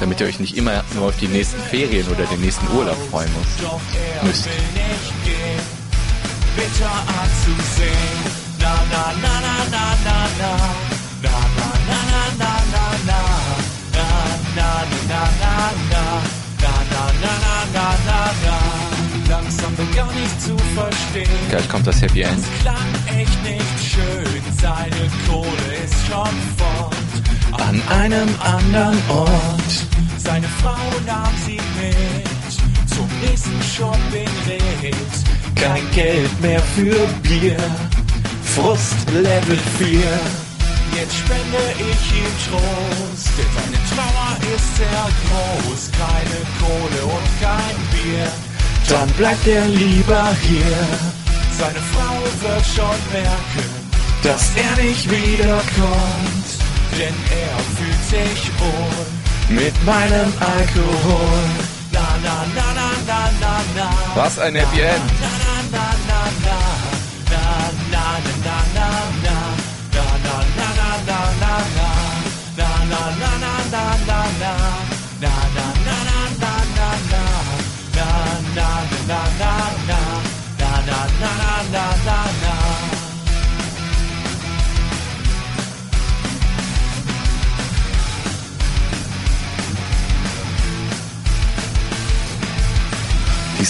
damit 0.00 0.20
ihr 0.20 0.26
euch 0.26 0.38
nicht 0.38 0.56
immer 0.56 0.84
nur 0.94 1.08
auf 1.08 1.16
die 1.18 1.28
nächsten 1.28 1.60
Ferien 1.60 2.06
oder 2.08 2.24
den 2.24 2.40
nächsten 2.40 2.66
Urlaub 2.76 2.96
freuen 3.10 3.30
müsst. 4.22 4.48
bitter 6.58 6.96
anzusehen. 7.20 8.20
Na 8.60 8.74
na 8.92 9.04
na 9.22 9.34
na 9.44 9.54
na 9.74 9.84
na 10.04 10.52
na 11.22 11.34
na 11.58 11.68
na 11.88 11.97
Gleich 21.50 21.68
kommt 21.70 21.86
das 21.86 22.00
Happy 22.02 22.22
End. 22.22 22.38
Es 22.38 22.62
klang 22.62 23.18
echt 23.18 23.42
nicht 23.42 23.92
schön, 23.92 24.42
seine 24.60 25.10
Kohle 25.26 25.74
ist 25.84 26.06
schon 26.06 26.34
fort. 26.56 26.94
An 27.52 27.82
einem 27.88 28.28
anderen 28.40 28.98
Ort. 29.08 29.86
Seine 30.18 30.46
Frau 30.62 30.76
nahm 31.06 31.32
sie 31.46 31.58
mit 31.80 32.88
zum 32.94 33.08
nächsten 33.22 33.62
Shopping-Red. 33.62 34.94
Kein 35.56 35.90
Geld 35.92 36.40
mehr 36.40 36.60
für 36.76 36.96
Bier. 37.22 37.56
Frust 38.54 39.10
Level 39.10 39.58
4. 39.78 40.00
Jetzt 40.96 41.16
spende 41.16 41.62
ich 41.78 42.18
ihm 42.18 42.32
Trost, 42.46 43.30
denn 43.38 43.46
seine 43.56 43.80
Trauer 43.94 44.36
ist 44.54 44.76
sehr 44.76 45.08
groß. 45.24 45.90
Keine 45.92 46.38
Kohle 46.60 47.04
und 47.04 47.40
kein 47.40 47.76
Bier. 47.92 48.47
Dann 48.88 49.08
bleibt 49.18 49.46
er 49.46 49.66
lieber 49.66 50.34
hier, 50.42 50.76
Seine 51.58 51.80
Frau 51.92 52.16
wird 52.40 52.66
schon 52.66 53.00
merken, 53.12 53.68
dass 54.22 54.50
er 54.56 54.82
nicht 54.82 55.10
wiederkommt. 55.10 56.48
denn 56.98 57.14
er 57.44 57.58
fühlt 57.76 58.04
sich 58.10 58.50
wohl. 58.58 59.06
Mit 59.56 59.74
meinem 59.84 60.32
Alkohol. 60.40 61.44
Na 61.92 62.06
na 62.22 62.44
na 62.54 62.66
na 62.74 62.90
na 63.06 63.30
na 63.40 63.60
na. 63.76 63.90
Was 64.14 64.38
ein 64.38 64.54
Happy 64.54 64.80
End. 64.80 65.02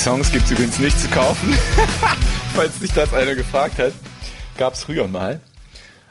Songs 0.09 0.33
gibt's 0.33 0.51
übrigens 0.51 0.79
nicht 0.79 0.99
zu 0.99 1.07
kaufen. 1.09 1.53
Falls 2.55 2.81
sich 2.81 2.91
das 2.93 3.13
einer 3.13 3.35
gefragt 3.35 3.79
hat. 3.79 3.93
Gab's 4.57 4.85
früher 4.85 5.07
mal. 5.07 5.39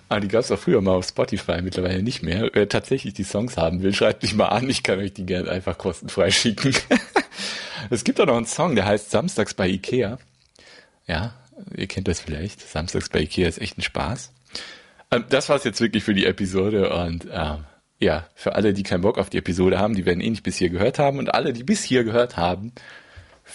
Ah, 0.08 0.20
die 0.20 0.28
gab's 0.28 0.52
auch 0.52 0.60
früher 0.60 0.82
mal 0.82 0.92
auf 0.92 1.08
Spotify, 1.08 1.64
mittlerweile 1.64 2.04
nicht 2.04 2.22
mehr. 2.22 2.48
Wer 2.54 2.70
tatsächlich 2.70 3.16
die 3.16 3.24
Songs 3.24 3.58
haben 3.58 3.82
will, 3.82 3.96
schreibt 3.96 4.22
mich 4.22 4.36
mal 4.36 4.50
an. 4.50 4.70
Ich 4.70 4.84
kann 4.84 5.00
euch 5.00 5.14
die 5.14 5.26
gerne 5.26 5.50
einfach 5.50 5.80
kostenfrei 5.80 6.30
schicken. 6.30 6.76
es 7.90 8.04
gibt 8.04 8.22
auch 8.22 8.28
noch 8.28 8.38
einen 8.38 8.46
Song, 8.46 8.76
der 8.76 8.86
heißt 8.86 9.10
Samstags 9.10 9.56
bei 9.56 9.68
Ikea. 9.68 10.20
Ja, 11.08 11.34
ihr 11.76 11.88
kennt 11.88 12.08
das 12.08 12.22
vielleicht. 12.22 12.70
Samstags 12.70 13.10
bei 13.10 13.22
Ikea 13.22 13.48
ist 13.48 13.60
echt 13.60 13.80
ein 13.80 13.82
Spaß. 13.82 14.32
Ähm, 15.10 15.26
das 15.30 15.50
war's 15.50 15.64
jetzt 15.64 15.82
wirklich 15.82 16.04
für 16.04 16.14
die 16.14 16.28
Episode 16.28 16.94
und 16.94 17.26
ähm, 17.34 17.64
ja, 17.98 18.28
für 18.36 18.54
alle, 18.54 18.76
die 18.76 18.84
keinen 18.84 19.02
Bock 19.02 19.18
auf 19.18 19.32
die 19.32 19.40
Episode 19.40 19.80
haben, 19.80 19.96
die 19.96 20.06
werden 20.06 20.22
eh 20.22 20.30
nicht 20.30 20.44
bis 20.44 20.58
hier 20.58 20.70
gehört 20.70 21.00
haben 21.00 21.18
und 21.18 21.34
alle, 21.34 21.52
die 21.52 21.64
bis 21.64 21.84
hier 21.84 22.04
gehört 22.04 22.38
haben, 22.38 22.74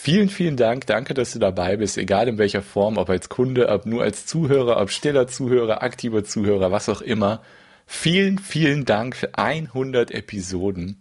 Vielen, 0.05 0.31
vielen 0.31 0.57
Dank. 0.57 0.89
Danke, 0.89 1.15
dass 1.15 1.31
du 1.31 1.39
dabei 1.39 1.77
bist, 1.77 1.97
egal 1.97 2.27
in 2.27 2.37
welcher 2.37 2.61
Form, 2.61 2.97
ob 2.97 3.09
als 3.09 3.29
Kunde, 3.29 3.69
ob 3.69 3.87
nur 3.87 4.03
als 4.03 4.27
Zuhörer, 4.27 4.81
ob 4.81 4.91
stiller 4.91 5.29
Zuhörer, 5.29 5.85
aktiver 5.85 6.25
Zuhörer, 6.25 6.73
was 6.73 6.89
auch 6.89 7.03
immer. 7.03 7.41
Vielen, 7.87 8.41
vielen 8.41 8.85
Dank 8.85 9.15
für 9.15 9.39
100 9.39 10.11
Episoden. 10.11 11.01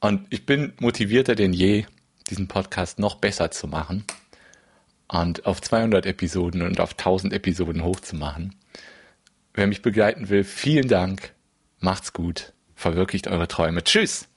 Und 0.00 0.26
ich 0.28 0.44
bin 0.44 0.74
motivierter 0.80 1.34
denn 1.34 1.54
je, 1.54 1.86
diesen 2.28 2.46
Podcast 2.46 2.98
noch 2.98 3.14
besser 3.14 3.50
zu 3.50 3.68
machen 3.68 4.04
und 5.08 5.46
auf 5.46 5.62
200 5.62 6.04
Episoden 6.04 6.60
und 6.60 6.80
auf 6.80 6.90
1000 6.98 7.32
Episoden 7.32 7.82
hochzumachen. 7.82 8.54
Wer 9.54 9.66
mich 9.66 9.80
begleiten 9.80 10.28
will, 10.28 10.44
vielen 10.44 10.88
Dank. 10.88 11.32
Macht's 11.80 12.12
gut. 12.12 12.52
Verwirklicht 12.74 13.28
eure 13.28 13.48
Träume. 13.48 13.82
Tschüss. 13.82 14.28